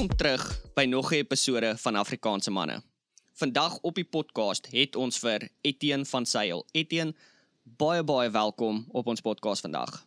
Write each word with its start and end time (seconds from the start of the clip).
Welkom 0.00 0.16
terug 0.16 0.72
by 0.74 0.84
nog 0.84 1.10
'n 1.12 1.14
episode 1.14 1.76
van 1.76 1.94
Afrikaanse 1.94 2.50
manne. 2.50 2.82
Vandag 3.32 3.78
op 3.80 3.94
die 3.94 4.04
podcast 4.04 4.66
het 4.70 4.96
ons 4.96 5.18
vir 5.18 5.48
Etienne 5.60 6.04
van 6.04 6.26
Sail. 6.26 6.66
Etienne, 6.72 7.14
baie 7.62 8.04
baie 8.04 8.30
welkom 8.30 8.86
op 8.88 9.06
ons 9.06 9.20
podcast 9.20 9.60
vandag. 9.60 10.06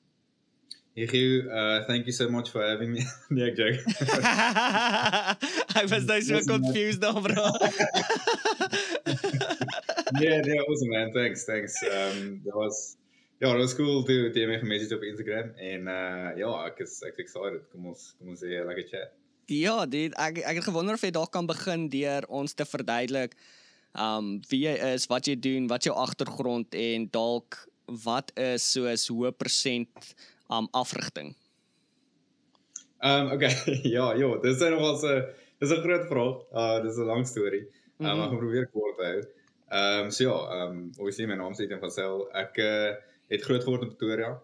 Hugh, 0.94 1.46
uh 1.46 1.86
thank 1.86 2.06
you 2.06 2.12
so 2.12 2.30
much 2.30 2.50
for 2.50 2.66
having 2.66 2.92
me. 2.92 3.06
nee, 3.36 3.52
ek 3.52 3.56
joke. 3.56 3.80
I 5.82 5.86
was 5.86 6.06
nou 6.06 6.22
so 6.22 6.40
confused 6.40 7.00
nou, 7.00 7.22
bro. 7.22 7.46
nee, 10.20 10.40
nee, 10.42 10.60
awesome 10.60 10.90
man. 10.90 11.12
Thanks, 11.12 11.46
thanks. 11.46 11.84
Um 11.84 12.42
that 12.46 12.54
was 12.54 12.96
ja, 13.38 13.52
dat 13.52 13.62
was 13.62 13.76
cool 13.76 14.04
to 14.04 14.32
to 14.32 14.48
my 14.48 14.62
message 14.62 14.96
op 14.96 15.04
Instagram 15.04 15.54
en 15.56 15.82
uh 15.88 16.38
ja, 16.38 16.66
ek 16.66 16.80
is 16.80 17.02
ek 17.02 17.14
is 17.14 17.26
excited. 17.30 17.70
Kom 17.70 17.86
ons 17.94 18.16
kom 18.18 18.34
ons 18.34 18.42
hê 18.42 18.66
lekker 18.66 18.90
chat. 18.90 19.23
Ja, 19.52 19.86
dit 19.86 20.14
ek 20.16 20.40
ek 20.40 20.56
het 20.62 20.68
gewonder 20.70 20.96
of 20.96 21.04
jy 21.04 21.12
dalk 21.12 21.32
kan 21.32 21.48
begin 21.50 21.90
deur 21.92 22.24
ons 22.30 22.54
te 22.54 22.66
verduidelik 22.66 23.36
um 23.94 24.40
wie 24.50 24.64
jy 24.66 24.74
is, 24.94 25.06
wat 25.12 25.28
jy 25.28 25.36
doen, 25.38 25.68
wat 25.70 25.86
jou 25.86 25.94
agtergrond 25.96 26.74
en 26.74 27.08
dalk 27.14 27.60
wat 28.06 28.32
is 28.40 28.66
soos 28.72 29.08
hoe 29.12 29.32
persent 29.32 30.14
um 30.50 30.70
afrigting. 30.72 31.34
Um 33.04 33.34
okay, 33.36 33.52
ja, 33.96 34.14
ja, 34.16 34.30
dis 34.42 34.60
nou 34.64 34.72
nog 34.80 35.00
so 35.02 35.22
dis 35.60 35.72
'n 35.72 35.84
groot 35.84 36.08
vraag. 36.08 36.36
Uh 36.52 36.82
dis 36.84 36.98
'n 36.98 37.06
lang 37.06 37.28
storie. 37.28 37.68
Um 38.00 38.06
mm 38.06 38.08
-hmm. 38.08 38.24
ek 38.24 38.30
gaan 38.30 38.38
probeer 38.38 38.70
kort 38.72 38.98
hou. 38.98 39.18
Um 39.80 40.12
so 40.12 40.24
ja, 40.24 40.38
um 40.64 40.92
obviously 40.98 41.26
my 41.26 41.36
naam 41.36 41.52
is 41.52 41.60
Etienne 41.60 41.82
van 41.82 41.92
Sail. 41.92 42.28
Ek 42.32 42.58
uh 42.58 42.96
het 43.28 43.42
groot 43.42 43.64
geword 43.64 43.82
in 43.82 43.96
Pretoria. 43.96 44.42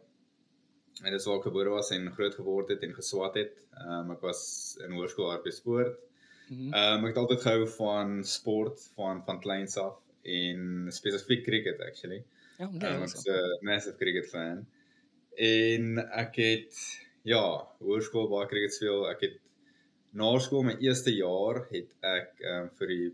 En 1.03 1.15
dis 1.15 1.25
waar 1.25 1.39
ek 1.39 1.47
gebore 1.47 1.71
was 1.73 1.91
en 1.95 2.11
groot 2.11 2.35
geword 2.35 2.71
het 2.73 2.83
en 2.83 2.93
geswat 2.97 3.37
het. 3.39 3.55
Ehm 3.79 4.09
um, 4.09 4.15
ek 4.17 4.23
was 4.25 4.41
in 4.83 4.95
hoërskool 4.97 5.31
RP 5.37 5.51
sport. 5.55 5.97
Mhm. 6.49 6.73
Ehm 6.73 6.97
um, 6.97 7.07
ek 7.07 7.13
het 7.13 7.21
altyd 7.23 7.45
gehou 7.45 7.67
van 7.77 8.23
sport 8.23 8.83
van 8.97 9.23
van 9.25 9.39
kleins 9.39 9.77
af 9.77 9.99
en 10.23 10.87
spesifiek 10.91 11.45
cricket 11.45 11.81
actually. 11.81 12.23
Ja, 12.57 12.67
nee, 12.71 12.91
um, 12.91 13.03
ek 13.03 13.15
is 13.15 13.27
'n 13.27 13.65
massive 13.65 13.97
cricket 13.97 14.29
fan. 14.29 14.65
En 15.35 15.97
ek 16.25 16.35
het 16.35 16.75
ja, 17.23 17.43
hoërskool 17.79 18.27
baie 18.27 18.47
cricket 18.47 18.73
speel. 18.73 19.07
Ek 19.09 19.21
het 19.21 19.39
na 20.11 20.37
skool 20.39 20.63
my 20.63 20.75
eerste 20.81 21.13
jaar 21.15 21.65
het 21.69 21.95
ek 22.01 22.41
ehm 22.43 22.63
um, 22.63 22.71
vir 22.79 22.87
die 22.95 23.11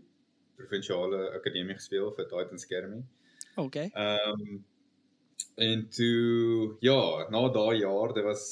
provinsiale 0.56 1.30
akademie 1.36 1.76
gespeel 1.76 2.10
vir 2.16 2.28
Titans 2.30 2.64
Academy. 2.64 3.02
Okay. 3.56 3.90
Ehm 3.94 4.40
um, 4.40 4.64
En 5.56 5.88
toe 5.88 6.76
ja, 6.84 7.28
na 7.32 7.48
daai 7.52 7.78
jaar, 7.80 8.12
dit 8.14 8.24
was 8.24 8.44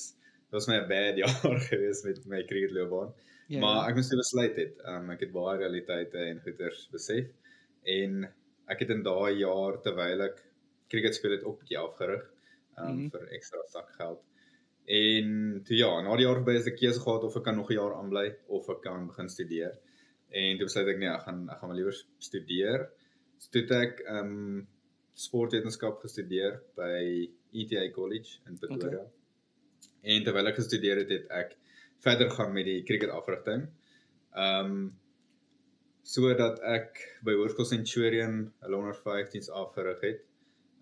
dit 0.48 0.56
was 0.56 0.68
my 0.70 0.78
'n 0.80 0.88
bad 0.94 1.16
jaar 1.20 1.60
gewees 1.68 2.02
met 2.04 2.26
my 2.26 2.44
cricketloopbaan. 2.44 3.12
Yeah. 3.14 3.34
Ja. 3.46 3.60
Maar 3.60 3.88
ek 3.88 3.98
moes 3.98 4.08
besluit 4.08 4.56
het, 4.56 4.78
um, 4.88 5.10
ek 5.12 5.26
het 5.26 5.32
baie 5.32 5.58
realiteite 5.60 6.18
en 6.18 6.40
goeters 6.40 6.86
besef 6.92 7.26
en 7.84 8.22
ek 8.72 8.78
het 8.80 8.92
in 8.94 9.02
daai 9.04 9.34
jaar 9.36 9.76
terwyl 9.84 10.24
ek 10.24 10.40
cricket 10.88 11.16
speel 11.16 11.36
het 11.36 11.44
op 11.44 11.58
bietjie 11.60 11.78
afgerig 11.78 12.22
um, 12.78 12.86
mm 12.86 12.96
-hmm. 12.96 13.10
vir 13.10 13.26
ekstra 13.36 13.60
sak 13.72 13.90
geld. 13.98 14.22
En 14.84 15.60
toe 15.64 15.76
ja, 15.76 15.90
na 16.02 16.16
die 16.16 16.26
jaar 16.26 16.40
verby 16.40 16.56
is 16.60 16.68
ek 16.68 16.78
keuse 16.80 17.00
gehad 17.00 17.24
of 17.24 17.36
ek 17.36 17.44
kan 17.44 17.56
nog 17.56 17.70
'n 17.70 17.78
jaar 17.80 17.94
aanbly 17.96 18.36
of 18.48 18.68
ek 18.68 18.80
kan 18.82 19.06
begin 19.06 19.28
studeer. 19.28 19.76
En 20.30 20.56
toe 20.56 20.66
besluit 20.66 20.88
ek 20.88 20.98
nee, 20.98 21.08
ek 21.08 21.24
gaan 21.28 21.48
ek 21.48 21.58
gaan 21.58 21.68
maar 21.68 21.76
liewer 21.76 21.96
studeer. 22.18 22.88
So 23.38 23.50
toe 23.50 23.76
ek 23.80 24.00
ehm 24.00 24.32
um, 24.32 24.68
sportwetenskap 25.14 26.00
gestudeer 26.02 26.58
by 26.78 27.28
ETA 27.54 27.86
College 27.94 28.40
in 28.48 28.58
Pretoria. 28.58 29.04
Okay. 29.04 30.14
En 30.14 30.26
terwyl 30.26 30.50
ek 30.50 30.58
gestudeer 30.58 31.00
het, 31.02 31.12
het 31.14 31.30
ek 31.32 31.56
verder 32.04 32.30
gaan 32.34 32.52
met 32.52 32.66
die 32.68 32.82
cricket 32.86 33.14
afrigting. 33.14 33.68
Ehm 34.34 34.76
um, 34.76 34.84
sodat 36.04 36.58
ek 36.68 36.98
by 37.24 37.32
Hoërskool 37.32 37.64
Centurion 37.64 38.42
hulle 38.60 38.76
onder 38.76 38.96
15s 38.98 39.46
afgerig 39.56 40.02
het. 40.04 40.18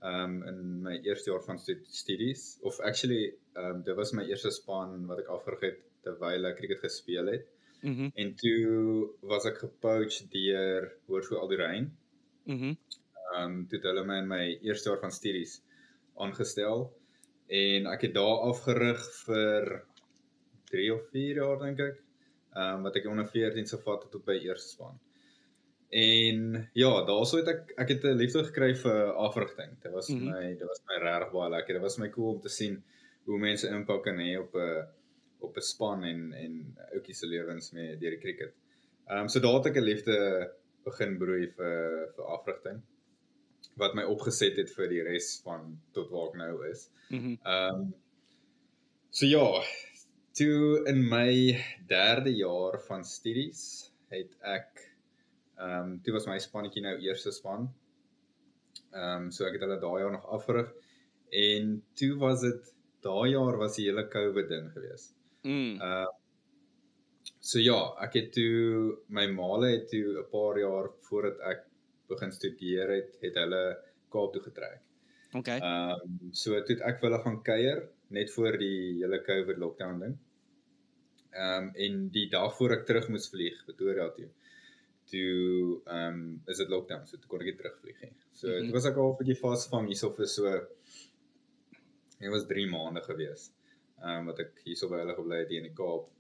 Um, 0.03 0.41
in 0.51 0.81
my 0.83 0.97
eerste 1.07 1.31
jaar 1.31 1.45
van 1.45 1.61
studies 1.63 2.57
of 2.67 2.81
actually 2.83 3.37
um, 3.55 3.85
dit 3.87 3.95
was 3.95 4.11
my 4.19 4.25
eerste 4.27 4.51
span 4.51 5.05
wat 5.07 5.23
ek 5.23 5.31
afgerig 5.31 5.63
het 5.69 5.79
terwyl 6.03 6.49
ek 6.51 6.59
cricket 6.59 6.83
gespeel 6.83 7.31
het. 7.31 7.47
Mhm. 7.83 8.09
Mm 8.09 8.11
en 8.15 8.35
toe 8.35 9.13
was 9.31 9.47
ek 9.47 9.63
gepoach 9.63 10.19
deur 10.35 10.91
Hoërskool 11.07 11.39
Alderein. 11.45 11.93
Mhm. 12.51 12.75
Mm 12.75 13.02
ehm 13.33 13.53
um, 13.53 13.67
toe 13.69 13.79
het 13.79 13.87
hulle 13.91 14.05
my 14.05 14.19
in 14.23 14.29
my 14.29 14.43
eerste 14.63 14.91
jaar 14.91 15.01
van 15.01 15.13
studies 15.13 15.61
aangestel 16.21 16.91
en 17.53 17.87
ek 17.93 18.07
het 18.09 18.15
daar 18.15 18.47
afgerig 18.49 19.03
vir 19.27 19.73
3 20.73 20.95
of 20.95 21.09
4 21.13 21.41
jaar 21.43 21.59
dink 21.61 21.81
ek. 21.81 21.99
Ehm 22.53 22.77
um, 22.77 22.87
wat 22.89 22.97
ek 23.01 23.09
onder 23.09 23.29
14 23.29 23.67
se 23.67 23.79
vat 23.87 24.07
tot 24.13 24.25
by 24.29 24.39
eerste 24.41 24.77
span. 24.77 24.99
En 25.93 26.71
ja, 26.73 26.91
daaroor 27.09 27.41
het 27.43 27.51
ek 27.53 27.75
ek 27.85 27.89
het 27.95 28.05
'n 28.05 28.21
liefde 28.23 28.45
gekry 28.49 28.73
vir 28.85 29.13
afrigting. 29.27 29.77
Dit 29.83 29.93
was 29.93 30.09
mm 30.09 30.19
-hmm. 30.19 30.31
my 30.31 30.55
dit 30.55 30.69
was 30.69 30.83
my 30.89 30.99
regtig 31.05 31.33
baie 31.33 31.51
lekker. 31.51 31.75
Dit 31.75 31.83
was 31.83 31.99
my 31.99 32.09
cool 32.09 32.35
om 32.35 32.41
te 32.41 32.49
sien 32.49 32.83
hoe 33.25 33.39
mense 33.39 33.69
impak 33.69 34.03
kan 34.05 34.19
hê 34.19 34.39
op 34.39 34.55
'n 34.55 34.87
op 35.41 35.57
'n 35.57 35.61
span 35.61 36.05
en 36.05 36.33
en 36.33 36.77
ouetjie 36.93 37.15
se 37.15 37.27
lewens 37.27 37.73
met 37.73 38.01
deur 38.01 38.11
die 38.11 38.25
cricket. 38.25 38.53
Ehm 39.09 39.19
um, 39.19 39.29
so 39.29 39.41
daar 39.41 39.55
het 39.55 39.67
ek 39.67 39.77
'n 39.77 39.89
liefde 39.91 40.17
begin 40.85 41.19
broei 41.19 41.47
vir 41.57 42.13
vir 42.17 42.25
afrigting 42.25 42.83
wat 43.81 43.95
my 43.95 44.05
opgeset 44.05 44.57
het 44.61 44.71
vir 44.77 44.89
die 44.93 45.03
res 45.07 45.35
van 45.45 45.79
tot 45.97 46.11
waar 46.13 46.31
ek 46.33 46.39
nou 46.41 46.55
is. 46.71 46.89
Mhm. 47.11 47.37
Ehm 47.43 47.83
um, 47.83 47.93
So 49.13 49.27
ja, 49.27 49.61
toe 50.33 50.87
in 50.89 51.03
my 51.09 51.53
3de 51.87 52.33
jaar 52.33 52.79
van 52.87 53.05
studies 53.05 53.91
het 54.09 54.33
ek 54.41 54.87
ehm 55.59 55.91
um, 55.91 55.99
toe 56.03 56.15
was 56.17 56.27
my 56.27 56.39
spannetjie 56.41 56.83
nou 56.83 56.95
eerste 57.05 57.33
span. 57.33 57.69
Ehm 58.93 59.27
um, 59.27 59.31
so 59.31 59.45
ek 59.45 59.59
het 59.59 59.67
hulle 59.67 59.81
daai 59.81 60.01
jaar 60.01 60.15
nog 60.17 60.25
afgerig 60.39 60.73
en 61.43 61.77
toe 61.95 62.15
was 62.25 62.41
dit 62.41 62.73
daai 63.05 63.35
jaar 63.35 63.61
was 63.61 63.77
die 63.77 63.87
hele 63.91 64.09
COVID 64.09 64.49
ding 64.49 64.73
gewees. 64.73 65.11
Mm. 65.45 65.77
Uh, 65.81 66.09
So 67.43 67.59
ja, 67.59 67.77
ek 68.05 68.15
het 68.15 68.29
toe 68.37 68.99
my 69.11 69.25
maale 69.35 69.73
het 69.73 69.89
toe 69.91 70.19
'n 70.21 70.29
paar 70.31 70.59
jaar 70.59 70.89
voordat 71.09 71.41
ek 71.51 71.65
begin 72.09 72.33
studeer 72.33 72.91
het, 72.97 73.17
het 73.21 73.39
hulle 73.41 73.63
Kaap 74.13 74.33
toe 74.33 74.43
getrek. 74.45 74.81
Okay. 75.33 75.59
Ehm 75.59 76.03
um, 76.05 76.33
so 76.37 76.59
toe 76.69 76.77
ek 76.85 77.01
vir 77.01 77.09
hulle 77.09 77.23
gaan 77.25 77.41
kuier 77.47 77.79
net 78.13 78.33
voor 78.35 78.59
die 78.61 79.01
hele 79.01 79.23
COVID 79.25 79.61
lockdown 79.63 80.03
ding. 80.05 80.19
Ehm 81.33 81.69
um, 81.69 81.71
en 81.87 82.09
die 82.13 82.29
dag 82.35 82.53
voor 82.59 82.77
ek 82.77 82.87
terug 82.91 83.09
moes 83.09 83.31
vlieg 83.33 83.63
Pretoria 83.65 84.11
toe. 84.19 84.29
Toe 85.13 85.81
ehm 85.87 86.19
um, 86.19 86.21
is 86.53 86.61
dit 86.61 86.75
lockdown, 86.75 87.07
so 87.09 87.17
toe 87.17 87.31
kon 87.31 87.41
ek 87.45 87.51
nie 87.53 87.59
terugvlieg 87.63 88.05
nie. 88.05 88.13
So 88.33 88.49
mm 88.49 88.53
-hmm. 88.53 88.67
dit 88.67 88.77
was 88.77 88.91
ek 88.91 89.01
al 89.01 89.13
'n 89.13 89.19
bietjie 89.23 89.41
vasvang 89.41 89.89
hierso 89.93 90.13
vir 90.19 90.29
so 90.37 90.53
dit 92.19 92.31
was 92.37 92.47
3 92.47 92.69
maande 92.77 93.03
gewees. 93.09 93.51
Ehm 94.03 94.19
um, 94.19 94.27
wat 94.33 94.45
ek 94.45 94.53
hierso 94.67 94.89
by 94.93 95.01
hulle 95.01 95.17
gebly 95.21 95.39
het 95.45 95.49
hier 95.49 95.65
in 95.65 95.71
die 95.71 95.79
Kaap. 95.83 96.11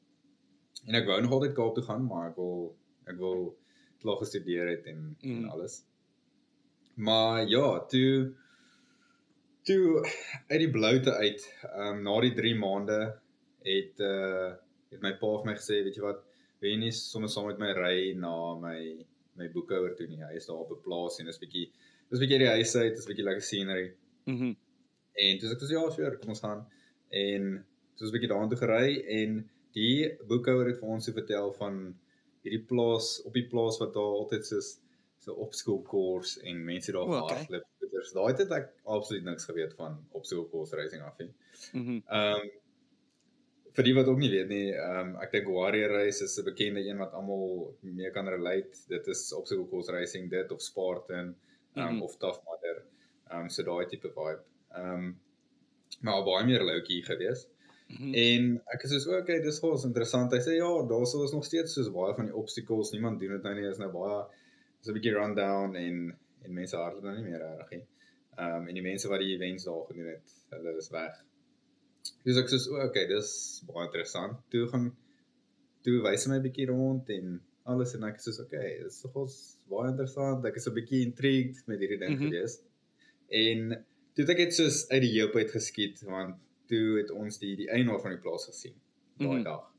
En 0.88 0.94
ek 0.94 1.06
wou 1.06 1.20
nog 1.20 1.37
altyd 1.37 1.59
Kaap 1.60 1.75
toe 1.75 1.84
gaan, 1.84 2.06
maar 2.06 2.31
ek 2.31 2.37
wil 2.37 2.76
ek 3.12 3.19
wil 3.19 3.44
klaar 4.02 4.20
gestudeer 4.20 4.68
het 4.68 4.86
en, 4.92 5.04
mm. 5.20 5.36
en 5.36 5.50
alles. 5.54 5.80
Maar 6.94 7.46
ja, 7.48 7.66
toe 7.92 8.32
toe 9.62 10.02
uit 10.48 10.58
die 10.58 10.70
bloute 10.70 11.14
uit, 11.14 11.46
ehm 11.70 11.96
um, 11.96 12.02
na 12.02 12.18
die 12.20 12.34
3 12.34 12.54
maande 12.58 12.98
het 13.62 14.00
uh 14.00 14.52
het 14.92 15.00
my 15.00 15.14
pa 15.16 15.30
vir 15.38 15.48
my 15.48 15.54
gesê, 15.56 15.78
weet 15.86 15.96
jy 15.96 16.02
wat, 16.04 16.18
wil 16.60 16.68
jy 16.68 16.78
nie 16.82 16.90
sommer 16.92 17.30
saam 17.32 17.46
met 17.48 17.62
my 17.62 17.70
ry 17.78 18.12
na 18.18 18.34
my 18.60 18.78
my 19.40 19.48
boekhouer 19.54 19.94
toe 19.96 20.06
nie. 20.10 20.20
Hy 20.20 20.34
is 20.36 20.46
daar 20.50 20.60
op 20.66 20.74
'n 20.74 20.82
plaas 20.84 21.19
en 21.20 21.32
is 21.32 21.40
bietjie 21.40 21.70
dis 22.10 22.20
bietjie 22.20 22.43
die 22.43 22.52
huis 22.58 22.75
uit, 22.76 22.94
dis 22.96 23.08
bietjie 23.08 23.25
lekker 23.25 23.49
scenery. 23.49 23.88
Mhm. 24.26 24.52
Mm 24.52 24.56
en 25.12 25.38
toe 25.38 25.49
sê 25.49 25.52
ek 25.52 25.60
dis 25.60 25.72
ja, 25.75 25.82
sure, 25.93 26.16
kom 26.20 26.32
ons 26.32 26.40
gaan. 26.40 26.60
En 27.10 27.43
so 27.96 28.06
'n 28.06 28.14
bietjie 28.14 28.31
daartoe 28.32 28.58
gery 28.58 28.87
en 29.20 29.50
die 29.76 29.96
boekhouer 30.28 30.70
het 30.70 30.78
vir 30.81 30.88
ons 30.88 31.04
so 31.04 31.12
vertel 31.12 31.52
van 31.58 31.94
hierdie 32.42 32.64
plaas 32.68 33.14
op 33.28 33.34
die 33.38 33.46
plaas 33.48 33.78
wat 33.82 33.94
daar 33.94 34.16
altyd 34.22 34.46
soos 34.46 34.72
so 35.22 35.36
opskoolkoers 35.44 36.38
en 36.50 36.64
mense 36.66 36.92
daar 36.92 37.06
gehardloop. 37.06 37.68
Okay. 37.68 37.90
Dus 37.92 38.10
daai 38.16 38.32
het 38.32 38.50
ek 38.56 38.72
absoluut 38.96 39.24
niks 39.28 39.46
geweet 39.46 39.76
van 39.78 40.00
opskoolkoers 40.18 40.74
racing 40.78 41.04
af 41.06 41.18
nie. 41.22 41.30
Mhm. 41.72 41.80
Mm 41.82 42.02
ehm 42.08 42.42
um, 42.42 42.50
vir 43.72 43.86
die 43.86 43.94
wat 43.96 44.08
ook 44.12 44.18
nie 44.20 44.28
weet 44.28 44.48
nie, 44.50 44.72
ehm 44.76 44.98
um, 45.00 45.12
ek 45.24 45.30
dink 45.32 45.46
Warrior 45.48 45.94
Race 45.96 46.24
is 46.24 46.38
'n 46.38 46.44
bekende 46.44 46.82
een 46.84 46.98
wat 46.98 47.14
almal 47.16 47.76
mee 47.80 48.10
kan 48.10 48.28
relate. 48.28 48.82
Dit 48.88 49.06
is 49.06 49.32
opskoolkoers 49.32 49.88
racing 49.88 50.30
dit 50.30 50.52
of 50.52 50.60
Spartan 50.62 51.34
ehm 51.74 51.78
um, 51.78 51.82
mm 51.82 51.88
-hmm. 51.88 52.02
of 52.02 52.16
Tough 52.16 52.40
Mudder. 52.48 52.82
Ehm 53.30 53.40
um, 53.40 53.48
so 53.48 53.62
daai 53.62 53.86
tipe 53.86 54.10
vibe. 54.18 54.42
Ehm 54.74 54.94
um, 54.94 55.20
maar 56.00 56.24
baie 56.24 56.44
meer 56.44 56.62
loukie 56.64 57.04
-hmm. 57.98 58.14
En 58.14 58.62
ek 58.74 58.82
is 58.82 59.02
so 59.02 59.16
okay, 59.18 59.40
dis 59.40 59.58
gous 59.58 59.84
interessant. 59.84 60.32
Hy 60.32 60.40
sê 60.40 60.56
ja, 60.56 60.70
daar 60.92 61.06
sou 61.06 61.24
is 61.24 61.32
nog 61.32 61.44
steeds 61.44 61.74
soos 61.74 61.90
baie 61.90 62.14
van 62.14 62.26
die 62.26 62.34
obstacles. 62.34 62.92
Niemand 62.92 63.20
doen 63.20 63.34
dit 63.36 63.42
nou 63.42 63.54
nie. 63.54 63.68
Is 63.68 63.78
nou 63.78 63.90
baie 63.92 64.24
is 64.80 64.88
'n 64.88 64.96
bietjie 64.96 65.14
rundown 65.14 65.76
en 65.76 66.16
en 66.44 66.54
mense 66.54 66.76
hardloop 66.76 67.04
nou 67.04 67.16
nie 67.16 67.30
meer 67.30 67.42
reg 67.42 67.70
nie. 67.70 67.84
Ehm 68.38 68.56
um, 68.56 68.68
en 68.68 68.74
die 68.74 68.82
mense 68.82 69.08
wat 69.08 69.20
die 69.20 69.34
events 69.36 69.64
daar 69.68 69.84
gedoen 69.86 70.08
het, 70.14 70.34
hulle 70.50 70.76
is 70.76 70.90
weg. 70.90 71.20
Dis 72.24 72.38
ek 72.40 72.50
sê 72.50 72.58
so 72.58 72.80
okay, 72.82 73.06
dis 73.10 73.30
baie 73.68 73.86
interessant. 73.86 74.38
Toe 74.50 74.66
gaan 74.72 74.90
toe 75.86 75.98
wys 76.06 76.26
hy 76.26 76.32
my 76.32 76.38
'n 76.38 76.46
bietjie 76.48 76.68
rond 76.70 77.10
en 77.16 77.40
alles 77.72 77.94
en 77.94 78.04
ek 78.08 78.18
sê 78.18 78.30
soos 78.30 78.40
okay, 78.46 78.78
dit 78.78 78.90
is 78.90 79.02
nogals 79.04 79.36
baie 79.70 79.90
interessant. 79.90 80.46
Ek 80.50 80.56
is 80.56 80.68
'n 80.68 80.76
bietjie 80.80 81.02
intrigued 81.08 81.66
met 81.66 81.78
hierdie 81.78 82.00
ding 82.04 82.14
mm 82.16 82.22
-hmm. 82.22 82.32
gewees. 82.32 82.58
En 83.44 83.84
toe 84.14 84.24
het 84.24 84.34
ek 84.34 84.42
dit 84.44 84.54
soos 84.54 84.88
uit 84.88 85.02
die 85.02 85.14
heup 85.20 85.36
uit 85.36 85.50
geskiet 85.50 86.02
want 86.08 86.36
toe 86.72 86.86
het 87.00 87.10
ons 87.10 87.38
die 87.42 87.52
die 87.60 87.69
eienaar 87.70 88.00
van 88.04 88.16
die 88.16 88.22
plaas 88.24 88.48
gesien 88.50 88.74
daai 89.19 89.28
mm 89.28 89.34
-hmm. 89.36 89.44
dag. 89.50 89.72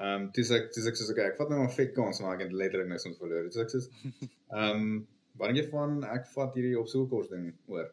Ehm 0.00 0.22
um, 0.22 0.28
dis 0.32 0.50
ek 0.54 0.68
dis 0.74 0.86
ek 0.86 0.98
sê 0.98 1.06
okay, 1.12 1.30
ek 1.32 1.38
vat 1.40 1.48
nou 1.50 1.62
'n 1.62 1.72
vet 1.76 1.94
kans 1.94 2.20
maar 2.22 2.36
ek 2.36 2.44
het 2.44 2.52
letterlik 2.60 2.88
niks 2.88 3.06
ons 3.08 3.18
verloor. 3.22 3.48
Dis 3.48 3.62
ek 3.64 3.72
sê 3.72 3.80
ehm 4.58 4.76
um, 4.76 5.06
wanneer 5.40 5.64
jy 5.64 5.70
van 5.70 6.04
ek 6.16 6.28
vat 6.34 6.54
hierdie 6.54 6.78
opsoekers 6.78 7.32
ding 7.32 7.48
oor. 7.66 7.88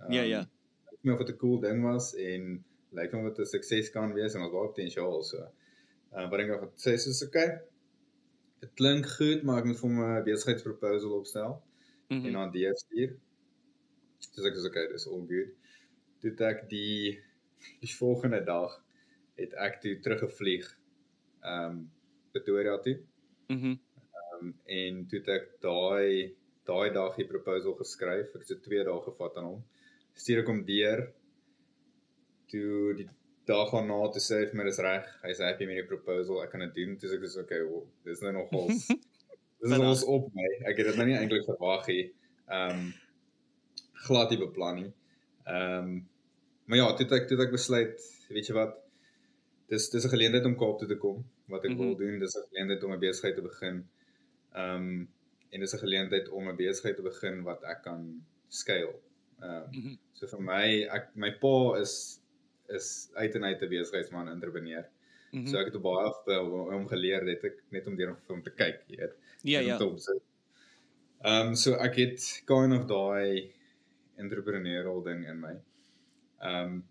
Um, 0.00 0.10
ja 0.16 0.24
ja. 0.32 0.40
Ek 0.92 0.98
weet 1.02 1.26
dit 1.26 1.34
'n 1.34 1.38
cool 1.42 1.60
ding 1.60 1.84
was 1.84 2.14
en 2.14 2.42
lyk 2.98 3.12
like, 3.12 3.16
of 3.16 3.28
dit 3.28 3.38
'n 3.44 3.52
sukses 3.54 3.90
kan 3.96 4.14
wees 4.18 4.34
en 4.34 4.42
ons 4.42 4.52
baie 4.52 4.72
potensiaal 4.72 5.22
so. 5.30 5.38
Ehm 5.46 6.24
uh, 6.24 6.26
wat 6.30 6.38
dink 6.40 6.50
ek 6.56 6.60
wat 6.66 6.74
sê 6.86 6.96
soos 7.04 7.22
okay. 7.28 7.48
Dit 8.60 8.74
klink 8.74 9.06
goed, 9.06 9.42
maar 9.46 9.58
ek 9.60 9.70
moet 9.70 9.80
vir 9.84 9.90
my 10.00 10.12
besigheidsproposal 10.26 11.12
opstel 11.20 11.52
mm 12.08 12.16
-hmm. 12.16 12.26
en 12.26 12.32
dan 12.32 12.50
die 12.50 12.66
stuur. 12.74 13.10
Dis 14.34 14.44
ek 14.50 14.54
sê 14.58 14.66
okay, 14.70 14.86
dis 14.92 15.06
all 15.06 15.24
good. 15.30 15.50
Dit 16.20 16.40
ek 16.40 16.68
die 16.68 17.22
die 17.80 17.94
volgende 17.94 18.42
dag 18.44 18.74
het 19.38 19.54
ek 19.54 19.80
toe 19.84 19.98
teruggevlieg 20.04 20.66
ehm 21.42 21.70
um, 21.70 21.84
Pretoria 22.32 22.78
toe. 22.78 22.98
Mhm. 23.48 23.66
Mm 23.66 23.78
ehm 24.38 24.46
um, 24.46 24.54
en 24.64 25.06
toe 25.08 25.18
het 25.18 25.28
ek 25.34 25.46
daai 25.64 26.34
daai 26.68 26.90
dag 26.92 27.16
die 27.16 27.26
proposal 27.26 27.74
geskryf. 27.78 28.34
Ek 28.34 28.42
het 28.44 28.50
so 28.52 28.60
2 28.66 28.84
dae 28.86 29.00
gevat 29.06 29.38
aan 29.40 29.48
hom. 29.50 29.62
Stuur 30.14 30.42
ek 30.42 30.50
hom 30.52 30.60
deur. 30.68 31.04
Toe 32.52 32.94
die 32.98 33.08
dag 33.48 33.72
daarna 33.72 33.98
te 34.12 34.20
sê 34.20 34.42
vir 34.50 34.60
my 34.60 34.66
dis 34.68 34.80
reg. 34.84 35.08
Hy's 35.24 35.40
happy 35.44 35.68
met 35.70 35.80
die 35.80 35.88
proposal. 35.88 36.42
Ek 36.44 36.52
kan 36.52 36.64
dit 36.66 36.74
doen. 36.76 36.96
Dis 37.00 37.14
ek 37.16 37.24
is 37.28 37.38
okay. 37.40 37.62
Well, 37.64 37.86
dis 38.04 38.22
nou 38.24 38.34
nog 38.36 38.52
ons. 38.60 38.86
dis 39.60 39.72
is 39.72 39.86
ons 39.90 40.04
op 40.16 40.28
my. 40.36 40.48
Ek 40.70 40.82
het 40.82 40.92
dit 40.92 41.00
nou 41.00 41.08
nie 41.08 41.18
eintlik 41.18 41.48
verwag 41.48 41.88
nie. 41.90 42.04
Ehm 42.46 42.84
um, 42.84 42.88
glad 44.06 44.30
nie 44.30 44.40
beplan 44.44 44.80
nie. 44.82 44.92
Ehm 45.48 45.90
um, 45.96 45.98
maar 46.68 46.78
ja, 46.78 46.92
toe 46.94 47.08
ek 47.16 47.26
toe 47.28 47.40
ek 47.42 47.54
besluit, 47.56 48.04
weet 48.28 48.52
jy 48.52 48.54
wat? 48.54 48.76
dis 49.68 49.90
dis 49.90 50.04
'n 50.04 50.14
geleentheid 50.14 50.44
om 50.44 50.56
Kaap 50.56 50.78
toe 50.78 50.88
te 50.88 50.96
kom 50.96 51.24
wat 51.52 51.64
ek 51.64 51.70
mm 51.70 51.76
-hmm. 51.76 51.86
wil 51.86 51.96
doen 51.96 52.18
dis 52.18 52.36
'n 52.36 52.48
geleentheid 52.50 52.84
om 52.84 52.92
'n 52.92 52.98
besigheid 52.98 53.34
te 53.34 53.42
begin. 53.42 53.76
Ehm 54.52 54.76
um, 54.76 55.08
en 55.50 55.60
dis 55.60 55.74
'n 55.74 55.84
geleentheid 55.86 56.28
om 56.28 56.48
'n 56.48 56.56
besigheid 56.56 56.96
te 56.96 57.02
begin 57.02 57.42
wat 57.42 57.62
ek 57.62 57.82
kan 57.82 58.24
scale. 58.48 58.94
Ehm 59.40 59.50
um, 59.50 59.68
mm 59.70 59.82
-hmm. 59.82 59.98
so 60.12 60.26
vir 60.26 60.42
my 60.42 60.68
ek 60.96 61.04
my 61.14 61.32
pa 61.42 61.80
is 61.80 62.20
is 62.68 63.10
uit 63.14 63.34
en 63.34 63.44
uit 63.44 63.62
'n 63.62 63.68
besigheidsman 63.68 64.28
entrepreneur. 64.28 64.84
Mm 65.32 65.38
-hmm. 65.40 65.46
So 65.46 65.58
ek 65.58 65.72
het 65.72 65.82
baie 65.82 66.04
af 66.10 66.26
om 66.78 66.88
geleer 66.88 67.26
het 67.26 67.44
ek 67.44 67.62
net 67.68 67.86
om 67.86 67.96
deur 67.96 68.16
om 68.28 68.42
te 68.42 68.50
kyk, 68.50 68.82
jy 68.86 68.96
weet. 68.96 69.14
Ja 69.42 69.60
ja. 69.60 69.78
Ehm 71.20 71.46
um, 71.46 71.54
so 71.54 71.74
ek 71.74 71.94
het 71.96 72.42
kind 72.44 72.72
of 72.72 72.84
daai 72.86 73.52
entrepreneurial 74.16 75.02
ding 75.02 75.28
in 75.28 75.40
my. 75.40 75.54
Ehm 76.38 76.72
um, 76.72 76.82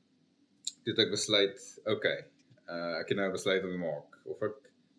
dit 0.88 0.99
ek 0.99 1.11
besluit, 1.11 1.59
okay, 1.88 2.17
uh, 2.67 2.95
ek 3.01 3.11
het 3.11 3.19
nou 3.19 3.27
besluit 3.31 3.63
om 3.63 3.73
te 3.73 3.79
maak 3.79 4.17
of 4.31 4.41
ek 4.47 4.57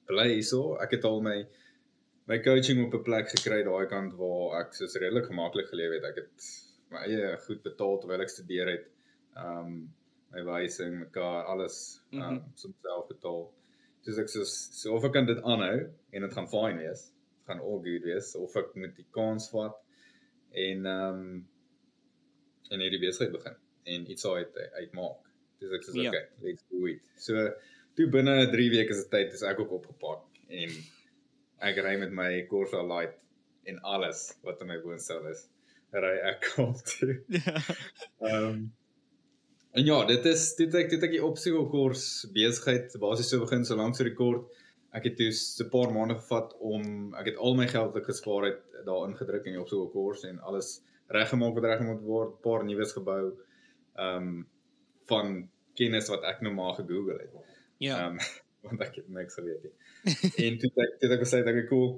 bly 0.08 0.28
hierso. 0.30 0.76
Ek 0.84 0.94
het 0.96 1.04
al 1.08 1.20
my 1.24 1.36
my 2.28 2.38
coaching 2.44 2.80
op 2.84 2.94
'n 2.96 3.04
plek 3.04 3.28
gekry 3.32 3.60
daai 3.64 3.86
kant 3.92 4.16
waar 4.20 4.60
ek 4.60 4.74
soos 4.78 4.96
redelik 5.00 5.28
gemaklik 5.28 5.68
geleef 5.72 5.94
het. 5.96 6.08
Ek 6.10 6.16
het 6.22 6.48
my 6.92 7.04
eie 7.04 7.36
goed 7.44 7.62
betaal 7.62 8.00
terwyl 8.00 8.24
ek 8.24 8.32
studeer 8.32 8.72
het. 8.72 8.88
Um 9.36 9.92
my 10.32 10.42
wysing, 10.44 10.98
my 11.00 11.08
kar, 11.12 11.44
alles 11.44 12.00
um 12.12 12.18
mm 12.18 12.24
-hmm. 12.24 12.42
soms 12.54 12.80
self 12.82 13.06
betaal. 13.08 13.52
Dis 14.04 14.18
ek 14.18 14.28
soos 14.28 14.52
so 14.80 14.94
of 14.96 15.04
ek 15.04 15.12
kan 15.12 15.26
dit 15.26 15.42
aanhou 15.42 15.78
en 16.12 16.22
dit 16.22 16.32
gaan 16.32 16.48
fyn 16.48 16.76
wees. 16.84 17.12
Dit 17.36 17.46
gaan 17.46 17.60
all 17.60 17.80
good 17.84 18.04
wees 18.04 18.34
of 18.36 18.56
ek 18.56 18.74
moet 18.74 18.96
die 18.96 19.08
kans 19.10 19.50
vat 19.50 19.76
en 20.52 20.86
um 20.86 21.48
en 22.70 22.80
hierdie 22.80 23.00
besigheid 23.00 23.32
begin 23.32 23.56
en 23.84 24.10
iets 24.10 24.26
uit 24.26 24.56
uitmaak. 24.80 25.26
Dis 25.58 25.74
ek 25.74 25.84
sê 25.86 25.96
ja. 26.02 26.10
okay, 26.10 26.24
let's 26.44 26.64
do 26.70 26.86
it. 26.86 27.04
So 27.16 27.48
toe 27.98 28.08
binne 28.12 28.50
3 28.52 28.70
weke 28.74 28.94
se 28.94 29.08
tyd 29.10 29.34
is 29.34 29.42
ek 29.42 29.60
ook 29.64 29.76
opgepak 29.80 30.24
en 30.48 30.74
ek 31.70 31.80
ry 31.82 31.96
met 31.98 32.14
my 32.14 32.30
Corsa 32.50 32.82
Light 32.86 33.16
en 33.68 33.80
alles 33.82 34.28
wat 34.46 34.60
in 34.62 34.70
my 34.72 34.80
woonstel 34.84 35.26
is. 35.32 35.46
Ry 35.92 36.16
ek 36.32 36.46
kom 36.54 36.76
toe. 36.96 37.20
Ja. 37.32 37.56
Ehm 38.24 38.68
En 39.78 39.84
ja, 39.84 40.04
dit 40.04 40.24
is 40.26 40.54
dit 40.56 40.74
ek 40.74 40.88
dit 40.90 41.02
ek 41.06 41.12
die 41.12 41.24
opsikel 41.24 41.66
kurs 41.70 42.04
besigheid 42.34 42.94
basies 42.98 43.28
so 43.30 43.42
begin 43.42 43.66
so 43.68 43.76
lank 43.76 43.94
so 43.94 44.06
rekord. 44.06 44.46
Ek 44.96 45.04
het 45.10 45.18
dus 45.20 45.60
'n 45.60 45.68
paar 45.70 45.92
maande 45.92 46.16
gevat 46.16 46.54
om 46.58 47.14
ek 47.14 47.32
het 47.32 47.36
al 47.36 47.54
my 47.54 47.66
geld 47.68 47.92
wat 47.92 48.00
ek 48.00 48.08
gespaar 48.08 48.46
het 48.48 48.62
daarin 48.86 49.14
gedruk 49.16 49.44
in 49.46 49.54
die 49.54 49.60
opsikel 49.60 49.90
kurs 49.92 50.24
en 50.24 50.40
alles 50.40 50.80
reggemaak 51.12 51.54
wat 51.54 51.64
reg 51.64 51.84
moet 51.84 52.02
word, 52.02 52.40
paar 52.42 52.64
nuus 52.64 52.92
gebou. 52.96 53.36
Ehm 53.98 54.28
um, 54.28 54.46
van 55.08 55.38
kennis 55.78 56.10
wat 56.12 56.26
ek 56.28 56.42
nou 56.44 56.52
maar 56.54 56.74
gegoogel 56.76 57.18
het. 57.18 57.54
Ja. 57.82 57.98
Ehm 58.04 58.18
um, 58.18 58.26
want 58.68 58.82
ek 58.84 58.98
het 59.00 59.08
niks 59.14 59.38
geweet 59.38 59.64
nie. 59.64 59.74
en 60.46 60.58
toe 60.62 60.70
ek 60.84 60.98
toe 61.00 61.12
ek 61.14 61.24
gesê 61.24 61.42
dat 61.46 61.54
ek 61.54 61.70
cool. 61.70 61.92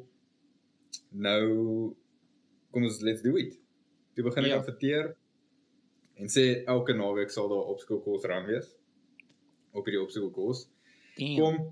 Nou 1.11 1.45
kom 2.71 2.87
ons 2.87 3.01
let's 3.07 3.25
do 3.27 3.37
it. 3.41 3.57
Toe 4.15 4.27
begin 4.27 4.49
ek 4.49 4.55
ja. 4.55 4.61
adverteer 4.63 5.13
en 6.21 6.29
sê 6.29 6.45
elke 6.69 6.95
naweek 6.97 7.33
sal 7.33 7.49
daar 7.53 7.73
opskoolkos 7.75 8.27
ran 8.31 8.49
wees. 8.49 8.69
Op 9.73 9.87
hierdie 9.87 10.03
opskoolkos. 10.03 10.67
Kom. 11.21 11.63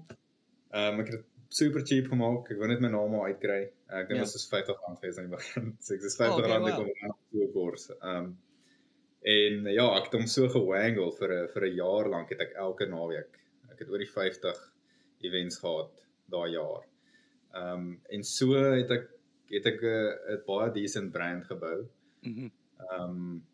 Ehm 0.72 0.94
um, 0.98 1.04
ek 1.04 1.14
het 1.16 1.26
super 1.48 1.84
cheap 1.86 2.10
gemaak. 2.12 2.50
Ek 2.52 2.60
wou 2.60 2.68
net 2.68 2.82
my 2.84 2.90
naam 2.92 3.16
al 3.16 3.30
uitkry. 3.32 3.62
Ek 3.88 4.10
dink 4.10 4.20
dit 4.20 4.26
ja. 4.26 4.26
was 4.26 4.48
R50 4.50 4.82
gewees 4.84 5.20
aan 5.20 5.30
die 5.30 5.36
begin. 5.36 5.72
So 5.84 5.96
ek 5.96 6.04
sê 6.04 6.12
R50 6.12 6.28
oh, 6.28 6.42
okay, 6.42 6.60
wow. 6.60 6.76
kom 6.76 7.08
aan 7.08 7.16
die 7.32 7.50
kurs. 7.56 7.88
Ehm 7.98 8.20
um, 8.20 8.36
En 9.28 9.66
ja, 9.68 9.84
ek 9.98 10.08
het 10.08 10.16
hom 10.16 10.26
so 10.30 10.48
gewangle 10.48 11.10
vir 11.18 11.32
'n 11.34 11.48
vir 11.52 11.64
'n 11.66 11.76
jaar 11.76 12.08
lank 12.08 12.30
het 12.32 12.40
ek 12.40 12.54
elke 12.66 12.86
naweek. 12.86 13.38
Ek 13.70 13.78
het 13.82 13.90
oor 13.90 13.98
die 13.98 14.12
50 14.14 14.58
events 15.20 15.58
gehad 15.58 16.06
daai 16.32 16.50
jaar. 16.52 16.86
Ehm 17.54 17.74
um, 17.74 18.00
en 18.08 18.24
so 18.24 18.54
het 18.54 18.90
ek 18.90 19.08
het 19.50 19.66
ek 19.66 19.82
'n 19.82 20.34
'n 20.36 20.42
baie 20.46 20.72
decent 20.72 21.12
brand 21.12 21.44
gebou. 21.44 21.88
Mhm. 22.22 22.40
Mm 22.40 22.52
ehm 22.78 23.10
um, 23.10 23.46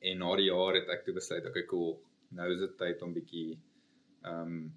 en 0.00 0.18
na 0.18 0.36
die 0.36 0.46
jaar 0.46 0.74
het 0.74 0.88
ek 0.88 1.04
toe 1.04 1.14
besluit, 1.14 1.46
okay, 1.46 1.64
cool. 1.66 1.98
Nou 2.30 2.52
is 2.52 2.60
dit 2.60 2.76
tyd 2.78 3.02
om 3.02 3.12
bietjie 3.12 3.58
ehm 4.22 4.40
um, 4.40 4.74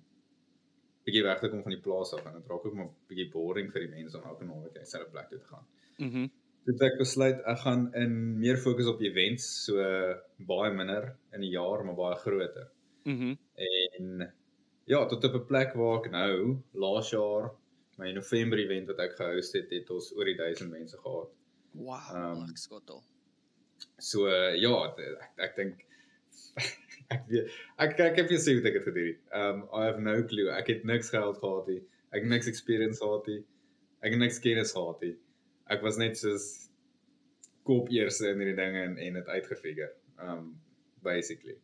bietjie 1.05 1.23
weg 1.23 1.39
te 1.39 1.49
kom 1.49 1.63
van 1.63 1.71
die 1.71 1.81
plaas 1.81 2.13
af 2.13 2.25
en 2.25 2.33
dit 2.33 2.47
raak 2.49 2.65
ook 2.65 2.73
maar 2.73 2.89
bietjie 3.07 3.31
boring 3.31 3.71
vir 3.71 3.81
die 3.81 3.95
mense 3.95 4.17
om 4.17 4.29
elke 4.29 4.45
naweek 4.45 4.73
net 4.73 4.89
selfe 4.89 5.11
plek 5.11 5.29
toe 5.29 5.39
te 5.39 5.51
gaan. 5.53 5.65
Mhm. 5.97 6.17
Mm 6.17 6.40
Dit 6.69 6.81
ek 6.85 6.99
besluit 6.99 7.39
ek 7.49 7.63
gaan 7.63 7.87
in 7.97 8.17
meer 8.37 8.59
fokus 8.61 8.89
op 8.91 8.99
events, 9.01 9.45
so 9.65 9.81
baie 10.49 10.69
minder 10.75 11.15
in 11.33 11.41
'n 11.41 11.49
jaar, 11.49 11.81
maar 11.85 11.97
baie 11.97 12.19
groter. 12.21 12.67
Mhm. 13.05 13.33
Mm 13.33 13.37
en 13.57 14.33
ja, 14.85 15.05
tot 15.05 15.23
op 15.23 15.35
'n 15.35 15.45
plek 15.45 15.73
waar 15.73 16.05
ek 16.05 16.11
nou 16.11 16.61
laas 16.73 17.09
jaar 17.09 17.51
my 17.97 18.11
November 18.11 18.59
event 18.59 18.87
wat 18.87 18.99
ek 18.99 19.15
gehou 19.15 19.35
het, 19.35 19.71
het 19.71 19.89
ons 19.89 20.11
oor 20.15 20.25
die 20.25 20.37
1000 20.37 20.71
mense 20.71 20.97
gehad. 20.97 21.29
Wow, 21.73 22.09
um, 22.13 22.49
ek 22.49 22.57
skottel. 22.57 23.03
So 23.97 24.27
ja, 24.27 24.73
ek 24.85 25.33
ek 25.37 25.55
dink 25.55 25.85
ek 27.15 27.25
weet 27.27 27.49
ek 27.77 27.99
ek 27.99 28.15
heb 28.15 28.27
gesien 28.27 28.59
hoe 28.59 28.67
ek 28.67 28.73
dit 28.73 28.83
gedoen 28.83 29.07
het. 29.07 29.21
Um 29.33 29.65
I 29.73 29.85
have 29.85 29.99
no 29.99 30.23
clue. 30.23 30.49
Ek 30.49 30.67
het 30.67 30.83
niks 30.83 31.09
geld 31.09 31.37
gehad 31.37 31.67
nie. 31.67 31.81
Ek 32.11 32.21
het 32.21 32.29
niks 32.29 32.47
experience 32.47 33.01
gehad 33.01 33.27
nie. 33.27 33.43
Ek 34.01 34.11
het 34.11 34.19
niks 34.19 34.39
kennis 34.39 34.73
gehad 34.77 35.01
nie 35.01 35.17
ek 35.71 35.83
was 35.85 35.97
net 36.01 36.19
soos 36.19 36.47
kop 37.67 37.91
eers 37.93 38.21
in 38.25 38.39
hierdie 38.41 38.57
dinge 38.57 38.85
en 38.89 38.95
en 38.99 39.19
dit 39.19 39.35
uitgefigure. 39.35 39.91
Um 40.21 40.55
basically. 41.05 41.57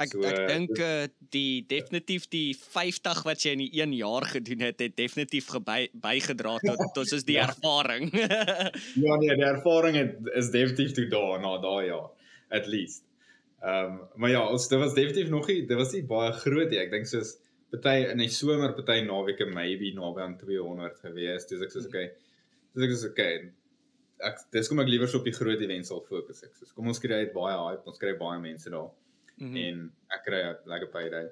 Ek 0.00 0.14
so, 0.14 0.22
ek 0.24 0.38
uh, 0.38 0.46
dink 0.48 0.78
uh, 0.80 1.08
die 1.32 1.60
definitief 1.68 2.24
die 2.32 2.54
50 2.56 3.20
wat 3.26 3.42
jy 3.44 3.52
in 3.56 3.62
die 3.66 3.82
1 3.84 3.92
jaar 3.98 4.24
gedoen 4.30 4.64
het, 4.64 4.78
het 4.80 4.94
definitief 4.96 5.50
geby, 5.52 5.90
bygedra 5.92 6.54
tot 6.64 6.80
tot 6.96 7.10
soos 7.10 7.26
die 7.28 7.36
ja. 7.36 7.50
ervaring. 7.50 8.08
ja 9.04 9.18
nee, 9.20 9.36
die 9.36 9.46
ervaring 9.48 9.98
het 10.00 10.32
is 10.40 10.48
definitief 10.54 10.96
toe 10.96 11.06
daar 11.12 11.44
na 11.44 11.58
daai 11.60 11.92
jaar 11.92 12.08
at 12.56 12.68
least. 12.68 13.04
Ehm 13.60 14.00
um, 14.00 14.00
maar 14.16 14.32
ja, 14.32 14.40
ons 14.48 14.68
dit 14.72 14.80
was 14.80 14.96
definitief 14.96 15.28
nog 15.32 15.48
nie, 15.52 15.60
dit 15.68 15.76
was 15.76 15.92
nie 15.96 16.04
baie 16.08 16.32
groot 16.40 16.72
nie. 16.72 16.80
Ek 16.80 16.92
dink 16.96 17.08
soos 17.08 17.36
party 17.70 18.08
in 18.08 18.24
die 18.24 18.32
somer, 18.32 18.72
party 18.74 19.02
naweke 19.04 19.46
maybe 19.52 19.92
naby 19.94 20.24
aan 20.24 20.38
200 20.40 20.96
gewees. 21.04 21.46
Dis 21.52 21.60
ek 21.64 21.76
soos 21.76 21.88
okay. 21.92 22.08
Mm 22.08 22.16
-hmm 22.16 22.28
dis 22.74 22.86
ek 22.86 22.94
is 22.96 23.04
okay. 23.04 23.34
Ek 24.20 24.42
dis 24.52 24.68
kom 24.68 24.82
ek 24.82 24.90
liewer 24.92 25.08
so 25.08 25.18
op 25.18 25.28
die 25.28 25.36
groot 25.36 25.60
events 25.60 25.88
sal 25.88 26.02
fokus 26.08 26.42
ek. 26.44 26.54
So 26.58 26.74
kom 26.74 26.90
ons 26.92 27.00
kry 27.02 27.22
uit 27.24 27.32
baie 27.34 27.56
hype, 27.56 27.86
ons 27.88 27.98
kry 27.98 28.16
baie 28.20 28.40
mense 28.40 28.70
daar. 28.70 28.90
Mm 29.38 29.46
-hmm. 29.46 29.56
En 29.56 29.92
ek 30.16 30.24
kry 30.24 30.42
'n 30.42 30.56
lekker 30.68 30.90
payday 30.92 31.30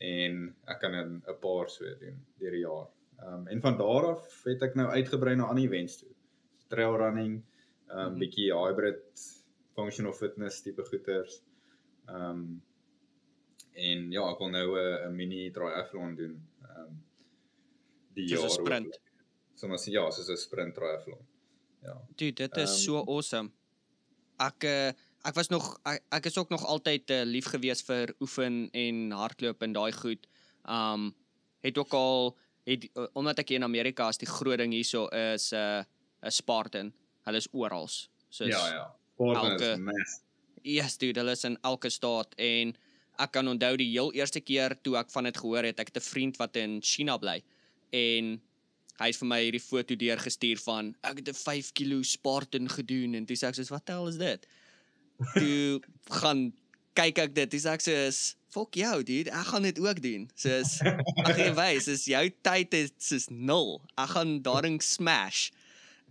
en 0.00 0.54
ek 0.66 0.80
kan 0.80 0.94
'n 0.94 1.22
'n 1.28 1.38
paar 1.40 1.68
so 1.68 1.84
doen 2.00 2.18
deur 2.38 2.50
die 2.50 2.64
jaar. 2.64 2.88
Ehm 3.22 3.34
um, 3.34 3.46
en 3.46 3.60
van 3.60 3.78
daar 3.78 4.06
af 4.14 4.42
het 4.44 4.62
ek 4.62 4.74
nou 4.74 4.88
uitgebrei 4.88 5.36
na 5.36 5.46
ander 5.46 5.64
events 5.64 5.96
toe. 5.98 6.10
Trail 6.68 6.96
running, 6.96 7.42
ehm 7.88 7.98
um, 7.98 8.04
mm 8.04 8.10
-hmm. 8.10 8.18
bietjie 8.18 8.52
hybrid 8.54 9.02
functional 9.74 10.12
fitness 10.12 10.62
tipe 10.62 10.84
goeters. 10.84 11.42
Ehm 12.08 12.30
um, 12.30 12.62
en 13.72 14.10
ja, 14.12 14.30
ek 14.30 14.38
wil 14.38 14.50
nou 14.50 14.68
'n 14.78 15.14
mini 15.16 15.50
triathlon 15.50 16.16
doen. 16.16 16.34
Ehm 16.62 16.80
um, 16.80 17.02
die 18.14 18.28
Soos 18.28 18.38
'n 18.38 18.42
jaar 18.42 18.50
sprint. 18.50 18.86
oorleef. 18.86 19.11
So 19.62 19.68
maar 19.70 19.78
ja, 19.86 20.10
soos 20.10 20.28
'n 20.28 20.36
sprint 20.36 20.74
triathlon. 20.74 21.20
Ja. 21.82 21.94
Dude, 22.16 22.32
dit 22.32 22.56
is 22.56 22.70
Ehm, 22.70 22.78
so 22.84 23.04
awesome. 23.06 23.50
Ek 24.38 24.64
uh, 24.64 24.88
ek 25.24 25.34
was 25.34 25.48
nog 25.48 25.78
ek, 25.86 26.02
ek 26.10 26.26
is 26.26 26.36
ook 26.38 26.48
nog 26.50 26.64
altyd 26.66 27.10
uh, 27.10 27.22
lief 27.22 27.46
gewees 27.46 27.82
vir 27.86 28.14
oefen 28.20 28.68
en 28.72 29.10
hardloop 29.10 29.62
en 29.62 29.72
daai 29.72 29.92
goed. 29.92 30.26
Um 30.66 31.14
het 31.62 31.78
ook 31.78 31.92
al 31.94 32.36
het 32.66 32.88
uh, 32.96 33.06
omdat 33.14 33.38
ek 33.38 33.48
hier 33.48 33.58
in 33.62 33.64
Amerika 33.64 34.08
is, 34.08 34.18
die 34.18 34.26
groot 34.26 34.58
ding 34.58 34.72
hierso 34.72 35.06
is 35.14 35.52
'n 35.52 35.56
uh, 35.56 35.84
'n 36.26 36.30
Spartan. 36.30 36.92
Hulle 37.24 37.36
is 37.36 37.48
oral. 37.52 37.88
So 38.30 38.44
ja, 38.44 38.66
ja. 38.68 38.94
Spartan 39.14 39.50
elke- 39.50 39.92
is. 40.02 40.20
Yes, 40.62 40.96
dude, 40.98 41.20
hulle 41.20 41.32
is 41.38 41.44
in 41.44 41.58
elke 41.62 41.88
staat 41.90 42.34
en 42.36 42.74
ek 43.18 43.30
kan 43.30 43.48
onthou 43.48 43.76
die 43.76 43.90
heel 43.90 44.12
eerste 44.12 44.40
keer 44.40 44.74
toe 44.82 44.96
ek 44.98 45.10
van 45.10 45.24
dit 45.24 45.36
gehoor 45.36 45.62
het, 45.64 45.78
ek 45.78 45.86
het 45.94 45.96
'n 46.02 46.08
vriend 46.10 46.36
wat 46.36 46.56
in 46.56 46.80
China 46.82 47.16
bly 47.18 47.42
en 47.92 48.42
hy 49.00 49.06
het 49.10 49.16
vir 49.16 49.28
my 49.28 49.38
hierdie 49.42 49.60
foto 49.62 49.94
deurgestuur 49.96 50.58
van 50.64 50.94
ek 51.02 51.18
het 51.22 51.28
'n 51.28 51.38
5 51.38 51.72
kg 51.72 52.02
Spartan 52.04 52.68
gedoen 52.68 53.14
en 53.14 53.26
toe 53.26 53.36
sê 53.36 53.48
ek 53.48 53.54
soos 53.54 53.70
wat 53.72 53.86
tel 53.86 54.08
is 54.08 54.16
dit? 54.16 54.46
Toe 55.38 55.80
gaan 56.10 56.52
kyk 56.94 57.18
ek 57.18 57.34
dit, 57.34 57.54
sê 57.54 57.70
ek 57.72 57.80
soos 57.80 58.36
fuck 58.52 58.74
jou 58.76 59.02
dude, 59.02 59.30
ek 59.30 59.46
gaan 59.48 59.62
dit 59.62 59.78
ook 59.80 60.02
doen. 60.02 60.28
Soos 60.36 60.80
ag 61.24 61.38
jy 61.38 61.52
wys, 61.56 61.88
is 61.88 62.04
jou 62.04 62.24
tyd 62.42 62.74
is 62.74 62.90
soos 62.98 63.28
0. 63.30 63.80
Ek 63.96 64.08
gaan 64.12 64.42
daarin 64.42 64.80
smash. 64.80 65.50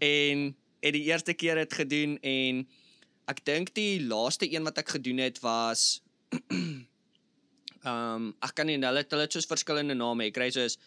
En 0.02 0.56
het 0.82 0.94
die 0.94 1.04
eerste 1.06 1.34
keer 1.34 1.56
dit 1.56 1.74
gedoen 1.74 2.18
en 2.26 2.68
ek 3.28 3.44
dink 3.46 3.74
die 3.76 4.02
laaste 4.02 4.50
een 4.50 4.64
wat 4.64 4.78
ek 4.82 4.90
gedoen 4.90 5.18
het 5.22 5.38
was 5.46 6.02
ehm 6.52 6.82
um, 7.86 8.26
ek 8.42 8.54
kan 8.56 8.66
nie 8.70 8.78
hulle 8.78 8.98
het- 9.02 9.12
hulle 9.12 9.22
het 9.26 9.34
soos 9.34 9.46
verskillende 9.50 9.94
name. 9.96 10.26
Ek 10.30 10.34
kry 10.34 10.50
soos 10.54 10.78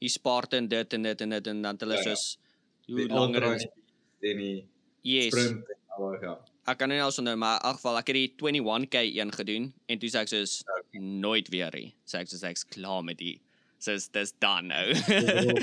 die 0.00 0.08
Spartan 0.08 0.68
dit 0.68 0.92
en 0.92 1.02
dit 1.02 1.20
en 1.20 1.30
dit 1.30 1.46
en 1.46 1.62
dan 1.62 1.72
het 1.76 1.80
hulle 1.86 1.94
Ja, 1.94 2.02
ja. 2.10 2.14
soos 2.14 2.38
hoe 2.86 2.96
Die 2.96 3.08
langer 3.08 3.54
is. 3.54 3.64
en 4.22 4.36
die 4.38 4.66
Yes. 5.04 5.32
sprint 5.32 5.68
en 5.68 5.76
al 5.98 6.18
ja. 6.22 6.38
Ek 6.66 6.78
kan 6.80 6.88
nie 6.88 6.96
nou 6.98 7.10
sonder 7.12 7.36
maar 7.36 7.58
in 7.60 7.68
elk 7.68 7.76
geval 7.76 7.98
ek 7.98 8.06
het 8.08 8.14
die 8.16 8.34
21k 8.40 8.94
een 9.20 9.32
gedoen 9.32 9.72
en 9.86 9.98
toe 9.98 10.08
sê 10.08 10.22
ek 10.24 10.28
soos 10.32 10.62
Okay. 10.64 11.00
nooit 11.00 11.48
weer 11.52 11.70
nie. 11.74 11.94
Sê 12.08 12.20
ek 12.22 12.28
soos 12.28 12.42
ek's 12.42 12.64
klaar 12.64 13.02
met 13.04 13.18
die. 13.18 13.40
Soos 13.78 14.08
dis 14.08 14.32
done 14.40 14.68
nou. 14.68 14.94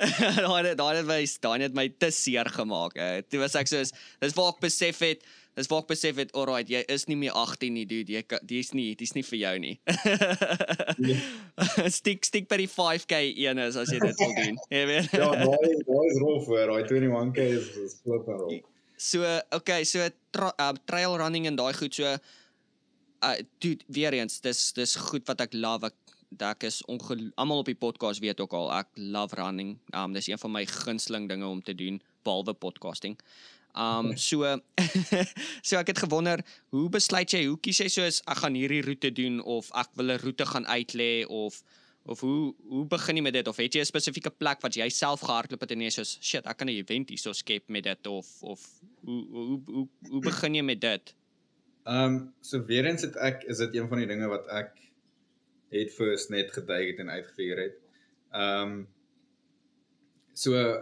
daai 0.00 0.74
daai 0.76 0.96
het 0.96 1.06
my 1.08 1.20
daai 1.44 1.62
het 1.64 1.74
my 1.76 1.88
te 1.98 2.10
seer 2.12 2.48
gemaak. 2.52 2.96
eh. 2.96 3.22
Toe 3.28 3.40
was 3.40 3.54
ek 3.56 3.68
soos 3.68 3.92
dis 4.20 4.34
waar 4.36 4.52
ek 4.54 4.60
besef 4.64 4.98
het 5.04 5.24
Dis 5.58 5.66
waar 5.70 5.82
ek 5.82 5.90
besef 5.90 6.18
het, 6.20 6.30
alright, 6.38 6.68
jy 6.70 6.80
is 6.92 7.06
nie 7.10 7.16
meer 7.18 7.34
18 7.36 7.74
nie, 7.74 7.84
dude. 7.88 8.14
Jy 8.14 8.40
dis 8.48 8.70
nie, 8.76 8.88
dis 8.98 9.12
nie 9.16 9.24
vir 9.26 9.38
jou 9.40 9.54
nie. 9.64 9.72
stiek 11.98 12.24
stiek 12.24 12.46
by 12.50 12.60
die 12.62 12.68
5k 12.70 13.22
een 13.34 13.62
is 13.66 13.78
as 13.80 13.90
jy 13.90 13.98
dit 14.02 14.22
wil 14.22 14.34
doen. 14.38 14.60
Jy 14.76 14.84
weet. 14.90 15.16
Ja, 15.16 15.30
daai 15.34 15.72
daai 15.88 16.06
is 16.06 16.20
rof 16.22 16.46
hoor. 16.50 16.70
Daai 16.70 16.84
21k 16.86 17.48
is 17.58 17.72
is 17.82 17.96
flip 18.04 18.30
en 18.30 18.44
rof. 18.44 18.68
So, 19.00 19.24
okay, 19.56 19.82
so 19.88 20.06
tra 20.30 20.52
uh, 20.60 20.74
trail 20.86 21.16
running 21.18 21.48
en 21.50 21.58
daai 21.58 21.72
goed 21.74 21.96
so 21.96 22.14
uh 23.20 23.36
dude, 23.58 23.84
weer 23.86 24.12
eens, 24.16 24.40
dis 24.40 24.72
dis 24.72 24.96
goed 25.10 25.26
wat 25.28 25.42
ek 25.44 25.56
love. 25.56 25.90
Ek 25.90 26.16
ek 26.46 26.68
is 26.68 26.80
almal 26.86 27.64
op 27.64 27.68
die 27.68 27.76
podcast 27.78 28.22
weet 28.22 28.40
ook 28.40 28.54
al 28.56 28.70
ek 28.78 28.88
love 28.96 29.36
running. 29.36 29.76
Um 29.96 30.14
dis 30.16 30.30
een 30.30 30.40
van 30.40 30.54
my 30.54 30.64
gunsteling 30.66 31.28
dinge 31.28 31.46
om 31.46 31.62
te 31.62 31.74
doen 31.74 32.00
behalwe 32.24 32.54
podcasting. 32.54 33.18
Um 33.74 34.16
so 34.16 34.42
so 35.66 35.76
ek 35.78 35.92
het 35.92 35.98
gewonder, 35.98 36.42
hoe 36.74 36.88
besluit 36.90 37.30
jy, 37.30 37.44
hoe 37.46 37.58
kies 37.62 37.78
jy 37.78 37.88
soos 37.88 38.22
ek 38.26 38.42
gaan 38.42 38.58
hierdie 38.58 38.82
roete 38.82 39.12
doen 39.14 39.40
of 39.42 39.70
ek 39.74 39.94
wil 39.94 40.10
'n 40.10 40.22
roete 40.24 40.46
gaan 40.46 40.66
uitlê 40.66 41.26
of 41.26 41.62
of 42.04 42.20
hoe 42.20 42.54
hoe 42.66 42.86
begin 42.86 43.16
jy 43.16 43.22
met 43.22 43.36
dit 43.36 43.48
of 43.48 43.56
het 43.56 43.74
jy 43.74 43.80
'n 43.80 43.92
spesifieke 43.92 44.30
plek 44.30 44.60
wat 44.62 44.74
jy 44.74 44.88
self 44.88 45.20
gehardloop 45.20 45.60
het 45.60 45.70
en 45.70 45.80
jy 45.80 45.90
soos 45.90 46.18
shit, 46.20 46.46
ek 46.46 46.56
kan 46.56 46.68
'n 46.68 46.74
event 46.82 47.08
hierso 47.08 47.32
skep 47.32 47.68
met 47.68 47.84
dit 47.84 48.06
of 48.06 48.26
of 48.42 48.60
hoe 49.04 49.24
hoe 49.30 49.60
hoe, 49.66 49.88
hoe 50.08 50.20
begin 50.20 50.54
jy 50.54 50.62
met 50.62 50.80
dit? 50.80 51.14
Um, 51.86 52.34
so 52.40 52.64
weer 52.64 52.86
eens 52.86 53.02
het 53.02 53.16
ek 53.16 53.44
is 53.44 53.58
dit 53.58 53.74
een 53.74 53.88
van 53.88 53.98
die 53.98 54.06
dinge 54.06 54.28
wat 54.28 54.46
ek 54.48 54.76
het 55.70 55.92
first 55.94 56.30
net 56.30 56.50
geduik 56.52 56.90
het 56.90 56.98
en 56.98 57.10
uitgevier 57.10 57.58
het. 57.58 57.76
Um, 58.34 58.88
so 60.32 60.80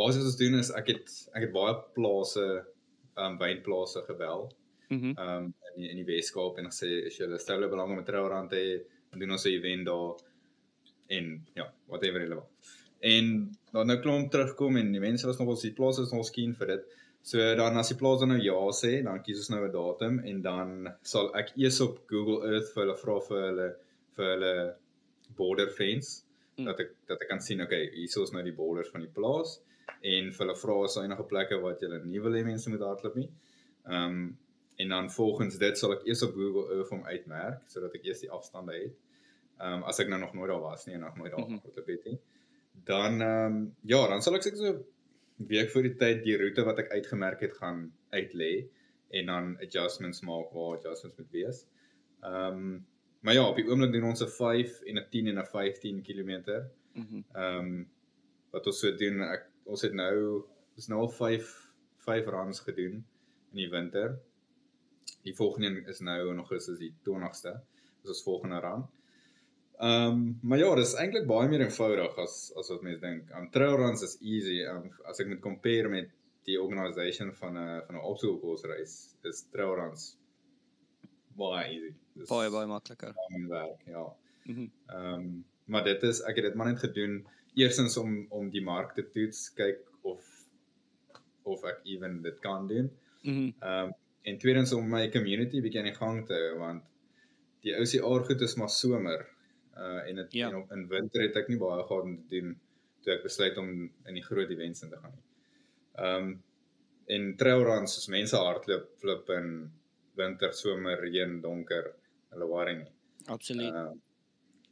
basies 0.00 0.22
wat 0.22 0.30
ons 0.32 0.40
doen 0.42 0.58
is 0.62 0.70
ek 0.80 0.86
het 0.94 1.12
ek 1.34 1.42
het 1.46 1.52
baie 1.54 1.74
plase 1.98 2.46
um, 3.16 3.38
wynplase 3.42 4.02
gebel 4.08 4.48
Mhm. 4.90 5.10
ehm 5.20 5.44
um, 5.44 5.54
in 5.74 5.82
die, 5.82 5.88
in 5.92 5.96
die 6.00 6.06
Weskaap 6.08 6.58
en 6.58 6.70
gesê 6.70 6.88
as 7.06 7.16
jy 7.20 7.26
stel 7.38 7.68
belang 7.68 7.90
om 7.92 7.98
'n 8.00 8.04
trouerand 8.08 8.50
te 8.50 8.56
hê, 8.56 8.70
doen 9.20 9.30
ons 9.36 9.44
'n 9.44 9.50
event 9.52 9.84
daar 9.86 10.14
en 11.16 11.26
ja, 11.54 11.66
whatever 11.86 12.28
wil. 12.28 12.46
En 13.00 13.50
dan 13.72 13.86
nou 13.86 13.98
klomp 14.00 14.30
terugkom 14.30 14.76
en 14.76 14.92
die 14.92 15.00
mense 15.00 15.26
was 15.26 15.38
nogal 15.38 15.60
die 15.60 15.72
plase 15.72 16.02
is 16.02 16.10
nogal 16.10 16.24
skien 16.24 16.54
vir 16.54 16.66
dit. 16.66 16.84
So 17.22 17.38
dan 17.56 17.76
as 17.76 17.88
die 17.92 17.96
plaas 17.98 18.20
dan 18.20 18.28
nou 18.32 18.40
ja 18.40 18.58
sê, 18.72 19.02
dan 19.04 19.22
kies 19.22 19.38
ons 19.42 19.50
nou 19.50 19.62
'n 19.66 19.72
datum 19.72 20.18
en 20.24 20.42
dan 20.42 20.88
sal 21.02 21.34
ek 21.36 21.52
eers 21.56 21.80
op 21.80 22.00
Google 22.08 22.40
Earth 22.48 22.72
vir 22.72 22.82
hulle 22.84 22.96
vra 22.96 23.20
vir 23.28 23.40
hulle 23.48 23.68
vir 24.16 24.26
hulle 24.34 24.74
border 25.36 25.68
fence 25.70 26.22
Mm. 26.58 26.64
dat 26.64 26.80
ek 26.80 26.90
dat 27.06 27.20
ek 27.22 27.28
kan 27.28 27.40
sien 27.40 27.60
okay, 27.62 27.90
hier 27.94 28.22
is 28.22 28.32
nou 28.32 28.42
die 28.42 28.52
borders 28.52 28.88
van 28.90 29.00
die 29.00 29.10
plaas 29.14 29.60
en 30.02 30.32
vir 30.32 30.46
hulle 30.46 30.56
vra 30.56 30.74
daar 30.86 31.04
enige 31.04 31.22
plekke 31.32 31.60
wat 31.62 31.80
julle 31.80 32.04
nie 32.04 32.20
wil 32.20 32.32
hê 32.32 32.44
mense 32.44 32.70
moet 32.70 32.80
hardloop 32.80 33.14
nie. 33.16 33.30
Ehm 33.86 34.04
um, 34.04 34.38
en 34.78 34.88
dan 34.88 35.10
volgens 35.10 35.56
dit 35.58 35.78
sal 35.78 35.92
ek 35.92 36.04
eers 36.06 36.22
op 36.22 36.34
Google 36.34 36.74
Earth 36.76 36.90
hom 36.90 37.00
uitmerk 37.04 37.62
sodat 37.66 37.94
ek 37.98 38.04
eers 38.06 38.20
die 38.20 38.30
afstande 38.30 38.72
het. 38.72 38.94
Ehm 39.60 39.72
um, 39.72 39.82
as 39.90 39.98
ek 40.00 40.08
nou 40.08 40.20
nog 40.20 40.34
nooit 40.34 40.50
daar 40.50 40.60
was 40.60 40.86
nie 40.86 40.94
en 40.94 41.00
nog 41.00 41.16
nooit 41.16 41.30
daar 41.32 41.40
Mhm. 41.40 41.58
gehardloop 41.58 41.86
het 41.86 42.04
nie. 42.04 42.18
Dan 42.84 43.20
ehm 43.22 43.56
um, 43.56 43.74
ja, 43.82 44.06
dan 44.08 44.22
sal 44.22 44.34
ek 44.34 44.42
seker 44.42 44.58
so 44.58 44.84
week 45.48 45.70
voor 45.70 45.82
die 45.82 45.94
tyd 45.96 46.22
die 46.24 46.36
roete 46.36 46.64
wat 46.64 46.78
ek 46.78 46.92
uitgemerk 46.92 47.40
het 47.40 47.56
gaan 47.56 47.92
uitlê 48.10 48.68
en 49.10 49.26
dan 49.26 49.56
adjustments 49.62 50.20
maak 50.22 50.52
waar 50.52 50.76
adjustments 50.78 51.18
moet 51.18 51.30
wees. 51.32 51.66
Ehm 52.22 52.56
um, 52.62 52.86
maar 53.20 53.34
ja, 53.34 53.48
op 53.48 53.56
die 53.56 53.66
oomblik 53.66 53.92
doen 53.92 54.04
ons 54.04 54.22
'n 54.22 54.28
5 54.30 54.80
en 54.86 54.98
'n 54.98 55.06
10 55.10 55.26
en 55.26 55.38
'n 55.38 55.44
15 55.46 56.02
km. 56.02 56.62
Mhm. 56.94 57.22
Ehm 57.34 57.58
um, 57.58 57.88
wat 58.50 58.66
ons 58.66 58.78
so 58.80 58.94
doen, 58.96 59.20
ek 59.22 59.46
ons 59.68 59.82
het 59.84 59.94
nou 59.96 60.14
ons 60.78 60.88
nou 60.92 61.00
al 61.04 61.10
5 61.12 61.54
5 62.08 62.28
runs 62.34 62.60
gedoen 62.64 63.00
in 63.52 63.58
die 63.62 63.68
winter. 63.72 64.14
Die 65.24 65.34
volgende 65.36 65.82
is 65.90 66.00
nou 66.04 66.30
in 66.30 66.38
Augustus 66.40 66.78
die 66.80 66.92
20ste. 67.08 67.56
Dis 68.02 68.12
ons 68.14 68.22
volgende 68.26 68.60
run. 68.64 68.86
Ehm 69.78 70.12
um, 70.12 70.22
maar 70.42 70.58
ja, 70.58 70.70
dis 70.74 70.94
eintlik 70.98 71.26
baie 71.30 71.48
meer 71.48 71.60
eenvoudig 71.66 72.16
as 72.18 72.38
as 72.58 72.70
wat 72.72 72.82
mense 72.86 73.00
dink. 73.04 73.28
Um 73.38 73.50
trail 73.54 73.76
runs 73.78 74.02
is 74.02 74.16
easy. 74.20 74.62
Um 74.66 74.88
as 75.10 75.20
ek 75.22 75.28
moet 75.30 75.40
compare 75.44 75.88
met 75.92 76.08
die 76.48 76.56
organisation 76.62 77.34
van 77.34 77.58
'n 77.58 77.82
van 77.86 77.94
'n 77.96 78.06
opsoekbosreis, 78.12 78.94
is 79.24 79.44
trail 79.52 79.74
runs 79.76 80.16
baie 81.38 81.68
easy. 81.74 81.92
Dis 82.16 82.28
Baie 82.28 82.50
baie 82.50 82.66
makliker. 82.66 83.14
baie 83.14 83.46
werk, 83.48 83.82
ja. 83.86 84.06
Mhm. 84.44 84.66
Ehm 84.88 85.14
um, 85.14 85.44
maar 85.66 85.84
dit 85.84 86.02
is 86.02 86.20
ek 86.22 86.36
het 86.36 86.44
dit 86.44 86.54
maar 86.54 86.66
net 86.72 86.78
gedoen 86.80 87.26
eersins 87.58 87.96
om 88.00 88.26
om 88.30 88.50
die 88.50 88.62
mark 88.64 88.94
te 88.96 89.04
toets, 89.14 89.48
kyk 89.58 89.82
of 90.02 90.24
of 91.48 91.64
ek 91.64 91.80
ewen 91.94 92.20
dit 92.22 92.38
kan 92.44 92.66
doen. 92.68 92.90
Mhm. 93.22 93.50
Ehm 93.60 93.88
um, 93.88 93.94
en 94.28 94.36
tweedens 94.38 94.72
om 94.76 94.88
my 94.90 95.06
community 95.10 95.60
bietjie 95.64 95.80
aan 95.80 95.86
die 95.88 95.96
gang 95.96 96.18
te 96.28 96.34
hou 96.36 96.58
want 96.60 96.82
die 97.64 97.72
OCR 97.80 98.24
goed 98.28 98.42
is 98.44 98.56
maar 98.60 98.68
somer. 98.70 99.22
Uh 99.76 100.02
en 100.08 100.16
dit 100.22 100.32
Ja. 100.40 100.50
en 100.50 100.66
in 100.76 100.88
winter 100.88 101.22
het 101.22 101.36
ek 101.36 101.48
nie 101.48 101.58
baie 101.58 101.82
gehad 101.86 102.02
om 102.04 102.16
te 102.18 102.28
doen 102.40 102.56
toe 103.02 103.14
ek 103.14 103.22
besluit 103.22 103.56
om 103.58 103.70
in 104.06 104.14
die 104.18 104.22
groot 104.26 104.50
events 104.50 104.82
in 104.82 104.90
te 104.90 104.96
gaan 105.00 105.14
nie. 105.14 105.24
Ehm 106.04 106.28
um, 106.28 106.42
en 107.08 107.36
trail 107.40 107.62
runs 107.64 107.94
soos 107.94 108.08
mense 108.12 108.36
hardloop, 108.36 108.90
flip 109.00 109.30
in 109.30 109.70
winter, 110.18 110.52
somer, 110.52 110.98
reën, 111.00 111.38
donker, 111.40 111.94
hulle 112.34 112.44
worry 112.50 112.74
nie. 112.82 112.90
Absoluut. 113.26 113.72
Uh, 113.72 113.92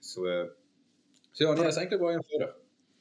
so 0.00 0.26
so 1.32 1.44
ja, 1.44 1.54
nee, 1.54 1.66
is 1.70 1.76
eintlik 1.80 2.00
baie 2.02 2.18
eenvoudig. 2.18 2.52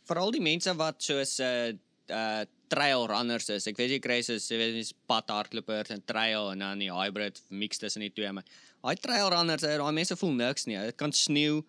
Veral 0.06 0.32
die 0.36 0.44
mense 0.44 0.74
wat 0.78 1.02
soos 1.04 1.40
'n 1.40 1.44
uh, 1.44 2.16
uh 2.16 2.46
trail 2.68 3.06
runners 3.08 3.50
is. 3.54 3.68
Ek 3.70 3.78
weet 3.78 3.92
jy 3.96 4.00
kry 4.02 4.22
soos 4.26 4.48
jy 4.50 4.58
weet 4.58 4.74
dis 4.74 4.94
pad 5.08 5.30
hardlopers 5.30 5.94
en 5.94 6.02
trail 6.06 6.52
en 6.52 6.60
dan 6.60 6.82
die 6.82 6.92
hybrid 6.92 7.40
mix 7.50 7.78
tussen 7.78 8.02
die 8.02 8.12
twee, 8.14 8.32
maar 8.34 8.46
daai 8.82 8.96
trail 9.02 9.30
runners, 9.30 9.64
uh, 9.64 9.78
daai 9.78 9.94
mense 9.94 10.18
voel 10.18 10.34
niks 10.34 10.66
nie. 10.66 10.78
Dit 10.90 10.98
kan 10.98 11.14
sneeu, 11.14 11.64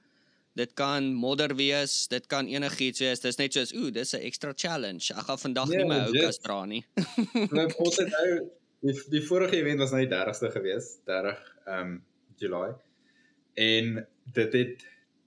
dit 0.57 0.73
kan 0.75 1.13
modder 1.15 1.55
wees, 1.57 2.07
dit 2.09 2.27
kan 2.33 2.49
enigiets 2.49 3.01
wees. 3.05 3.21
Dis 3.21 3.39
net 3.39 3.53
soos, 3.57 3.75
ooh, 3.77 3.91
dis 3.93 4.15
'n 4.15 4.25
extra 4.25 4.53
challenge. 4.57 5.13
Ek 5.13 5.29
gaan 5.29 5.39
vandag 5.39 5.69
Nee, 5.69 5.79
nie 5.79 5.89
my 5.89 5.99
legit. 5.99 6.23
houkas 6.23 6.39
dra 6.39 6.65
nie. 6.65 6.85
Nou 7.57 7.69
ons 7.79 7.97
het 7.97 8.09
nou 8.09 8.51
die, 8.81 8.97
die 9.11 9.23
vorige 9.23 9.57
event 9.57 9.79
was 9.79 9.93
nou 9.93 10.03
die 10.05 10.13
30ste 10.13 10.51
gewees, 10.53 10.99
30 11.05 11.41
ehm 11.67 11.81
um, 11.81 12.05
July. 12.37 12.75
En 13.55 14.07
dit 14.37 14.53
het 14.53 14.85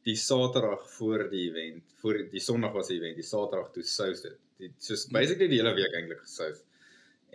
die 0.07 0.15
Saterdag 0.15 0.85
voor 0.95 1.25
die 1.31 1.49
event, 1.49 1.83
voor 2.01 2.23
die 2.31 2.41
Sondag 2.43 2.73
was 2.73 2.87
die 2.91 2.97
event, 2.99 3.19
die 3.19 3.27
Saterdag 3.27 3.71
toe 3.75 3.83
sous 3.83 4.23
dit. 4.25 4.37
Die 4.59 4.71
soos 4.83 5.07
basically 5.11 5.49
die 5.51 5.59
hele 5.61 5.75
week 5.77 5.95
eintlik 5.95 6.23
gesous. 6.23 6.63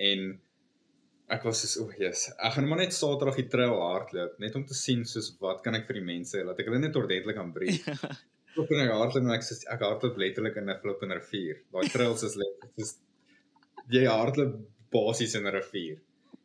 En 0.00 0.34
ek 1.34 1.46
was 1.48 1.62
soos 1.64 1.78
o, 1.80 1.86
oh, 1.86 1.96
yes, 2.00 2.26
ek 2.34 2.56
gaan 2.56 2.68
maar 2.68 2.82
net 2.82 2.96
Saterdag 2.96 3.38
die 3.40 3.48
trail 3.52 3.74
hardloop 3.80 4.38
net 4.42 4.56
om 4.58 4.64
te 4.68 4.76
sien 4.76 5.04
soos 5.08 5.30
wat 5.40 5.62
kan 5.64 5.76
ek 5.78 5.86
vir 5.88 6.00
die 6.00 6.06
mense 6.08 6.42
laat 6.44 6.60
ek 6.60 6.68
hulle 6.68 6.82
net 6.82 6.98
ordentlik 7.00 7.40
aan 7.40 7.52
brief. 7.54 7.88
Ek 8.54 8.68
het 8.70 8.86
hardloop 8.86 9.24
en 9.24 9.32
ek 9.34 9.42
sê 9.42 9.56
ek 9.66 9.80
hardloop 9.82 10.18
letterlik 10.22 10.60
in 10.60 10.68
'n 10.70 10.76
flippende 10.78 11.16
rivier. 11.18 11.56
Daai 11.74 11.88
trails 11.90 12.22
is 12.22 12.36
letterlik 12.38 12.76
soos 12.78 12.92
jy 13.90 14.04
hardloop 14.06 14.52
basies 14.94 15.34
in 15.34 15.48
'n 15.48 15.54
rivier. 15.56 15.96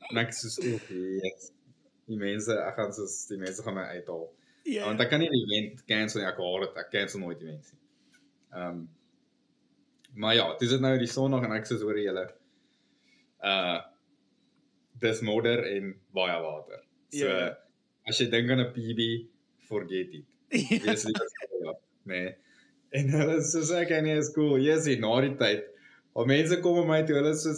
En 0.10 0.18
ek 0.18 0.34
sê 0.34 0.50
so, 0.50 0.64
yes. 0.98 1.52
Die 2.10 2.18
mense, 2.18 2.56
ek 2.66 2.80
gaan 2.80 2.94
soos 2.98 3.28
die 3.30 3.38
mense 3.38 3.62
gaan 3.62 3.78
my 3.78 3.86
uithaal. 3.94 4.26
Ja. 4.70 4.86
Want 4.86 5.02
ek 5.02 5.10
kan 5.12 5.22
nie 5.24 5.30
die 5.34 5.44
event 5.48 5.84
cancel 5.90 6.22
nie. 6.22 6.30
Ek 6.30 6.40
haat 6.40 6.66
dit. 6.66 6.80
Ek 6.84 6.90
cancel 6.94 7.24
nooit 7.26 7.42
events 7.42 7.74
nie. 7.74 7.84
Ehm 8.54 8.72
um, 8.78 8.88
Maar 10.14 10.36
ja, 10.36 10.56
dis 10.58 10.70
dit 10.70 10.82
nou 10.82 10.98
die 11.00 11.08
Sondag 11.10 11.46
en 11.46 11.54
ek 11.56 11.68
sê 11.70 11.78
oor 11.86 11.98
julle. 12.00 12.26
Uh 13.46 13.80
dis 15.00 15.22
modder 15.24 15.62
en 15.64 15.94
baie 16.12 16.36
water. 16.44 16.82
So 17.16 17.30
ja. 17.30 17.54
as 18.10 18.18
jy 18.20 18.26
dink 18.34 18.50
aan 18.52 18.60
'n 18.66 18.72
PB, 18.76 19.06
forget 19.70 20.12
it. 20.18 20.26
Dis 20.84 21.06
nie 21.08 21.14
ja, 21.64 21.76
nee. 22.12 22.34
En 22.92 23.14
hulle 23.14 23.38
sê 23.40 23.62
so 23.64 23.78
ek 23.80 23.94
en 23.96 24.10
is 24.12 24.34
cool. 24.36 24.58
Yes, 24.60 24.90
na 25.00 25.14
die 25.24 25.38
tyd. 25.40 25.70
Al 26.20 26.28
mense 26.28 26.60
kom 26.60 26.82
op 26.82 26.90
my 26.90 27.00
toe, 27.08 27.16
hulle 27.16 27.32
sê 27.40 27.54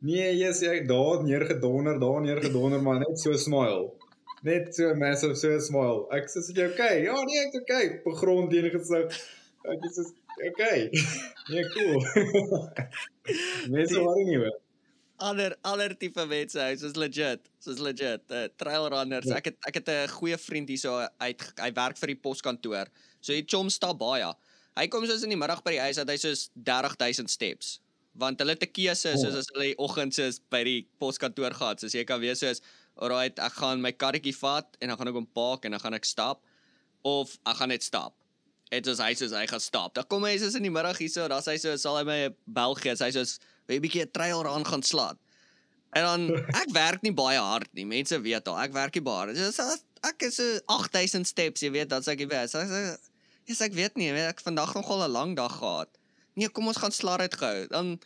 nee, 0.00 0.30
yes, 0.38 0.62
ek 0.64 0.88
daar 0.88 1.20
neergedonder, 1.26 2.00
daar 2.00 2.24
neergedonder, 2.24 2.80
maar 2.80 3.02
net 3.04 3.20
so 3.20 3.36
smile. 3.36 3.90
Net 4.42 4.74
so 4.74 4.94
massive 4.98 5.36
so 5.38 5.58
smile. 5.62 6.08
Ek 6.14 6.26
sê 6.30 6.42
jy 6.50 6.66
okay? 6.72 7.04
Ja, 7.06 7.14
nee, 7.28 7.44
ek's 7.46 7.60
okay. 7.62 8.00
Op 8.02 8.18
grond 8.18 8.50
teen 8.50 8.66
gesig. 8.74 9.22
Ek 9.70 9.88
sê 9.94 10.08
okay. 10.50 10.90
Nee, 11.52 11.64
cool. 11.74 11.98
Mense 13.74 13.98
worry 13.98 14.26
nie 14.26 14.38
hoor 14.42 14.58
ander 15.22 15.54
ander 15.66 15.94
tipe 15.98 16.24
mense 16.28 16.58
hy 16.58 16.72
is 16.74 16.96
legit 16.98 17.44
soos 17.62 17.80
legit 17.82 18.34
uh, 18.34 18.46
trail 18.60 18.88
runners 18.92 19.28
ja. 19.30 19.38
ek 19.38 19.52
het 19.52 19.68
ek 19.70 19.78
het 19.80 19.92
'n 19.92 20.14
goeie 20.16 20.38
vriend 20.38 20.72
hierso 20.72 20.94
uit 20.98 21.44
hy 21.62 21.70
werk 21.78 22.00
vir 22.00 22.14
die 22.14 22.20
poskantoor 22.26 22.90
so 23.20 23.32
hy 23.32 23.44
chom 23.54 23.70
stap 23.70 23.98
baie 24.02 24.32
hy 24.78 24.86
kom 24.88 25.06
soos 25.06 25.24
in 25.26 25.34
die 25.34 25.40
middag 25.40 25.62
by 25.62 25.76
die 25.76 25.84
huis 25.86 26.00
dat 26.00 26.10
hy 26.10 26.18
soos 26.18 26.48
30000 26.54 27.30
steps 27.30 27.78
want 28.18 28.40
hulle 28.42 28.56
te 28.56 28.68
keuse 28.68 29.14
soos 29.14 29.34
oh. 29.34 29.42
as 29.42 29.50
hulle 29.54 29.70
die 29.70 29.78
oggend 29.78 30.16
soos 30.18 30.40
by 30.52 30.62
die 30.68 30.80
poskantoor 31.02 31.54
gaan 31.60 31.78
soos 31.78 31.94
jy 31.94 32.04
kan 32.08 32.20
weet 32.20 32.40
soos 32.40 32.62
alright 32.96 33.38
ek 33.38 33.52
gaan 33.60 33.80
my 33.80 33.92
karretjie 33.92 34.36
vat 34.36 34.76
en 34.80 34.88
dan 34.88 34.98
gaan 34.98 35.08
ek 35.08 35.20
hom 35.20 35.28
park 35.28 35.64
en 35.64 35.76
dan 35.76 35.80
gaan 35.80 35.94
ek 35.94 36.04
stap 36.04 36.42
of 37.02 37.38
ek 37.46 37.56
gaan 37.56 37.72
net 37.72 37.82
stap 37.82 38.14
dit 38.72 38.86
is 38.86 39.00
hy 39.00 39.12
soos 39.14 39.32
hy 39.36 39.46
gaan 39.46 39.60
stap 39.60 39.94
dan 39.94 40.04
kom 40.08 40.24
hy 40.24 40.36
soos 40.40 40.56
in 40.56 40.64
die 40.64 40.72
middag 40.72 41.00
hierso 41.00 41.28
dan 41.28 41.42
sê 41.44 41.56
hy 41.56 41.60
so 41.62 41.76
sal 41.76 41.98
hy 42.00 42.04
my 42.08 42.20
België 42.46 42.96
sê 42.96 43.10
hy 43.10 43.16
soos 43.16 43.38
'n 43.68 43.80
bietjie 43.82 44.04
'n 44.04 44.10
trail 44.10 44.42
run 44.42 44.66
gaan 44.66 44.82
slaan. 44.82 45.18
En 45.92 46.02
dan 46.02 46.20
ek 46.62 46.70
werk 46.72 47.02
nie 47.02 47.14
baie 47.14 47.38
hard 47.38 47.68
nie. 47.72 47.86
Mense 47.86 48.20
weet 48.20 48.48
al, 48.48 48.58
ek 48.58 48.72
werk 48.72 48.94
nie 48.94 49.04
baie. 49.04 49.32
Dis 49.32 49.60
ek 50.02 50.26
is 50.26 50.36
so 50.36 50.58
8000 50.66 51.26
steps, 51.28 51.62
jy 51.62 51.70
weet, 51.70 51.88
dat 51.88 52.06
ek 52.08 52.24
weet. 52.26 52.50
So 52.50 52.62
ek 52.62 53.56
sê 53.56 53.68
ek 53.68 53.76
weet 53.76 53.98
nie, 54.00 54.10
weet, 54.12 54.32
ek 54.32 54.42
vandag 54.42 54.74
nogal 54.74 55.06
'n 55.06 55.12
lang 55.12 55.36
dag 55.36 55.52
gehad. 55.58 55.90
Nee, 56.34 56.48
kom 56.48 56.66
ons 56.66 56.80
gaan 56.80 56.92
slaar 56.92 57.20
uit 57.20 57.34
gehou. 57.34 57.68
Dan 57.68 58.00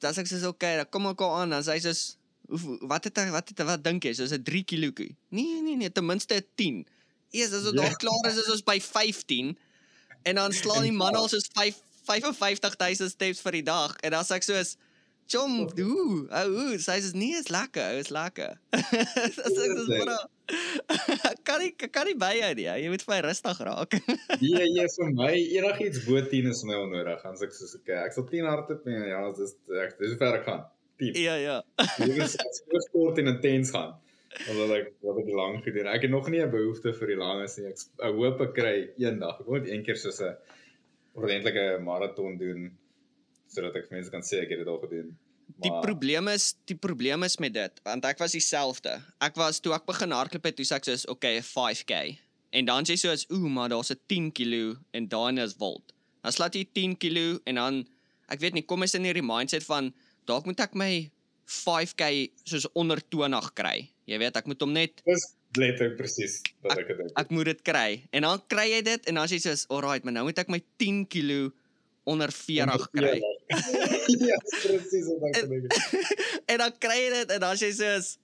dan 0.00 0.14
sê 0.14 0.22
ek 0.22 0.30
sê 0.30 0.44
okay, 0.46 0.76
dan 0.76 0.88
kom 0.90 1.06
ek 1.06 1.22
aan, 1.22 1.50
dan 1.50 1.62
sê 1.62 1.78
hy 1.78 1.94
sê 2.48 2.76
wat 2.88 3.04
het 3.04 3.18
hy 3.20 3.30
wat 3.30 3.48
het 3.52 3.64
wat 3.68 3.84
dink 3.84 4.04
jy? 4.04 4.14
So 4.16 4.24
is 4.28 4.32
dit 4.36 4.44
3 4.44 4.64
kg. 4.64 5.08
Nee, 5.28 5.60
nee, 5.62 5.76
nee, 5.76 5.92
ten 5.92 6.06
minste 6.06 6.40
10. 6.56 6.86
Eers 7.36 7.52
as 7.52 7.66
dit 7.68 7.80
ja. 7.80 7.92
klaar 8.00 8.30
is, 8.30 8.40
is 8.40 8.50
ons 8.50 8.64
by 8.64 8.78
15. 8.80 9.52
En 10.22 10.34
dan 10.40 10.52
slaan 10.52 10.86
die 10.88 10.92
man 10.92 11.14
al 11.14 11.28
soos 11.28 11.48
5 11.52 11.84
55000 12.08 13.10
steps 13.12 13.42
vir 13.44 13.58
die 13.58 13.66
dag 13.66 13.92
en 14.00 14.14
dan 14.14 14.24
sê 14.24 14.38
ek 14.38 14.46
soos 14.46 14.76
Chom, 15.28 15.66
du, 15.76 16.24
ou, 16.24 16.68
sê 16.80 16.94
dit 17.04 17.16
nie 17.20 17.34
is 17.36 17.50
lekker, 17.52 17.98
is 18.00 18.08
lekker. 18.08 18.54
Dis 18.72 19.58
ek 19.60 19.74
dis 19.76 19.90
bra. 19.90 20.14
kan 21.48 21.60
ek 21.66 21.84
kan 21.92 22.08
nie 22.08 22.14
by 22.16 22.30
jou 22.38 22.48
nie. 22.56 22.64
Jy 22.64 22.92
moet 22.94 23.04
vir 23.04 23.12
my 23.12 23.18
rustig 23.26 23.60
raak. 23.68 23.98
Nee, 24.40 24.64
jy 24.72 24.86
vir 24.94 25.12
my 25.18 25.34
enigiets 25.36 26.00
bo 26.06 26.16
10 26.16 26.48
is 26.48 26.64
my 26.64 26.80
onnodig. 26.80 27.20
Gaan 27.20 27.36
ek 27.44 27.52
soos 27.58 27.76
ek 27.76 27.92
ek 28.06 28.16
sal 28.16 28.24
10 28.30 28.48
hardloop 28.48 28.88
en 28.88 29.04
ja, 29.10 29.20
dis 29.36 29.52
ek 29.84 29.98
dis 30.00 30.16
ver 30.22 30.40
ek 30.40 30.48
gaan. 30.48 30.64
10. 30.98 31.18
Ja, 31.22 31.34
ja. 31.40 31.56
Jy 31.98 32.10
moet 32.18 32.34
so 32.34 32.84
kort 32.92 33.18
en 33.22 33.32
intens 33.34 33.72
gaan. 33.74 33.96
Want 34.46 34.74
ek 34.76 34.90
wat 35.02 35.20
ek 35.22 35.30
lank 35.32 35.64
gedoen. 35.64 35.88
Ek 35.90 36.04
het 36.04 36.12
nog 36.12 36.28
nie 36.30 36.42
'n 36.42 36.50
behoefte 36.50 36.92
vir 36.94 37.14
die 37.14 37.16
langes 37.18 37.56
nie. 37.58 37.66
Ek, 37.70 37.78
ek 37.98 38.14
hoop 38.14 38.40
ek 38.40 38.52
kry 38.54 38.74
eendag. 38.98 39.40
Ek 39.40 39.46
moet 39.46 39.66
eendag 39.66 39.96
soos 39.96 40.20
'n 40.20 40.36
ordentlike 41.14 41.80
maraton 41.82 42.36
doen 42.38 42.70
sodat 43.48 43.76
ek 43.76 43.90
mense 43.90 44.10
kan 44.12 44.22
sê 44.22 44.42
ek 44.44 44.50
het 44.52 44.60
dit 44.60 44.68
al 44.68 44.80
gedoen. 44.84 45.16
Maar... 45.48 45.64
Die 45.64 45.74
probleem 45.80 46.28
is, 46.28 46.54
die 46.68 46.76
probleem 46.76 47.22
is 47.24 47.38
met 47.38 47.54
dit, 47.54 47.80
want 47.82 48.04
ek 48.04 48.18
was 48.20 48.36
dieselfde. 48.36 48.98
Ek 49.24 49.36
was 49.40 49.60
toe 49.60 49.72
ek 49.72 49.86
begin 49.88 50.12
hardloop 50.12 50.44
het, 50.44 50.56
toe 50.58 50.66
sê 50.68 50.76
ek 50.76 50.84
soos, 50.84 51.06
okay, 51.08 51.40
5k. 51.40 52.18
En 52.52 52.68
dan 52.68 52.84
sê 52.84 52.96
jy 52.96 53.00
soos, 53.06 53.24
ooh, 53.32 53.48
maar 53.48 53.72
daar's 53.72 53.90
'n 53.90 54.00
10 54.06 54.32
kg 54.32 54.76
en 54.92 55.08
dan 55.08 55.38
is 55.38 55.54
volt. 55.56 55.94
Dan 56.22 56.32
slaat 56.32 56.54
jy 56.54 56.68
10 56.72 56.96
kg 56.96 57.40
en 57.44 57.54
dan 57.54 57.86
ek 58.28 58.40
weet 58.40 58.54
nie, 58.54 58.62
kom 58.62 58.82
is 58.82 58.94
in 58.94 59.04
hierdie 59.08 59.24
mindset 59.24 59.64
van 59.64 59.94
dalk 60.28 60.48
moet 60.48 60.60
ek 60.60 60.76
my 60.78 60.92
5k 61.48 62.04
soos 62.44 62.68
onder 62.76 63.00
20 63.00 63.52
kry. 63.56 63.88
Jy 64.08 64.20
weet, 64.20 64.36
ek 64.36 64.48
moet 64.50 64.60
hom 64.64 64.74
net 64.76 65.00
Dis 65.08 65.30
letterlik 65.56 65.96
presies 65.96 66.40
wat 66.64 66.76
ek 66.82 66.90
gedink 66.90 67.08
het. 67.08 67.16
Ek 67.22 67.32
moet 67.32 67.48
dit 67.48 67.62
kry. 67.64 67.88
En 68.12 68.26
dan 68.26 68.42
kry 68.52 68.66
jy 68.74 68.82
dit 68.84 69.08
en 69.08 69.20
dan 69.20 69.30
sê 69.30 69.38
jy 69.38 69.44
soos, 69.46 69.64
"Alright, 69.72 70.04
maar 70.04 70.12
nou 70.12 70.24
moet 70.28 70.38
ek 70.38 70.52
my 70.52 70.60
10 70.76 71.06
kg 71.08 71.50
onder 72.04 72.32
40 72.32 72.88
kry." 72.92 73.16
ja, 74.30 74.38
presies 74.62 75.08
wat 75.08 75.28
ek 75.28 75.48
het. 75.48 76.08
en 76.52 76.58
dan 76.64 76.72
kry 76.78 76.98
jy 77.00 77.10
dit 77.16 77.36
en 77.36 77.40
dan 77.40 77.56
sê 77.56 77.72
jy 77.72 77.76
soos, 77.80 78.18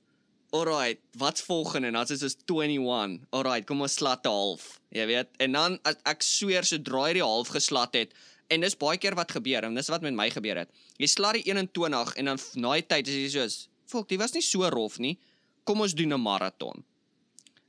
"Alright, 0.53 1.01
wat's 1.17 1.43
volgende?" 1.43 1.89
En 1.89 1.97
dan 2.01 2.07
sê 2.07 2.19
jy 2.19 2.29
soos 2.29 2.37
21. 2.45 3.25
Alright, 3.33 3.67
kom 3.67 3.81
ons 3.81 3.97
slat 3.97 4.27
'n 4.27 4.29
half. 4.29 4.81
Jy 4.93 5.07
weet. 5.07 5.29
En 5.41 5.53
dan 5.53 5.81
as 5.85 5.97
ek 6.05 6.23
sweer 6.23 6.65
so 6.65 6.77
draai 6.79 7.15
die 7.15 7.25
half 7.25 7.49
geslat 7.49 7.95
het 7.95 8.13
en 8.49 8.61
dis 8.61 8.77
baie 8.77 8.99
keer 8.99 9.15
wat 9.19 9.33
gebeur 9.33 9.65
en 9.65 9.75
dis 9.75 9.89
wat 9.93 10.03
met 10.03 10.15
my 10.15 10.29
gebeur 10.31 10.65
het. 10.65 10.73
Jy 11.01 11.09
slat 11.11 11.39
die 11.39 11.45
21 11.51 12.15
en 12.21 12.33
dan 12.33 12.43
na 12.55 12.75
die 12.79 12.87
tyd 12.87 13.09
is 13.09 13.15
jy 13.15 13.31
soos, 13.35 13.69
"Fok, 13.87 14.09
dit 14.09 14.19
was 14.19 14.35
nie 14.35 14.43
so 14.43 14.69
rof 14.69 14.99
nie." 14.99 15.19
Kom 15.65 15.81
ons 15.81 15.95
doen 15.95 16.13
'n 16.13 16.21
maraton. 16.21 16.85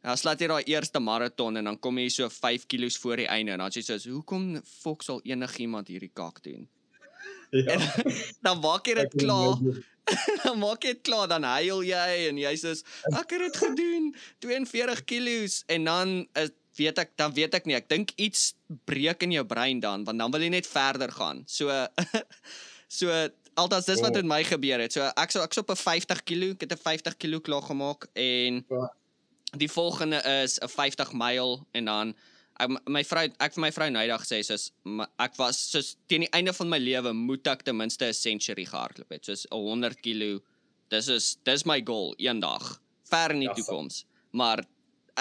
Ja, 0.03 0.15
slaat 0.15 0.39
jy 0.39 0.47
daai 0.47 0.63
eerste 0.63 0.99
maraton 0.99 1.57
en 1.57 1.63
dan 1.63 1.79
kom 1.79 1.97
jy 1.97 2.09
so 2.09 2.29
5 2.29 2.67
kg 2.67 2.97
voor 3.01 3.15
die 3.15 3.27
einde 3.27 3.51
en 3.51 3.59
dan 3.59 3.71
sê 3.71 3.81
jy 3.81 3.97
so, 3.97 4.09
"Hoekom 4.09 4.61
fok 4.63 5.03
sal 5.03 5.21
enigiemand 5.23 5.87
hierdie 5.87 6.11
kak 6.13 6.43
doen?" 6.43 6.67
Ja. 7.51 7.73
En, 7.73 7.79
dan 8.45 8.59
maak 8.59 8.85
jy 8.85 8.93
dit 8.93 9.15
klaar. 9.15 9.57
dan 10.43 10.59
maak 10.59 10.83
jy 10.83 10.93
dit 10.93 11.01
klaar 11.01 11.27
dan 11.27 11.43
huil 11.43 11.81
jy 11.83 12.27
en 12.29 12.37
jy 12.37 12.53
sê, 12.55 12.75
"Ek 13.17 13.31
het 13.31 13.39
dit 13.39 13.57
gedoen, 13.57 14.15
42 14.39 15.03
kg." 15.05 15.63
En 15.67 15.83
dan 15.83 16.27
is 16.33 16.51
weet 16.77 16.99
ek 17.01 17.15
dan 17.19 17.33
weet 17.35 17.55
ek 17.57 17.65
nie, 17.65 17.75
ek 17.77 17.89
dink 17.89 18.13
iets 18.21 18.53
breek 18.87 19.23
in 19.25 19.35
jou 19.35 19.45
brein 19.47 19.81
dan, 19.83 20.03
want 20.07 20.19
dan 20.19 20.31
wil 20.33 20.43
jy 20.43 20.51
net 20.53 20.67
verder 20.67 21.11
gaan. 21.11 21.43
So 21.47 21.71
so 22.99 23.11
altes 23.55 23.87
dis 23.87 24.03
wat 24.03 24.15
met 24.19 24.29
my 24.29 24.41
gebeur 24.43 24.83
het. 24.83 24.95
So 24.95 25.07
ek 25.07 25.33
so 25.33 25.43
ek's 25.45 25.61
op 25.61 25.71
'n 25.71 25.79
50 25.79 26.23
kg, 26.23 26.53
ek 26.55 26.67
het 26.67 26.73
'n 26.75 26.83
50 26.83 27.17
kg 27.17 27.41
klaar 27.41 27.65
gemaak 27.65 28.07
en 28.13 28.63
ja. 28.69 28.93
die 29.57 29.71
volgende 29.71 30.21
is 30.43 30.59
'n 30.59 30.69
50 30.69 31.13
myl 31.13 31.65
en 31.71 31.85
dan 31.85 32.15
ek, 32.59 32.69
my 32.87 33.03
vrou 33.03 33.27
ek 33.39 33.53
vir 33.53 33.61
my 33.61 33.71
vrou 33.71 33.89
Nydag 33.89 34.25
sê 34.25 34.41
soos 34.43 34.71
ek 35.19 35.35
was 35.37 35.57
soos 35.71 35.95
teen 36.07 36.27
die 36.27 36.33
einde 36.33 36.53
van 36.53 36.69
my 36.69 36.79
lewe 36.79 37.13
moet 37.13 37.47
ek 37.47 37.63
ten 37.63 37.77
minste 37.77 38.05
'n 38.05 38.13
century 38.13 38.65
gehardloop 38.65 39.09
het. 39.09 39.25
Soos 39.25 39.45
'n 39.51 39.55
100 39.55 40.01
kg 40.01 40.41
dis 40.89 41.07
is 41.07 41.37
dis 41.43 41.65
my 41.65 41.81
goal 41.81 42.13
eendag. 42.17 42.81
Ver 43.05 43.31
in 43.31 43.39
die 43.39 43.47
ja, 43.47 43.53
toekoms 43.53 44.05
maar 44.35 44.63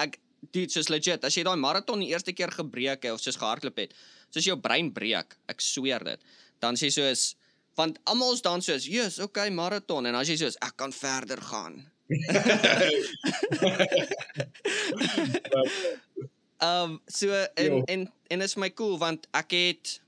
ek 0.00 0.18
dit 0.52 0.72
soos 0.72 0.90
legit 0.92 1.24
as 1.24 1.36
jy 1.36 1.44
daai 1.46 1.56
maraton 1.60 2.02
die 2.02 2.10
eerste 2.12 2.32
keer 2.32 2.52
gebreek 2.52 3.06
het 3.06 3.12
of 3.14 3.22
soos 3.22 3.38
gehardloop 3.40 3.78
het 3.84 3.94
soos 4.30 4.46
jou 4.48 4.56
brein 4.60 4.92
breek 4.92 5.36
ek 5.50 5.64
sweer 5.64 6.04
dit 6.04 6.20
dan 6.64 6.78
sê 6.80 6.90
soos 6.94 7.34
want 7.78 7.98
almal 8.10 8.34
is 8.36 8.44
dan 8.44 8.62
soos 8.62 8.86
yes 8.90 9.18
okay 9.18 9.50
maraton 9.50 10.06
en 10.06 10.14
as 10.14 10.30
jy 10.30 10.38
soos 10.44 10.60
ek 10.62 10.76
kan 10.76 10.92
verder 10.94 11.40
gaan 11.50 11.82
um 16.60 16.98
so 17.18 17.44
en 17.56 17.82
en 17.88 18.08
en 18.30 18.48
is 18.48 18.56
my 18.56 18.70
cool 18.70 18.98
want 18.98 19.28
ek 19.32 19.56
het 19.58 19.98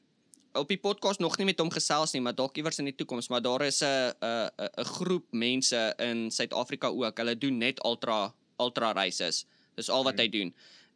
op 0.57 0.69
die 0.73 0.81
podcast 0.81 1.21
nog 1.21 1.37
nie 1.39 1.47
met 1.51 1.61
hom 1.61 1.71
gesels 1.73 2.15
nie, 2.15 2.23
maar 2.25 2.35
dalk 2.37 2.57
iewers 2.57 2.81
in 2.81 2.89
die 2.89 2.97
toekoms, 2.97 3.29
maar 3.33 3.43
daar 3.45 3.67
is 3.67 3.83
'n 3.83 4.13
'n 4.21 4.51
'n 4.81 4.85
groep 4.85 5.27
mense 5.31 5.95
in 5.99 6.31
Suid-Afrika 6.31 6.89
ook. 6.89 7.19
Hulle 7.19 7.39
doen 7.39 7.59
net 7.59 7.85
ultra 7.85 8.35
ultra 8.59 8.93
reise. 8.93 9.45
Dis 9.77 9.93
al 9.93 10.05
wat 10.07 10.19
hy 10.19 10.29
doen. 10.33 10.53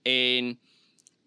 En 0.09 0.55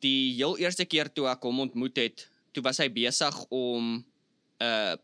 die 0.04 0.34
heel 0.36 0.58
eerste 0.58 0.86
keer 0.90 1.12
toe 1.14 1.30
ek 1.32 1.46
hom 1.46 1.64
ontmoet 1.68 1.98
het, 2.02 2.28
toe 2.54 2.64
was 2.66 2.82
hy 2.82 2.90
besig 2.94 3.38
om 3.50 4.04
'n 4.04 4.66
uh, 4.66 4.96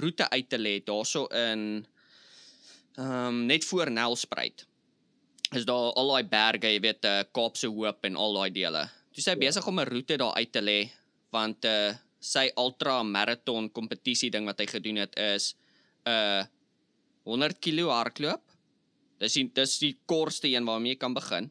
roete 0.00 0.28
uit 0.30 0.48
te 0.48 0.58
lê 0.58 0.80
daarso 0.84 1.26
in 1.26 1.86
ehm 2.98 3.26
um, 3.26 3.46
net 3.46 3.64
voor 3.64 3.90
Nelspruit. 3.90 4.66
Is 5.52 5.64
daar 5.64 5.92
al 5.98 6.08
daai 6.08 6.24
berge, 6.28 6.68
jy 6.70 6.80
weet, 6.80 7.04
uh, 7.04 7.22
Kaapse 7.32 7.66
Hoop 7.66 8.04
en 8.04 8.16
al 8.16 8.34
daai 8.34 8.50
dele. 8.50 8.84
Toe 9.14 9.22
sy 9.22 9.34
ja. 9.34 9.42
besig 9.46 9.66
om 9.66 9.80
'n 9.80 9.88
roete 9.88 10.16
daar 10.16 10.34
uit 10.34 10.52
te 10.52 10.62
lê 10.62 10.90
want 11.30 11.64
uh 11.64 11.94
sy 12.20 12.50
ultra 12.60 13.02
marathon 13.02 13.70
kompetisie 13.72 14.28
ding 14.30 14.44
wat 14.44 14.58
hy 14.60 14.66
gedoen 14.68 14.96
het 15.00 15.14
is 15.16 15.54
'n 16.04 16.10
uh, 16.10 16.44
100 17.24 17.58
km 17.60 17.88
hardloop. 17.88 18.42
Dis 19.18 19.32
die 19.32 19.50
dis 19.54 19.78
die 19.78 19.96
kortste 20.06 20.48
een 20.48 20.64
waarmee 20.64 20.92
jy 20.92 20.98
kan 20.98 21.14
begin. 21.14 21.50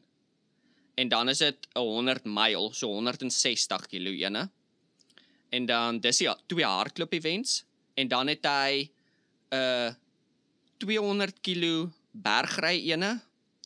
En 1.00 1.08
dan 1.08 1.28
is 1.32 1.38
dit 1.38 1.68
'n 1.74 1.78
100 1.80 2.24
myl, 2.24 2.72
so 2.72 2.88
160 2.92 3.86
km 3.86 4.06
ene. 4.26 4.50
En 5.48 5.66
dan 5.66 6.00
dis 6.00 6.18
ja, 6.18 6.36
twee 6.46 6.64
hardloop 6.64 7.12
events 7.12 7.64
en 7.94 8.08
dan 8.08 8.26
het 8.26 8.44
hy 8.46 8.90
'n 9.50 9.56
uh, 9.56 9.92
200 10.76 11.40
km 11.40 11.90
bergry 12.12 12.90
ene 12.90 13.20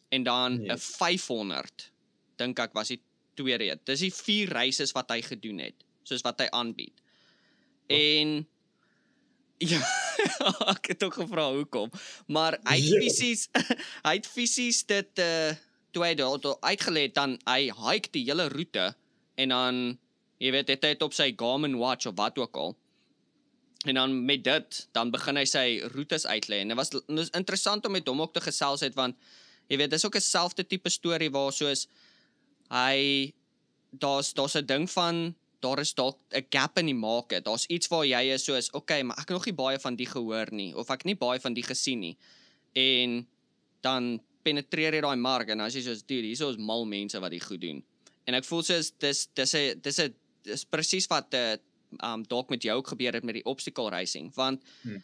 en 0.09 0.23
dan 0.23 0.53
'n 0.53 0.67
Nee. 0.67 0.77
500 0.79 1.91
dink 2.37 2.59
ek 2.59 2.73
was 2.73 2.89
die 2.89 3.01
tweede. 3.35 3.71
een. 3.71 3.81
Dis 3.85 4.01
die 4.01 4.15
vier 4.15 4.49
reisses 4.49 4.93
wat 4.93 5.11
hy 5.11 5.23
gedoen 5.23 5.59
het, 5.59 5.75
soos 6.03 6.23
wat 6.23 6.41
hy 6.41 6.47
aanbied. 6.51 7.03
En 7.87 8.49
ja, 9.73 9.81
ek 10.75 10.87
het 10.87 11.05
ook 11.05 11.15
gevra 11.15 11.53
hoekom, 11.53 11.91
maar 12.27 12.59
hy 12.65 12.81
het 12.81 12.99
fisies 13.05 13.49
hy 14.07 14.15
het 14.19 14.27
fisies 14.27 14.85
dit 14.87 15.19
uh 15.19 15.55
toe 15.95 16.05
hy 16.05 16.15
daar 16.19 16.39
uitgelê 16.61 17.07
het 17.09 17.15
dan 17.15 17.37
hy 17.49 17.71
hike 17.71 18.13
die 18.15 18.25
hele 18.27 18.49
roete 18.53 18.93
en 19.41 19.55
dan 19.55 19.85
jy 20.43 20.51
weet 20.55 20.73
het 20.75 20.85
hy 20.85 20.95
dit 20.97 21.05
op 21.07 21.15
sy 21.17 21.31
Garmin 21.39 21.79
watch 21.81 22.09
of 22.11 22.17
wat 22.19 22.39
ook 22.39 22.57
al. 22.57 22.75
En 23.85 23.95
dan 24.01 24.17
met 24.25 24.45
dit 24.45 24.81
dan 24.97 25.13
begin 25.15 25.39
hy 25.41 25.45
sy 25.49 25.67
roetes 25.95 26.27
uitlê 26.27 26.63
en 26.63 26.73
dit 26.73 26.79
was 26.79 26.91
dit 26.91 27.17
was 27.21 27.33
interessant 27.37 27.87
om 27.87 27.97
met 27.97 28.09
hom 28.09 28.23
ook 28.25 28.35
te 28.35 28.45
gesels 28.45 28.85
het 28.85 28.97
want 28.99 29.17
jy 29.71 29.79
weet 29.81 29.95
dis 29.95 30.05
ook 30.05 30.17
'n 30.17 30.21
selfde 30.21 30.67
tipe 30.67 30.91
storie 30.91 31.31
waar 31.31 31.53
soos 31.53 31.87
hy 32.71 33.33
daar's 33.91 34.35
daar's 34.35 34.57
'n 34.57 34.67
ding 34.67 34.91
van 34.91 35.35
daar 35.65 35.81
is 35.81 35.95
dalk 35.95 36.19
'n 36.31 36.47
gap 36.51 36.79
in 36.79 36.87
die 36.87 36.95
market. 36.95 37.45
Daar's 37.45 37.67
iets 37.67 37.89
waar 37.89 38.07
jy 38.07 38.33
is 38.33 38.45
soos, 38.45 38.71
okay, 38.71 39.03
maar 39.03 39.17
ek 39.17 39.29
het 39.29 39.37
nog 39.37 39.47
nie 39.47 39.55
baie 39.55 39.79
van 39.79 39.97
die 39.97 40.07
gehoor 40.07 40.53
nie 40.53 40.77
of 40.77 40.91
ek 40.91 41.03
het 41.03 41.05
nie 41.05 41.17
baie 41.17 41.41
van 41.41 41.55
die 41.55 41.63
gesien 41.63 41.99
nie. 41.99 42.17
En 42.73 43.29
dan 43.81 44.21
penetreer 44.45 44.95
jy 44.95 45.03
daai 45.05 45.17
mark 45.17 45.51
en 45.55 45.65
as 45.65 45.75
jy 45.75 45.83
soos, 45.87 46.05
dude, 46.07 46.27
hier 46.27 46.49
is 46.51 46.61
mal 46.61 46.85
mense 46.89 47.21
wat 47.21 47.33
dit 47.35 47.45
goed 47.45 47.61
doen. 47.63 47.83
En 48.29 48.37
ek 48.39 48.47
voel 48.49 48.63
soos 48.63 48.93
dis 49.01 49.27
dis 49.35 49.55
'n 49.55 49.81
dis 49.83 50.01
'n 50.01 50.15
dis 50.45 50.65
presies 50.65 51.09
wat 51.11 51.35
'n 51.35 51.37
uh, 51.37 52.13
um 52.13 52.25
dalk 52.29 52.51
met 52.51 52.63
jou 52.63 52.77
ook 52.79 52.89
gebeur 52.95 53.15
het 53.15 53.25
met 53.25 53.35
die 53.35 53.45
obstacle 53.45 53.91
racing 53.91 54.33
want 54.35 54.63
Hmm. 54.83 55.03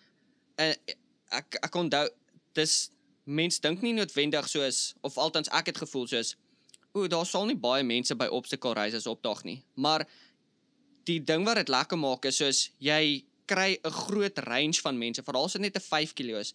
uh, 0.59 0.75
ek 1.31 1.59
ek 1.63 1.75
onthou 1.75 2.09
dis 2.55 2.91
mense 3.25 3.61
dink 3.61 3.83
nie 3.83 3.93
noodwendig 3.93 4.49
soos 4.49 4.95
of 5.03 5.19
althans 5.19 5.49
ek 5.49 5.67
het 5.67 5.79
gevoel 5.79 6.07
soos 6.07 6.37
o, 6.93 7.07
daar 7.07 7.27
sal 7.27 7.47
nie 7.47 7.57
baie 7.57 7.85
mense 7.87 8.15
by 8.15 8.27
obstacle 8.27 8.75
races 8.75 9.07
opdag 9.07 9.45
nie. 9.45 9.61
Maar 9.75 10.07
die 11.07 11.21
ding 11.25 11.45
wat 11.47 11.61
dit 11.61 11.69
lekker 11.71 11.99
maak 11.99 12.27
is 12.27 12.41
soos 12.41 12.71
jy 12.83 13.25
kry 13.51 13.79
'n 13.85 13.91
groot 13.91 14.39
range 14.47 14.81
van 14.83 14.99
mense, 14.99 15.23
veral 15.23 15.45
as 15.45 15.53
dit 15.53 15.63
net 15.63 15.77
'n 15.77 15.81
5 15.81 16.15
kg 16.15 16.41
is. 16.41 16.55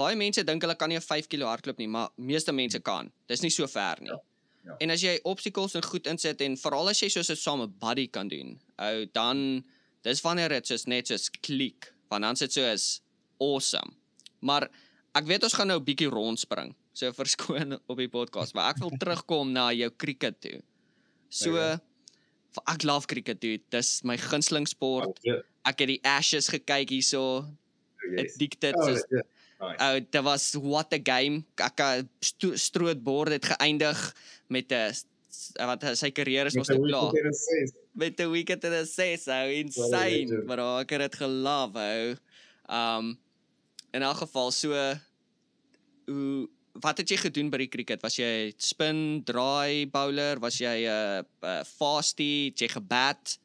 Baie 0.00 0.16
mense 0.16 0.42
dink 0.48 0.64
hulle 0.64 0.76
kan 0.80 0.88
nie 0.88 0.96
'n 0.96 1.04
5 1.04 1.28
kg 1.28 1.44
hardloop 1.50 1.78
nie, 1.78 1.88
maar 1.88 2.10
meeste 2.16 2.52
mense 2.52 2.80
kan. 2.80 3.10
Dis 3.28 3.42
nie 3.44 3.50
so 3.52 3.66
ver 3.68 4.00
nie. 4.00 4.08
Ja, 4.08 4.18
ja. 4.64 4.76
En 4.80 4.90
as 4.90 5.02
jy 5.04 5.18
obstacles 5.24 5.74
en 5.76 5.82
goed 5.84 6.06
insit 6.06 6.40
en 6.40 6.56
veral 6.56 6.88
as 6.88 7.00
jy 7.02 7.08
soos 7.08 7.30
'n 7.30 7.36
same 7.36 7.66
buddy 7.68 8.06
kan 8.08 8.28
doen, 8.28 8.58
ou 8.78 9.06
dan 9.12 9.64
dis 10.02 10.22
wanneer 10.24 10.48
dit 10.48 10.66
soos 10.66 10.86
net 10.86 11.08
soos 11.08 11.28
klik, 11.30 11.92
want 12.10 12.22
dan 12.22 12.36
sit 12.36 12.52
so 12.52 12.62
is 12.62 13.02
awesome. 13.40 13.92
Maar 14.40 14.68
ek 15.14 15.26
weet 15.26 15.42
ons 15.44 15.52
gaan 15.54 15.68
nou 15.68 15.78
'n 15.80 15.84
bietjie 15.84 16.08
rondspring. 16.08 16.74
So 16.92 17.12
verskoon 17.20 17.78
op 17.86 17.96
die 17.96 18.08
podcast, 18.08 18.54
maar 18.54 18.70
ek 18.70 18.78
wil 18.78 18.90
terugkom 19.02 19.52
na 19.52 19.70
jou 19.72 19.90
cricket 19.96 20.40
toe. 20.40 20.62
So 21.28 21.50
Okay. 21.50 21.74
okay. 22.56 22.74
ek 22.74 22.82
love 22.82 23.06
cricket 23.06 23.40
dude. 23.40 23.62
Dis 23.70 24.02
my 24.02 24.16
gunsteling 24.16 24.66
sport. 24.66 25.08
Oh, 25.08 25.14
ja. 25.22 25.42
Ek 25.64 25.78
het 25.78 25.88
die 25.88 26.00
Ashes 26.04 26.48
gekyk 26.48 26.88
hierso. 26.90 27.44
Yes. 28.16 28.34
Addicted 28.34 28.74
Oh, 28.76 28.86
soos 28.86 29.04
ja. 29.10 29.20
Nice. 29.60 29.82
ou 29.84 30.00
dit 30.00 30.22
was 30.24 30.44
what 30.54 30.92
a 30.94 30.98
game. 31.02 31.44
Ek 31.56 31.80
sto- 32.20 32.56
strootbord 32.56 33.32
het 33.32 33.44
geëindig 33.44 33.98
met 34.48 34.72
'n 34.72 34.92
wat 35.66 35.84
sy 35.96 36.10
karier 36.10 36.46
is 36.46 36.54
mos 36.56 36.68
nou 36.68 36.80
klaar. 36.86 37.12
Met 37.94 38.20
'n 38.20 38.30
wicket 38.30 38.64
en 38.64 38.72
'n 38.72 38.86
ses, 38.86 39.26
ou 39.28 39.48
insane, 39.50 40.44
bro. 40.46 40.78
Ek 40.78 40.90
het 40.90 41.00
dit 41.00 41.14
gelove, 41.20 41.76
ou. 41.78 42.16
Um 42.68 43.18
in 43.92 44.02
elk 44.02 44.16
geval 44.16 44.50
so 44.52 44.70
hoe 46.06 46.48
wat 46.80 46.98
het 47.02 47.08
jy 47.10 47.16
gedoen 47.16 47.50
by 47.50 47.58
die 47.58 47.68
cricket? 47.68 48.00
Was 48.02 48.16
jy 48.16 48.52
spin, 48.56 49.22
draai 49.26 49.86
bowler? 49.90 50.38
Was 50.40 50.58
jy 50.58 50.86
'n 50.86 50.88
uh, 50.88 51.22
uh, 51.42 51.64
fastie? 51.64 52.50
Het 52.50 52.58
jy 52.60 52.68
gebat? 52.68 53.38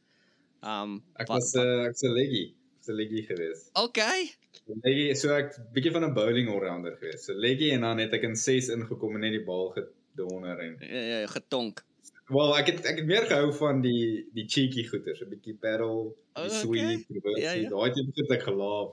Um 0.63 1.03
Ek 1.19 1.27
wat- 1.27 1.41
was 1.41 1.53
'n 1.55 1.59
uh, 1.59 1.85
ek's 1.89 2.03
'n 2.03 2.13
leggy. 2.13 2.53
Ek's 2.79 2.87
'n 2.87 2.93
leggy 2.95 3.21
geweest. 3.25 3.69
Okay. 3.73 4.31
Leggy, 4.65 5.13
so 5.13 5.29
ek 5.35 5.53
bietjie 5.75 5.91
van 5.93 6.03
'n 6.07 6.13
bowling 6.13 6.49
allrounder 6.49 6.95
geweest. 6.97 7.25
So 7.27 7.33
leggy 7.33 7.71
en 7.71 7.81
dan 7.81 7.97
het 8.01 8.13
ek 8.13 8.23
in 8.23 8.35
6 8.35 8.69
ingekom 8.73 9.13
en 9.15 9.21
net 9.21 9.31
die 9.37 9.43
bal 9.45 9.69
gedonder 9.75 10.59
en 10.59 10.77
Uh, 10.81 11.27
getonk. 11.29 11.83
Wel, 12.27 12.57
ek 12.57 12.67
het 12.71 12.85
ek 12.85 12.97
het 12.97 13.05
meer 13.05 13.25
gehou 13.29 13.51
van 13.53 13.81
die 13.81 14.25
die 14.33 14.47
cheeky 14.49 14.83
goeters, 14.87 15.21
'n 15.21 15.29
bietjie 15.29 15.53
paddle, 15.61 16.15
die 16.33 16.43
Oh, 16.43 16.49
sweep, 16.49 17.05
die 17.07 17.41
Ja, 17.41 17.51
ja. 17.51 17.69
daai 17.69 17.91
tipe 17.93 18.11
goed 18.15 18.31
ek 18.31 18.41
gelaaf. 18.43 18.89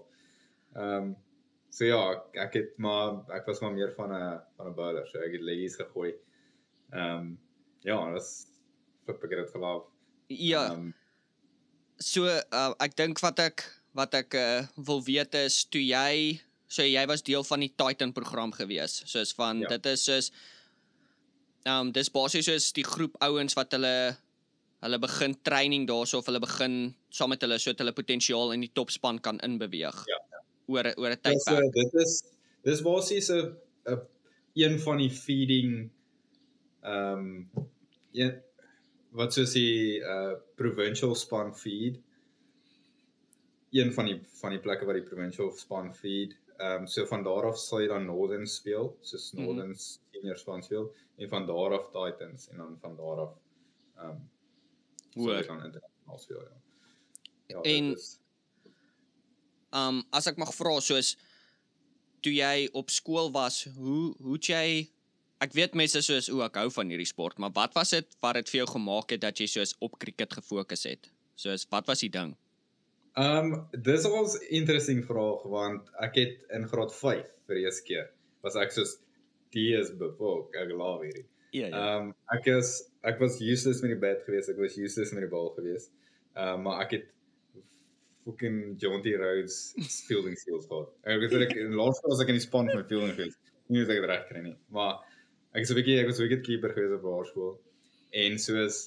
Ehm 0.77 1.03
um, 1.03 1.17
so 1.71 1.85
ja, 1.85 2.03
ek, 2.35 2.53
het 2.55 2.79
maar 2.79 3.25
ek 3.33 3.47
was 3.47 3.61
maar 3.61 3.73
meer 3.73 3.93
van 3.97 4.13
'n 4.13 4.41
van 4.57 4.67
'n 4.69 4.75
bowler, 4.75 5.07
so 5.09 5.19
ek 5.19 5.33
het 5.33 5.41
leggies 5.41 5.77
gegooi. 5.77 6.15
Ehm 6.93 7.19
um, 7.19 7.39
ja, 7.81 7.97
dit 8.05 8.13
was 8.13 8.47
ek 9.09 9.21
het 9.23 9.31
dit 9.31 9.51
gelaaf. 9.51 9.85
Ja. 10.29 10.67
Ehm, 10.73 10.93
So 12.03 12.25
uh, 12.27 12.73
ek 12.81 12.97
dink 12.97 13.21
wat 13.21 13.39
ek 13.39 13.82
wat 13.95 14.15
ek 14.15 14.35
uh, 14.35 14.67
wil 14.77 15.03
weet 15.05 15.35
is 15.35 15.65
toe 15.69 15.83
jy 15.85 16.41
so 16.73 16.83
jy 16.83 17.05
was 17.07 17.23
deel 17.23 17.45
van 17.45 17.61
die 17.61 17.73
Titan 17.77 18.13
program 18.17 18.53
gewees. 18.53 19.03
Soos 19.07 19.33
van 19.37 19.61
Ja. 19.61 19.69
dit 19.77 19.87
is 19.87 20.05
soos 20.05 20.31
ehm 21.65 21.87
um, 21.87 21.93
dis 21.93 22.09
basies 22.11 22.45
soos 22.49 22.73
die 22.73 22.85
groep 22.85 23.15
ouens 23.23 23.55
wat 23.55 23.73
hulle 23.77 24.17
hulle 24.83 24.99
begin 24.99 25.37
training 25.47 25.85
daarso 25.87 26.19
of 26.19 26.27
hulle 26.27 26.41
begin 26.43 26.95
saam 27.11 27.31
met 27.31 27.41
hulle 27.45 27.59
sodat 27.59 27.79
hulle 27.85 27.93
potensiaal 27.95 28.53
in 28.57 28.61
die 28.65 28.73
topspan 28.75 29.21
kan 29.21 29.39
inbeweeg. 29.47 30.01
Ja, 30.11 30.19
Oor 30.67 30.89
oor 30.97 31.11
'n 31.13 31.21
tydperk. 31.23 31.65
uh, 31.65 31.71
dit 31.73 31.95
is 32.03 32.23
dis 32.65 32.81
basies 32.83 33.29
'n 33.31 33.55
'n 33.87 34.01
een 34.55 34.79
van 34.81 34.97
die 34.99 35.11
feeding 35.11 35.91
ehm 36.83 37.19
um, 37.19 37.51
een 38.13 38.41
wat 39.13 39.33
soos 39.33 39.53
die 39.53 40.01
uh 40.01 40.33
provincial 40.57 41.15
span 41.15 41.55
feed. 41.55 42.01
Een 43.73 43.93
van 43.97 44.05
die 44.11 44.19
van 44.41 44.51
die 44.53 44.61
plekke 44.61 44.85
waar 44.85 44.99
die 44.99 45.07
provincial 45.09 45.51
span 45.57 45.93
feed. 45.97 46.37
Ehm 46.59 46.83
um, 46.83 46.87
so 46.87 47.07
van 47.09 47.23
daar 47.25 47.47
af 47.51 47.59
sal 47.59 47.81
jy 47.81 47.89
dan 47.89 48.05
Northern 48.07 48.47
speel, 48.47 48.97
soos 49.01 49.31
Mhm. 49.33 49.43
Northern 49.45 49.75
senior 49.79 50.37
span 50.39 50.63
speel 50.63 50.91
en 51.19 51.29
van 51.29 51.47
daar 51.47 51.73
af 51.79 51.87
Titans 51.95 52.49
en 52.51 52.57
dan 52.57 52.77
van 52.81 52.97
daar 52.97 53.21
af 53.27 53.33
ehm 53.99 54.11
um, 54.11 54.21
Hoor. 55.15 55.37
jy 55.37 55.47
dan 55.47 55.65
internasionaal 55.65 56.19
speel 56.19 56.41
ja. 56.43 56.57
Ja, 57.47 57.61
En- 57.63 57.93
is 57.97 58.19
Um 59.75 60.03
as 60.13 60.27
ek 60.29 60.37
mag 60.37 60.51
vra 60.55 60.75
soos 60.85 61.15
toe 62.23 62.33
jy 62.35 62.69
op 62.77 62.91
skool 62.91 63.31
was, 63.33 63.65
hoe 63.77 64.15
hoe 64.21 64.37
jy 64.39 64.91
ek 65.41 65.53
weet 65.57 65.75
mense 65.75 66.03
soos 66.05 66.29
o, 66.31 66.43
ek 66.45 66.55
hou 66.61 66.69
van 66.71 66.89
hierdie 66.93 67.09
sport, 67.09 67.39
maar 67.39 67.51
wat 67.57 67.75
was 67.75 67.91
dit 67.91 68.07
wat 68.21 68.35
dit 68.35 68.51
vir 68.53 68.59
jou 68.61 68.69
gemaak 68.77 69.11
het 69.11 69.21
dat 69.25 69.41
jy 69.41 69.47
soos 69.47 69.73
op 69.81 69.97
cricket 69.99 70.33
gefokus 70.33 70.85
het? 70.85 71.09
Soos 71.35 71.65
wat 71.71 71.87
was 71.87 72.01
die 72.05 72.11
ding? 72.13 72.37
Ehm 73.15 73.53
um, 73.53 73.83
dis 73.83 74.09
was 74.09 74.39
'n 74.39 74.47
interesting 74.49 75.05
vraag 75.05 75.43
want 75.43 75.91
ek 76.01 76.15
het 76.15 76.39
in 76.49 76.69
graad 76.69 76.95
5 76.95 77.27
vir 77.47 77.59
die 77.59 77.65
eerste 77.65 77.85
keer 77.85 78.07
was 78.41 78.57
ek 78.57 78.73
soos 78.73 78.95
die 79.53 79.75
is 79.77 79.91
bevok 79.97 80.55
ek 80.57 80.73
love 80.73 81.05
hierdie. 81.05 81.27
Ja 81.53 81.69
Ehm 81.69 82.07
um, 82.07 82.15
ek 82.33 82.47
is 82.47 82.71
ek 83.03 83.21
was 83.21 83.41
useless 83.41 83.83
met 83.83 83.93
die 83.93 84.01
bat 84.01 84.25
geweest, 84.25 84.49
ek 84.49 84.57
was 84.57 84.79
useless 84.79 85.13
met 85.13 85.27
die 85.27 85.31
bal 85.35 85.53
geweest. 85.59 85.93
Ehm 86.37 86.55
um, 86.55 86.63
maar 86.63 86.81
ek 86.87 86.97
het 86.97 87.07
fucking 88.25 88.81
Jonty 88.81 89.15
Rhodes 89.21 89.75
fielding 90.09 90.39
skills 90.39 90.67
gehad. 90.67 90.89
Ek 91.05 91.29
het 91.29 91.37
ek 91.51 91.57
in 91.67 91.77
laaste 91.77 92.09
was 92.09 92.25
ek 92.25 92.33
in 92.33 92.41
die 92.41 92.47
span 92.49 92.73
van 92.73 92.89
fielding 92.89 93.13
geweest. 93.13 93.39
Nie 93.69 93.85
weet 93.85 93.99
ek 93.99 94.09
reg 94.09 94.27
kry 94.31 94.47
nie, 94.49 94.57
maar 94.73 95.05
ek 95.53 95.67
is 95.67 95.71
'n 95.71 95.77
bietjie 95.83 96.01
ek 96.01 96.09
was 96.09 96.25
wicket 96.25 96.47
keeper 96.49 96.73
geweest 96.73 96.97
op 96.97 97.09
laerskool 97.13 97.55
en 98.25 98.39
soos 98.41 98.83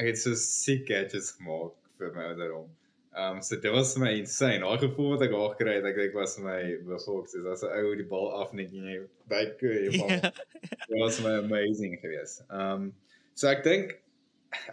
ek 0.00 0.14
het 0.14 0.18
so 0.18 0.32
sick 0.34 0.86
catches 0.88 1.34
gemaak 1.36 1.83
vir 1.98 2.12
my 2.14 2.30
ouderdom. 2.32 2.68
Um 3.14 3.40
so 3.46 3.56
dit 3.62 3.70
was 3.72 3.92
vir 3.94 4.02
my 4.02 4.12
insane. 4.18 4.62
Daai 4.64 4.78
gevoel 4.82 5.12
wat 5.14 5.22
ek 5.22 5.34
daar 5.34 5.52
gekry 5.52 5.74
het, 5.76 5.84
ek 5.86 5.98
dink 6.00 6.16
was 6.18 6.34
vir 6.38 6.46
my 6.48 6.60
bevolk 6.88 7.28
soos 7.30 7.46
as 7.52 7.62
'n 7.62 7.70
ou 7.78 7.92
die 8.00 8.06
bal 8.10 8.26
afnik 8.42 8.72
en 8.74 8.88
jy 8.90 8.96
by 9.30 9.42
jy 9.62 9.92
bal. 10.00 10.10
Ja. 10.10 10.32
Dit 10.88 10.98
was 10.98 11.20
my 11.22 11.36
amazing 11.42 11.94
geweest. 12.02 12.42
Um 12.50 12.90
so 13.34 13.48
ek 13.48 13.62
dink 13.66 13.94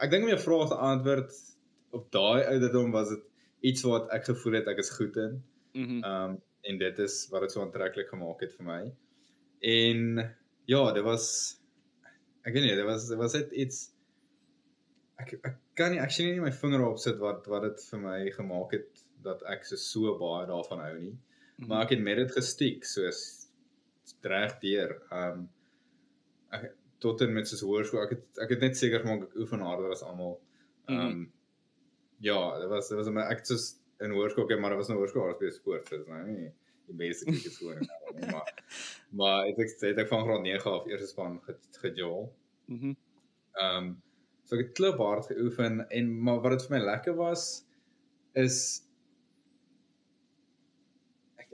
ek 0.02 0.10
dink 0.10 0.26
om 0.26 0.34
jou 0.34 0.42
vraag 0.42 0.74
te 0.74 0.80
antwoord 0.90 1.38
op 1.98 2.10
daai 2.16 2.42
ouderdom 2.56 2.92
was 2.96 3.10
dit 3.14 3.24
iets 3.72 3.86
wat 3.86 4.10
ek 4.16 4.26
gevoel 4.32 4.58
het 4.62 4.74
ek 4.74 4.82
is 4.82 4.94
goed 4.98 5.18
in. 5.22 5.38
Mhm. 5.78 6.02
Um 6.02 6.42
en 6.62 6.78
dit 6.78 7.00
is 7.00 7.28
wat 7.30 7.46
dit 7.46 7.54
so 7.54 7.62
aantreklik 7.62 8.10
gemaak 8.10 8.42
het 8.42 8.54
vir 8.58 8.66
my. 8.66 8.82
En 9.62 10.30
ja, 10.66 10.84
dit 10.94 11.04
was 11.06 11.28
ek 12.42 12.54
weet 12.56 12.64
nie, 12.66 12.76
dit 12.76 12.86
was 12.90 13.08
dit 13.10 13.18
was 13.22 13.38
net 13.38 13.52
iets 13.54 13.92
ek 15.22 15.38
ek 15.46 15.58
kan 15.76 15.92
nie 15.92 16.02
actually 16.02 16.34
nie 16.36 16.44
my 16.44 16.52
vinger 16.52 16.84
op 16.86 17.00
sit 17.00 17.20
wat 17.20 17.48
wat 17.52 17.66
dit 17.68 17.84
vir 17.90 18.04
my 18.04 18.18
gemaak 18.36 18.76
het 18.78 19.04
dat 19.26 19.44
ek 19.54 19.66
so 19.70 19.80
so 19.80 20.16
baie 20.20 20.48
daarvan 20.50 20.84
hou 20.86 20.94
nie. 21.00 21.16
Mhm. 21.58 21.68
Maar 21.68 21.84
ek 21.86 21.96
het 21.96 22.06
met 22.06 22.22
dit 22.22 22.32
gestiek 22.38 22.86
soos 22.86 23.22
reg 24.22 24.58
deur. 24.62 24.98
Um 25.12 25.50
ek 26.52 26.72
tot 27.02 27.22
en 27.22 27.34
met 27.34 27.48
soos 27.48 27.64
hoërskool. 27.66 28.04
Ek 28.04 28.16
het 28.18 28.42
ek 28.46 28.56
het 28.56 28.66
net 28.68 28.78
seker 28.78 29.06
gemaak 29.06 29.30
ek 29.30 29.38
oefen 29.44 29.64
harder 29.66 29.92
as 29.92 30.04
almal. 30.06 30.40
Um, 30.88 30.96
mm 30.96 31.12
-hmm. 31.12 31.32
ja, 32.20 32.60
dit 32.60 32.70
was 32.70 32.90
dit 32.90 32.98
was 32.98 33.10
my 33.10 33.22
ek 33.22 33.46
soos 33.46 33.76
in 34.02 34.12
hoërskool 34.12 34.44
okay, 34.44 34.58
maar 34.58 34.74
dit 34.74 34.82
was 34.82 34.90
nou 34.90 35.00
hoërskool 35.00 35.38
by 35.40 35.50
sport, 35.54 35.88
so 35.88 36.04
nou 36.08 36.26
nie 36.28 36.52
die 36.90 36.98
basically 36.98 37.38
het 37.44 37.56
gewoon 37.56 37.80
nie, 38.16 38.32
maar 38.32 38.54
maar 39.20 39.48
ek 39.48 39.60
het 39.62 39.84
ek 39.84 39.98
het 40.04 40.08
van 40.08 40.24
graad 40.26 40.42
9 40.42 40.72
af 40.72 40.88
eerste 40.88 41.08
span 41.08 41.42
gejol. 41.82 42.32
Mhm. 42.66 42.94
Ehm 43.54 43.78
um, 43.78 44.02
so 44.52 44.60
ek 44.60 44.66
het 44.66 44.72
klop 44.76 44.98
hard 45.00 45.30
geoefen 45.32 45.86
en 45.88 46.08
maar 46.28 46.42
wat 46.44 46.58
dit 46.58 46.64
vir 46.68 46.74
my 46.76 46.80
lekker 46.84 47.14
was 47.16 47.44
is 48.36 48.58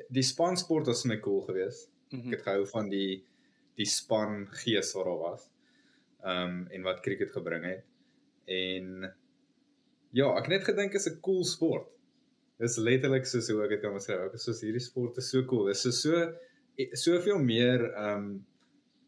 die 0.10 0.24
span 0.26 0.58
sport 0.58 0.90
was 0.90 1.04
my 1.06 1.20
cool 1.22 1.44
geweest. 1.46 1.92
Mm 2.10 2.20
-hmm. 2.20 2.32
Ek 2.32 2.40
het 2.40 2.48
gehou 2.48 2.66
van 2.72 2.90
die 2.90 3.24
die 3.78 3.86
span 3.86 4.48
gees 4.64 4.94
wat 4.98 5.06
daar 5.06 5.22
was. 5.22 5.44
Ehm 6.24 6.50
um, 6.50 6.68
en 6.74 6.82
wat 6.82 7.04
cricket 7.06 7.32
gebring 7.32 7.66
het. 7.66 7.86
En 8.46 9.14
ja, 10.10 10.32
ek 10.34 10.46
het 10.46 10.54
net 10.56 10.64
gedink 10.64 10.94
is 10.94 11.08
'n 11.10 11.20
cool 11.22 11.44
sport. 11.44 11.88
Dis 12.58 12.78
letterlik 12.78 13.26
soos 13.26 13.50
hoe 13.50 13.64
ek 13.64 13.70
dit 13.70 13.82
kan 13.82 13.94
beskryf. 13.94 14.26
Ek 14.26 14.34
is 14.34 14.44
soos 14.44 14.62
hierdie 14.62 14.82
sport 14.82 15.18
is 15.18 15.30
so 15.30 15.46
cool. 15.46 15.66
Dit 15.66 15.76
is 15.76 15.82
so 15.82 15.94
so 16.02 16.34
soveel 16.92 17.40
meer 17.40 17.94
ehm 17.94 18.18
um, 18.18 18.46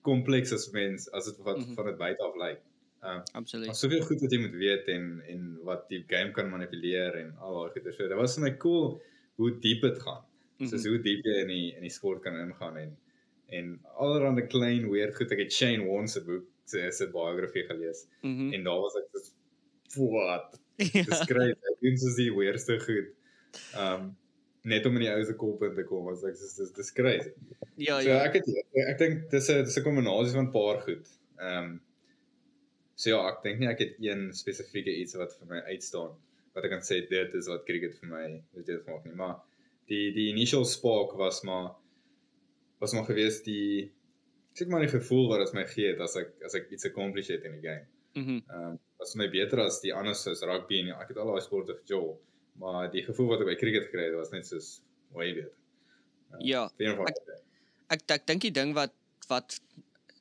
kompleks 0.01 0.53
as 0.53 0.69
mens 0.71 1.11
as 1.11 1.25
dit 1.25 1.37
wat 1.37 1.57
mm 1.57 1.63
-hmm. 1.63 1.73
van 1.73 1.85
dit 1.85 1.97
buite 1.97 2.23
af 2.23 2.35
lyk. 2.35 2.61
Um, 3.03 3.21
absoluut. 3.31 3.65
Maar 3.65 3.75
soveel 3.75 4.01
goed 4.01 4.21
wat 4.21 4.31
jy 4.31 4.39
moet 4.39 4.57
weet 4.59 4.87
en 4.95 5.21
en 5.27 5.43
wat 5.67 5.85
die 5.89 6.03
game 6.07 6.31
kan 6.35 6.49
manipuleer 6.49 7.15
en 7.21 7.35
al 7.37 7.59
daai 7.59 7.75
goeie 7.75 7.93
so. 7.93 8.07
Dit 8.07 8.17
was 8.19 8.37
vir 8.37 8.45
my 8.47 8.53
cool 8.63 9.01
hoe 9.39 9.51
diep 9.65 9.81
dit 9.87 10.01
gaan. 10.05 10.23
Mm 10.23 10.65
-hmm. 10.65 10.71
Soos 10.71 10.87
hoe 10.87 11.01
diep 11.01 11.25
jy 11.25 11.35
in 11.43 11.51
die 11.53 11.67
in 11.75 11.85
die 11.87 11.95
sport 11.99 12.23
kan 12.23 12.37
ingaan 12.37 12.77
en 12.77 12.97
en 13.49 13.79
allerhande 13.97 14.45
klein 14.47 14.89
weird 14.91 15.15
goed. 15.15 15.31
Ek 15.31 15.45
het 15.45 15.53
Shane 15.53 15.85
Warne 15.85 16.07
se 16.07 16.23
boek 16.23 16.45
se 16.65 16.91
se 16.91 17.09
biografie 17.09 17.65
gelees 17.65 18.05
mm 18.21 18.35
-hmm. 18.37 18.53
en 18.53 18.63
daar 18.63 18.79
was 18.79 18.95
ek 18.95 19.07
so 19.87 20.09
wat. 20.11 20.59
Dis 21.09 21.21
great. 21.27 21.57
Ek 21.71 21.79
dink 21.81 21.97
soos 21.99 22.15
die 22.15 22.31
weirdste 22.35 22.79
goed. 22.79 23.13
Um 23.75 24.15
net 24.61 24.85
om 24.85 24.97
in 24.99 25.05
die 25.05 25.11
ou 25.11 25.23
se 25.25 25.33
kop 25.39 25.63
in 25.63 25.75
te 25.75 25.83
kom 25.87 26.07
as 26.11 26.23
ek 26.27 26.35
dis 26.37 26.55
dis 26.55 26.71
dis 26.75 26.91
crazy. 26.93 27.31
Ja 27.75 28.01
so, 28.01 28.09
ja. 28.09 28.23
Ek 28.27 28.33
het 28.33 28.49
ek 28.91 28.97
dink 28.97 29.29
dis 29.31 29.49
'n 29.49 29.63
dis 29.63 29.77
'n 29.77 29.83
kombinasie 29.83 30.35
van 30.35 30.47
'n 30.47 30.51
paar 30.51 30.81
goed. 30.81 31.07
Um 31.39 31.79
so 32.99 33.13
ja, 33.13 33.19
ek 33.31 33.43
dink 33.45 33.61
nie 33.61 33.69
ek 33.71 33.83
het 33.83 34.01
een 34.03 34.25
spesifieke 34.35 34.91
iets 35.01 35.15
wat 35.19 35.35
vir 35.39 35.53
my 35.53 35.61
uitstaan 35.71 36.17
wat 36.55 36.65
ek 36.67 36.73
kan 36.73 36.83
sê 36.83 36.99
dit 37.07 37.37
is 37.39 37.47
wat 37.51 37.63
cricket 37.67 37.95
vir 38.01 38.09
my 38.11 38.23
dit 38.67 38.89
maak 38.89 39.05
nie, 39.07 39.15
maar 39.15 39.37
die 39.91 40.09
die 40.15 40.27
initial 40.33 40.65
spark 40.67 41.15
was 41.19 41.41
maar 41.47 41.71
was 42.83 42.95
maar 42.95 43.07
gewees 43.07 43.39
die 43.45 43.87
ek 44.51 44.59
sê 44.59 44.67
maar 44.67 44.83
die 44.83 44.91
gevoel 44.91 45.29
wat 45.31 45.45
dit 45.45 45.55
my 45.55 45.65
gee 45.71 45.93
het 45.93 46.03
as 46.03 46.17
ek 46.19 46.35
as 46.49 46.57
ek 46.59 46.67
iets 46.75 46.89
accomplish 46.89 47.31
het 47.31 47.47
in 47.47 47.57
die 47.59 47.65
game. 47.67 47.87
Mhm. 48.19 48.37
Mm 48.39 48.43
ehm 48.49 48.69
um, 48.73 48.79
was 48.99 49.15
my 49.15 49.29
beter 49.31 49.61
as 49.63 49.79
die 49.79 49.93
ander 49.95 50.15
soos 50.19 50.41
rugby 50.43 50.81
en 50.83 50.89
ek 50.97 51.13
het 51.13 51.19
al 51.23 51.29
daai 51.31 51.43
sporte 51.45 51.77
gejol, 51.77 52.09
maar 52.59 52.89
die 52.91 53.05
gevoel 53.05 53.29
wat 53.31 53.43
ek 53.45 53.47
by 53.53 53.55
cricket 53.61 53.85
gekry 53.87 54.09
het 54.09 54.17
was 54.17 54.33
net 54.35 54.47
soos 54.49 54.81
way 55.15 55.29
beter. 55.37 55.53
Uh, 56.33 56.41
ja. 56.43 56.65
Ek 57.07 57.21
ek, 57.95 58.03
ek 58.17 58.25
dink 58.27 58.43
die 58.43 58.55
ding 58.59 58.73
wat 58.75 58.91
wat 59.31 59.61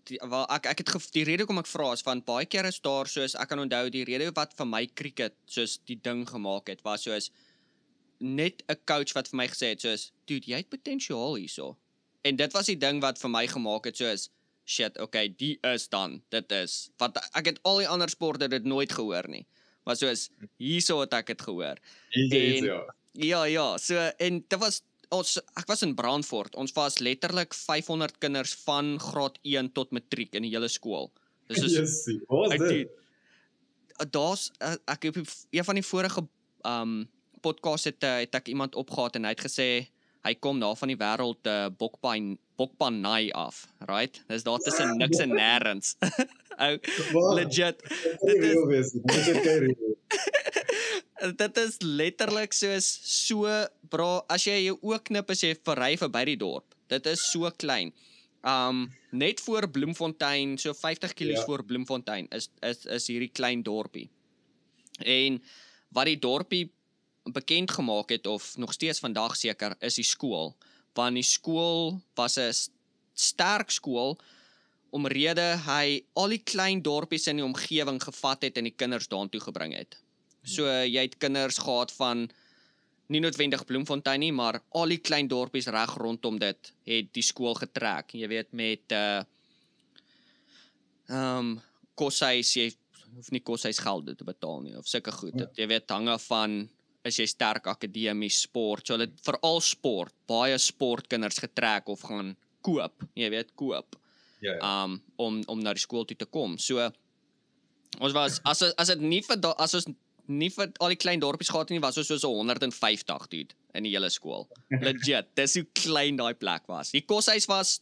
die 0.09 0.21
wel 0.23 0.47
ek 0.55 0.67
ek 0.73 0.83
het 0.85 1.11
die 1.15 1.25
rede 1.29 1.47
kom 1.47 1.61
ek 1.63 1.71
vra 1.71 1.93
is 1.97 2.05
van 2.07 2.23
baie 2.25 2.47
keer 2.47 2.69
is 2.69 2.81
daar 2.85 3.11
soos 3.11 3.35
ek 3.35 3.51
kan 3.53 3.63
onthou 3.65 3.91
die 3.91 4.05
rede 4.09 4.31
wat 4.37 4.55
vir 4.59 4.67
my 4.67 4.87
cricket 5.01 5.37
soos 5.47 5.79
die 5.91 5.99
ding 6.09 6.25
gemaak 6.29 6.73
het 6.73 6.83
was 6.85 7.05
soos 7.09 7.31
net 8.21 8.65
'n 8.69 8.81
coach 8.85 9.15
wat 9.15 9.29
vir 9.29 9.39
my 9.43 9.49
gesê 9.49 9.75
het 9.75 9.85
soos 9.87 10.11
dude 10.27 10.51
jy 10.51 10.57
het 10.65 10.71
potensiaal 10.71 11.37
hierso. 11.37 11.77
En 12.25 12.37
dit 12.37 12.53
was 12.53 12.67
die 12.67 12.79
ding 12.79 13.01
wat 13.01 13.19
vir 13.19 13.31
my 13.31 13.47
gemaak 13.47 13.85
het 13.87 13.97
soos 13.97 14.31
shit 14.67 14.99
okay 15.01 15.29
die 15.29 15.59
is 15.63 15.89
dan 15.89 16.23
dit 16.31 16.53
is. 16.53 16.91
Want 16.99 17.17
ek 17.33 17.47
het 17.47 17.61
al 17.63 17.79
die 17.79 17.89
ander 17.89 18.09
sporte 18.09 18.49
dit 18.49 18.65
nooit 18.65 18.93
gehoor 18.93 19.29
nie 19.29 19.47
maar 19.89 19.97
soos 19.97 20.29
hierso 20.61 21.01
het 21.01 21.15
ek 21.17 21.33
dit 21.33 21.43
gehoor. 21.49 21.81
En, 22.13 22.65
ja. 22.69 22.81
ja 23.25 23.43
ja 23.49 23.67
so 23.81 23.97
en 24.21 24.43
dit 24.45 24.61
was 24.61 24.83
ons 25.15 25.39
ek 25.57 25.67
was 25.71 25.83
in 25.87 25.95
Brandfort 25.99 26.57
ons 26.61 26.75
was 26.77 26.99
letterlik 27.05 27.55
500 27.57 28.19
kinders 28.23 28.55
van 28.67 28.97
graad 29.03 29.39
1 29.43 29.73
tot 29.77 29.93
matriek 29.97 30.35
in 30.35 30.47
die 30.47 30.53
hele 30.55 30.69
skool. 30.69 31.13
Dis 31.49 31.63
is 31.65 31.77
yes, 31.79 32.01
wat 32.29 32.57
is 32.59 32.65
dit? 32.67 32.97
daar's 34.07 34.51
ek 34.87 35.09
het 35.09 35.17
een 35.51 35.65
van 35.65 35.75
die 35.75 35.87
vorige 35.87 36.27
um 36.67 37.09
podcast 37.41 37.85
het 37.85 38.03
uh, 38.03 38.19
het 38.19 38.35
ek 38.35 38.49
iemand 38.49 38.75
opgehaat 38.75 39.17
en 39.17 39.25
hy 39.25 39.35
het 39.35 39.47
gesê 39.47 39.69
hy 40.27 40.35
kom 40.43 40.61
daar 40.61 40.77
van 40.77 40.91
die 40.91 40.99
wêreld 40.99 41.47
uh, 41.47 41.65
eh, 41.65 41.71
Bokpan 41.79 42.37
Bokpan 42.59 43.01
Nai 43.01 43.31
af, 43.31 43.69
right? 43.87 44.19
Dis 44.27 44.43
daar 44.43 44.59
tussen 44.59 44.97
niks 44.99 45.21
en 45.23 45.31
nêrens. 45.31 45.95
Ou 46.65 46.75
legit. 47.39 47.79
Dit 48.27 48.43
is 48.43 48.97
Dit 51.19 51.57
is 51.59 51.79
letterlik 51.83 52.53
soos 52.55 52.87
so 53.03 53.51
bra 53.91 54.23
as 54.31 54.47
jy 54.47 54.59
jou 54.69 54.77
oë 54.83 55.01
knip 55.11 55.31
as 55.35 55.43
jy 55.43 55.55
verry 55.67 55.97
verby 55.99 56.25
die 56.31 56.39
dorp. 56.39 56.77
Dit 56.89 57.07
is 57.11 57.25
so 57.33 57.51
klein. 57.59 57.93
Um 58.47 58.87
net 59.11 59.41
voor 59.41 59.67
Bloemfontein, 59.69 60.59
so 60.59 60.75
50 60.75 61.15
km 61.15 61.35
ja. 61.35 61.45
voor 61.45 61.65
Bloemfontein 61.65 62.29
is 62.31 62.51
is 62.63 62.87
is 62.87 63.09
hierdie 63.11 63.33
klein 63.33 63.63
dorpie. 63.63 64.09
En 65.03 65.43
wat 65.91 66.07
die 66.07 66.19
dorpie 66.19 66.69
bekend 67.33 67.71
gemaak 67.71 68.11
het 68.11 68.27
of 68.27 68.57
nog 68.57 68.73
steeds 68.73 68.99
vandag 68.99 69.37
seker 69.37 69.75
is 69.81 69.99
die 69.99 70.07
skool 70.07 70.55
want 70.99 71.15
die 71.19 71.27
skool 71.27 72.01
was 72.19 72.39
'n 72.39 72.53
sterk 73.15 73.71
skool 73.71 74.19
omrede 74.91 75.49
hy 75.67 76.03
al 76.15 76.29
die 76.35 76.43
klein 76.53 76.83
dorpies 76.83 77.27
in 77.27 77.41
die 77.41 77.45
omgewing 77.45 78.01
gevat 78.03 78.43
het 78.43 78.59
en 78.59 78.65
die 78.65 78.77
kinders 78.77 79.09
daartoe 79.09 79.41
gebring 79.41 79.75
het. 79.77 79.99
So 80.49 80.67
jy 80.67 81.05
het 81.07 81.19
kinders 81.21 81.61
gehad 81.63 81.93
van 81.99 82.27
nie 83.13 83.21
noodwendig 83.25 83.65
Bloemfontein 83.69 84.21
nie, 84.21 84.33
maar 84.33 84.61
al 84.77 84.93
die 84.93 85.01
klein 85.01 85.29
dorpies 85.29 85.71
reg 85.73 85.95
rondom 86.01 86.39
dit 86.41 86.73
het 86.89 87.13
die 87.17 87.25
skool 87.25 87.57
getrek. 87.59 88.15
Jy 88.17 88.29
weet 88.31 88.53
met 88.53 88.97
uh 88.97 89.25
ehm 91.09 91.39
um, 91.39 91.55
koshuis 91.97 92.51
jy 92.55 92.67
hoef 93.17 93.31
nie 93.33 93.41
koshuis 93.41 93.79
geld 93.83 94.11
te 94.19 94.27
betaal 94.27 94.61
nie 94.63 94.77
of 94.79 94.87
sulke 94.87 95.13
goed. 95.15 95.39
Ja. 95.41 95.47
Jy 95.57 95.67
weet 95.73 95.91
hange 95.91 96.19
van 96.27 96.59
is 97.09 97.19
jy 97.21 97.27
sterk 97.31 97.67
akademies 97.71 98.43
sport. 98.45 98.87
So 98.87 98.97
hulle 98.97 99.09
veral 99.25 99.63
sport, 99.65 100.15
baie 100.29 100.59
sportkinders 100.61 101.41
getrek 101.43 101.89
of 101.89 102.05
gaan 102.05 102.35
koop, 102.65 103.07
jy 103.17 103.31
weet, 103.33 103.55
koop. 103.57 103.97
Ja. 104.43 104.53
Yeah. 104.53 104.61
Um 104.85 104.99
om 105.17 105.41
om 105.51 105.63
na 105.65 105.73
die 105.75 105.83
skool 105.83 106.05
toe 106.07 106.19
te 106.19 106.29
kom. 106.29 106.59
So 106.63 106.85
ons 107.99 108.15
was 108.15 108.39
as 108.45 108.63
as 108.77 108.93
dit 108.93 109.03
nie 109.03 109.23
vir 109.25 109.41
as 109.57 109.75
ons 109.81 109.89
nie 110.29 110.51
vir 110.53 110.71
al 110.79 110.93
die 110.93 111.01
klein 111.01 111.21
dorpies 111.21 111.51
gehad 111.53 111.71
nie, 111.73 111.81
was 111.81 111.99
ons 112.01 112.11
so 112.11 112.19
so 112.21 112.31
150 112.37 113.29
dude 113.33 113.57
in 113.75 113.87
die 113.87 113.93
hele 113.95 114.11
skool. 114.13 114.47
Legit, 114.87 115.31
dis 115.39 115.57
hoe 115.59 115.67
klein 115.79 116.21
daai 116.21 116.35
plek 116.39 116.69
was. 116.71 116.93
Die 116.95 117.05
koshuis 117.05 117.49
was 117.51 117.79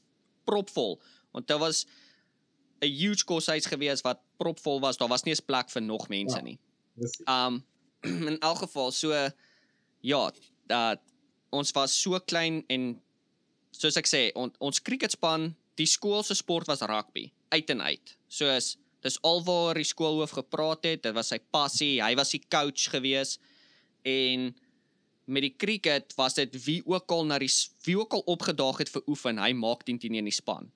propvol. 0.49 1.01
Want 1.35 1.49
dit 1.49 1.59
was 1.61 1.87
'n 2.83 2.91
huge 2.93 3.25
koshuis 3.25 3.67
gewees 3.67 4.05
wat 4.07 4.21
propvol 4.39 4.81
was. 4.81 4.97
Daar 4.97 5.09
was 5.09 5.25
nie 5.25 5.35
eens 5.35 5.41
plek 5.41 5.71
vir 5.71 5.83
nog 5.83 6.09
mense 6.09 6.37
ja. 6.37 6.43
nie. 6.43 6.59
Um 7.27 7.65
in 8.31 8.39
elk 8.39 8.59
geval 8.59 8.93
so 8.93 9.13
ja, 10.01 10.31
dat 10.67 11.01
ons 11.51 11.73
was 11.73 11.95
so 12.03 12.19
klein 12.21 12.63
en 12.69 13.01
soos 13.71 13.97
ek 13.97 14.09
sê, 14.09 14.23
on, 14.39 14.53
ons 14.61 14.81
cricketspan, 14.83 15.51
die 15.77 15.89
skool 15.89 16.23
se 16.25 16.37
sport 16.39 16.69
was 16.71 16.85
rugby, 16.87 17.29
uit 17.53 17.71
en 17.75 17.83
uit. 17.85 18.15
Soos 18.33 18.77
dis 19.07 19.19
alwaar 19.27 19.79
die 19.79 19.87
skoolhoof 19.87 20.37
gepraat 20.41 20.87
het, 20.89 21.03
dit 21.07 21.17
was 21.17 21.33
sy 21.33 21.39
passie, 21.55 21.97
hy 22.03 22.15
was 22.19 22.35
die 22.35 22.43
coach 22.53 22.91
gewees 22.93 23.37
en 24.07 24.53
met 25.27 25.43
die 25.43 25.55
cricket 25.59 26.15
was 26.19 26.39
dit 26.39 26.55
wie 26.67 26.81
ook 26.87 27.11
al 27.11 27.27
na 27.27 27.39
die 27.43 27.51
wie 27.87 27.97
ook 27.99 28.15
al 28.15 28.25
opgedaag 28.37 28.83
het 28.85 28.91
vir 28.93 29.03
oefen, 29.11 29.43
hy 29.43 29.53
maak 29.59 29.87
10 29.87 29.99
10 30.05 30.21
in 30.23 30.31
die 30.31 30.35
span. 30.35 30.71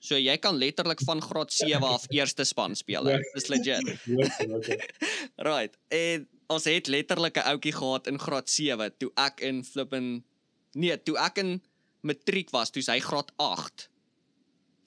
So 0.00 0.16
jy 0.16 0.36
kan 0.40 0.56
letterlik 0.56 1.02
van 1.04 1.20
graad 1.20 1.52
7 1.52 1.84
af 1.84 2.06
eerste 2.08 2.46
span 2.48 2.74
speel. 2.76 3.04
Dis 3.34 3.50
legit. 3.52 3.84
right. 5.50 5.76
En 5.92 6.24
ons 6.48 6.64
het 6.64 6.88
letterlik 6.88 7.36
'n 7.36 7.48
ouetjie 7.52 7.76
gehad 7.76 8.06
in 8.06 8.18
graad 8.18 8.48
7 8.50 8.96
toe 8.96 9.12
ek 9.14 9.40
in 9.44 9.64
flippin 9.64 10.24
nee, 10.72 10.96
toe 11.02 11.18
ek 11.18 11.38
in 11.38 11.60
matriek 12.00 12.50
was, 12.50 12.70
toe 12.70 12.82
hy 12.86 12.98
graad 13.00 13.32
8. 13.36 13.88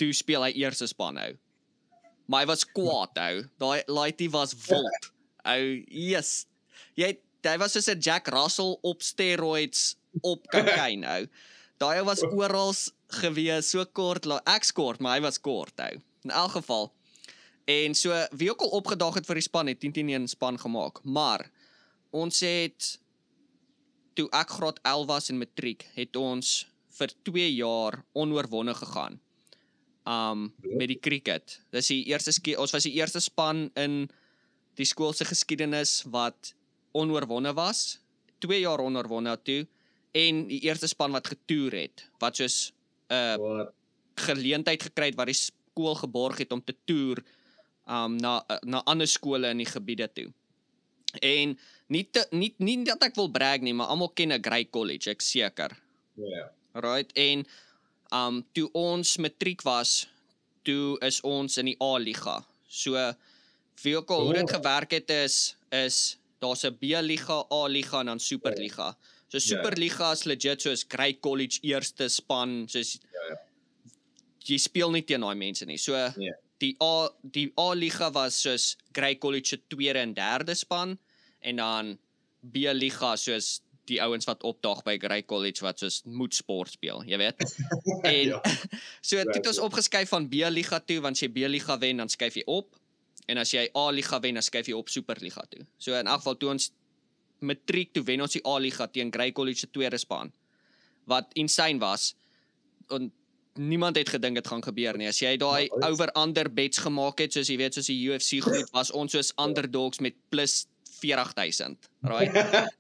Toe 0.01 0.13
speel 0.13 0.43
hy 0.43 0.51
eerste 0.58 0.88
span 0.88 1.13
nou. 1.13 1.32
Maar 2.25 2.43
hy 2.43 2.47
was 2.53 2.65
kwaad 2.65 3.19
ou. 3.19 3.43
Daai 3.59 3.83
laaitie 3.88 4.29
was 4.31 4.55
wild. 4.67 5.12
Ou, 5.43 5.83
yes. 5.88 6.45
Jy 6.95 7.17
hy 7.43 7.57
was 7.59 7.73
soos 7.75 7.89
'n 7.91 7.99
Jack 7.99 8.27
Russell 8.31 8.77
op 8.81 9.01
steroids 9.03 9.95
op 10.21 10.47
kokain 10.47 11.03
ou. 11.03 11.27
Daai 11.77 12.03
was 12.03 12.23
oral 12.23 12.73
gewees 13.19 13.69
so 13.69 13.86
kort, 13.86 14.25
ek 14.47 14.63
skort, 14.63 14.99
maar 14.99 15.17
hy 15.17 15.21
was 15.21 15.41
kort 15.41 15.79
ou. 15.79 15.99
In 16.23 16.31
elk 16.31 16.51
geval 16.51 16.93
En 17.65 17.95
so 17.95 18.25
wie 18.36 18.51
ook 18.51 18.62
al 18.62 18.69
opgedaag 18.75 19.13
het 19.13 19.25
vir 19.25 19.39
die 19.39 19.45
span 19.45 19.67
het 19.71 19.79
10-10 19.79 20.27
span 20.27 20.59
gemaak. 20.59 20.99
Maar 21.03 21.47
ons 22.12 22.39
het 22.43 22.99
toe 24.13 24.27
ek 24.36 24.49
graad 24.49 24.79
11 24.83 25.05
was 25.07 25.29
in 25.29 25.39
matriek, 25.39 25.88
het 25.95 26.15
ons 26.15 26.67
vir 26.99 27.13
2 27.23 27.53
jaar 27.55 28.03
onoorwonde 28.12 28.75
gegaan. 28.75 29.19
Um 30.09 30.49
met 30.59 30.87
die 30.91 30.99
cricket. 30.99 31.59
Dis 31.71 31.87
die 31.87 32.03
eerste 32.11 32.33
ons 32.59 32.71
was 32.75 32.83
die 32.83 32.95
eerste 32.97 33.21
span 33.23 33.69
in 33.79 34.09
die 34.75 34.87
skool 34.87 35.13
se 35.13 35.25
geskiedenis 35.25 36.03
wat 36.11 36.53
onoorwonde 36.91 37.53
was. 37.53 37.99
2 38.43 38.59
jaar 38.59 38.83
onoorwonde 38.83 39.37
toe 39.43 39.61
en 40.11 40.43
die 40.49 40.61
eerste 40.67 40.87
span 40.87 41.13
wat 41.15 41.27
getoer 41.27 41.73
het 41.85 42.05
wat 42.19 42.37
soos 42.37 42.73
'n 43.09 43.39
uh, 43.39 43.65
geleentheid 44.15 44.83
gekry 44.83 45.09
het 45.11 45.17
wat 45.17 45.31
die 45.31 45.39
skool 45.39 45.95
geborg 45.95 46.37
het 46.37 46.51
om 46.51 46.61
te 46.63 46.75
toer 46.85 47.23
um 47.87 48.17
na 48.17 48.43
na 48.61 48.83
ander 48.85 49.07
skole 49.07 49.49
in 49.49 49.57
die 49.57 49.69
gebiede 49.69 50.07
toe. 50.13 50.29
En 51.21 51.57
nie 51.87 52.05
te, 52.09 52.25
nie 52.31 52.53
nie 52.57 52.83
dat 52.85 53.03
ek 53.03 53.15
wil 53.15 53.29
brag 53.31 53.61
nie, 53.61 53.73
maar 53.73 53.87
almal 53.87 54.09
ken 54.13 54.33
'n 54.33 54.43
Grey 54.43 54.65
College, 54.69 55.09
ek 55.09 55.21
seker. 55.21 55.71
Ja. 56.15 56.51
Right? 56.73 57.11
En 57.13 57.45
um 58.13 58.43
toe 58.54 58.69
ons 58.78 59.17
matriek 59.17 59.63
was, 59.65 60.08
toe 60.63 60.97
is 61.02 61.21
ons 61.26 61.58
in 61.58 61.65
die 61.71 61.78
A-liga. 61.82 62.38
So 62.69 62.93
vir 63.84 63.97
ook 63.97 64.12
al 64.12 64.26
hoe 64.28 64.34
dit 64.34 64.49
Oh. 64.49 64.56
gewerk 64.58 64.91
het 64.91 65.10
is 65.10 65.56
is 65.71 66.17
daar's 66.41 66.63
'n 66.65 66.78
B-liga, 66.78 67.45
A-liga 67.52 67.99
en 67.99 68.06
dan 68.06 68.19
Superliga. 68.19 68.95
So 69.30 69.38
Ja. 69.38 69.39
Superliga 69.39 70.12
is 70.12 70.23
legit 70.26 70.62
soos 70.62 70.86
Grey 70.88 71.13
College 71.19 71.60
eerste 71.63 72.08
span, 72.10 72.67
soos 72.69 72.99
Ja, 73.13 73.19
ja. 73.30 73.36
jy 74.45 74.58
speel 74.58 74.91
nie 74.91 75.02
teen 75.02 75.21
daai 75.21 75.36
mense 75.36 75.65
nie. 75.65 75.78
So 75.78 75.93
Nee. 76.17 76.34
die 76.60 76.76
A 76.82 77.10
die 77.23 77.52
A-liga 77.58 78.12
was 78.12 78.36
soos 78.41 78.78
Grey 78.93 79.15
College 79.17 79.45
se 79.47 79.58
tweede 79.69 79.99
en 79.99 80.13
derde 80.13 80.54
span 80.56 80.97
en 81.41 81.56
dan 81.56 81.97
B-liga 82.41 83.15
soos 83.15 83.62
die 83.89 84.00
ouens 84.04 84.26
wat 84.30 84.43
opdaag 84.48 84.84
by 84.86 84.96
Grey 85.02 85.24
College 85.28 85.63
wat 85.65 85.82
soos 85.84 86.02
moet 86.06 86.36
sport 86.36 86.72
speel, 86.78 87.04
jy 87.08 87.19
weet. 87.22 87.43
En 88.10 88.28
Ja. 88.28 88.41
so 89.08 89.17
het 89.19 89.48
ons 89.48 89.60
opgeskuif 89.60 90.10
van 90.10 90.28
B-liga 90.30 90.80
toe 90.80 91.00
want 91.04 91.17
as 91.19 91.26
jy 91.26 91.32
B-liga 91.34 91.78
wen 91.80 92.00
dan 92.04 92.10
skuif 92.12 92.38
jy 92.39 92.46
op 92.46 92.76
en 93.28 93.39
as 93.39 93.52
jy 93.56 93.67
A-liga 93.78 94.19
wen 94.24 94.39
dan 94.39 94.46
skuif 94.46 94.67
jy 94.72 94.78
op 94.78 94.89
Superliga 94.91 95.43
toe. 95.50 95.65
So 95.78 95.96
in 96.00 96.08
elk 96.08 96.24
geval 96.24 96.39
toe 96.39 96.50
ons 96.56 96.72
matriek 97.43 97.91
toe 97.93 98.04
wen 98.08 98.24
ons 98.24 98.36
die 98.38 98.43
A-liga 98.48 98.88
teen 98.88 99.12
Grey 99.12 99.32
College 99.36 99.65
se 99.65 99.72
tweede 99.72 100.00
span 100.00 100.32
wat 101.12 101.34
insane 101.39 101.80
was. 101.84 102.13
En 102.88 103.12
niemand 103.60 103.98
het 104.00 104.10
gedink 104.10 104.36
dit 104.39 104.48
gaan 104.48 104.63
gebeur 104.63 104.98
nie. 104.98 105.08
As 105.08 105.19
jy 105.22 105.36
daai 105.38 105.67
Ja, 105.67 105.89
over 105.89 106.10
under 106.17 106.50
bets 106.54 106.78
gemaak 106.78 107.19
het 107.19 107.34
soos 107.36 107.50
jy 107.52 107.58
weet 107.60 107.76
soos 107.78 107.89
die 107.91 108.00
UFC 108.08 108.39
goed 108.43 108.72
was 108.72 108.91
ons 108.91 109.12
soos 109.12 109.34
underdogs 109.38 110.00
met 110.00 110.15
plus 110.30 110.65
40000, 111.03 111.89
right? 112.07 112.31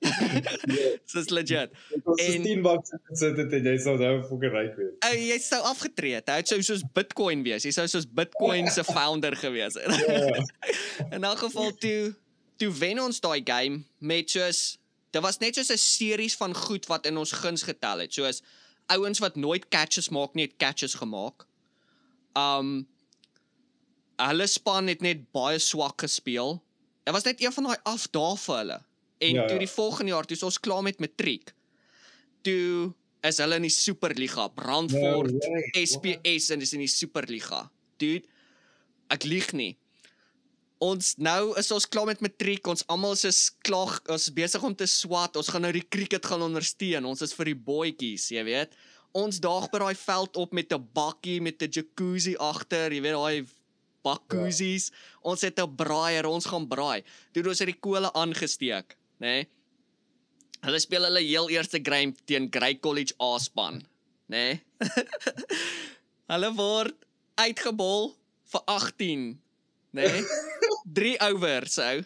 Soos 1.11 1.29
legit. 1.35 1.73
Ons 2.03 2.21
En- 2.23 2.31
het 2.33 2.47
10 2.47 2.61
bucks 2.65 2.93
gesit 3.09 3.37
het 3.43 3.53
en 3.59 3.67
jy 3.71 3.75
sou 3.83 3.95
nou 3.99 4.13
fucking 4.29 4.53
ryk 4.55 4.75
wees. 4.79 4.93
Ou 5.09 5.15
jy 5.19 5.37
sou 5.43 5.59
afgetree 5.69 6.15
het. 6.17 6.31
Hy 6.31 6.41
sou 6.47 6.61
soos 6.63 6.83
Bitcoin 6.95 7.43
wees. 7.45 7.67
Jy 7.67 7.73
sou 7.75 7.87
soos 7.91 8.07
Bitcoin 8.07 8.71
se 8.71 8.83
founder 8.87 9.35
gewees 9.35 9.75
het. 9.75 9.91
Ja. 10.07 10.39
In 11.17 11.23
elk 11.27 11.43
geval 11.45 11.75
toe 11.83 12.13
toe 12.61 12.69
wen 12.79 12.99
ons 13.01 13.19
daai 13.19 13.41
game 13.43 13.83
met 13.99 14.29
soos 14.29 14.77
dit 15.13 15.21
was 15.21 15.37
net 15.41 15.57
soos 15.57 15.69
'n 15.73 15.77
series 15.77 16.35
van 16.39 16.53
goed 16.55 16.85
wat 16.89 17.05
in 17.05 17.17
ons 17.17 17.31
guns 17.37 17.63
getel 17.67 17.99
het. 18.05 18.13
Soos 18.13 18.41
ouens 18.87 19.19
wat 19.19 19.35
nooit 19.35 19.67
catches 19.69 20.09
maak 20.09 20.33
nie, 20.33 20.45
het 20.47 20.57
catches 20.57 20.93
gemaak. 20.97 21.45
Um 22.37 22.87
hulle 24.17 24.47
span 24.47 24.87
het 24.87 25.01
net 25.01 25.31
baie 25.33 25.59
swak 25.59 26.01
gespeel. 26.01 26.62
Dit 27.03 27.13
was 27.13 27.23
net 27.23 27.41
een 27.41 27.51
van 27.51 27.63
daai 27.63 27.77
afdae 27.83 28.37
vir 28.37 28.55
hulle. 28.57 28.79
En 29.23 29.33
Ja, 29.35 29.45
toe 29.47 29.57
ja. 29.57 29.59
die 29.59 29.69
volgende 29.71 30.11
jaar, 30.11 30.25
toe 30.25 30.37
ons 30.45 30.59
klaar 30.59 30.83
met 30.83 30.99
matriek. 30.99 31.53
Toe 32.43 32.93
is 33.23 33.37
hulle 33.39 33.55
in 33.55 33.61
die 33.67 33.71
Superliga, 33.71 34.47
Brandfort, 34.51 35.31
No 35.31 35.39
way. 35.39 35.85
SPS 35.85 36.49
en 36.51 36.59
dis 36.59 36.73
in 36.75 36.79
die 36.83 36.91
Superliga. 36.91 37.69
Dude, 37.97 38.25
ek 39.13 39.23
lieg 39.23 39.51
nie. 39.55 39.77
Ons 40.83 41.13
nou 41.17 41.53
is 41.59 41.71
ons 41.71 41.85
klaar 41.87 42.05
met 42.09 42.19
matriek. 42.19 42.65
Ons 42.67 42.83
almal 42.91 43.15
is 43.15 43.45
klaar, 43.63 43.99
ons 44.11 44.25
is 44.27 44.33
besig 44.35 44.63
om 44.67 44.75
te 44.75 44.85
swat. 44.85 45.37
Ons 45.39 45.47
gaan 45.53 45.61
nou 45.63 45.71
die 45.71 45.85
cricket 45.87 46.25
gaan 46.25 46.41
ondersteun. 46.43 47.05
Ons 47.07 47.21
is 47.23 47.33
vir 47.33 47.45
die 47.53 47.55
boetjies, 47.55 48.27
jy 48.35 48.43
weet. 48.43 48.75
Ons 49.15 49.39
daag 49.39 49.69
by 49.71 49.79
daai 49.79 49.95
veld 49.95 50.35
op 50.41 50.51
met 50.53 50.73
'n 50.73 50.83
bakkie 50.93 51.39
met 51.41 51.61
'n 51.61 51.69
jacuzzi 51.71 52.35
agter, 52.35 52.91
jy 52.91 53.01
weet 53.01 53.13
daai 53.13 53.45
bakkoezies. 54.03 54.89
Ja. 54.89 55.19
Ons 55.31 55.41
het 55.41 55.59
'n 55.59 55.75
braaier, 55.75 56.25
ons 56.25 56.45
gaan 56.45 56.67
braai. 56.67 57.03
Toe 57.31 57.47
ons 57.47 57.59
het 57.59 57.67
die 57.67 57.79
kole 57.79 58.13
aangesteek, 58.13 58.97
nê? 59.19 59.27
Nee? 59.27 59.47
Hulle 60.63 60.79
speel 60.79 61.03
hulle 61.03 61.19
heel 61.19 61.49
eerste 61.49 61.79
game 61.83 62.13
teen 62.25 62.47
Grey 62.51 62.79
College 62.79 63.13
A 63.19 63.37
span, 63.39 63.83
nê? 64.31 64.59
Nee? 64.59 64.63
hulle 66.31 66.53
word 66.55 66.95
uitgebol 67.35 68.13
vir 68.51 68.61
18, 68.65 69.41
nê? 69.91 70.07
Nee? 70.07 70.23
3 70.93 71.19
overs 71.31 71.77
ou. 71.77 72.03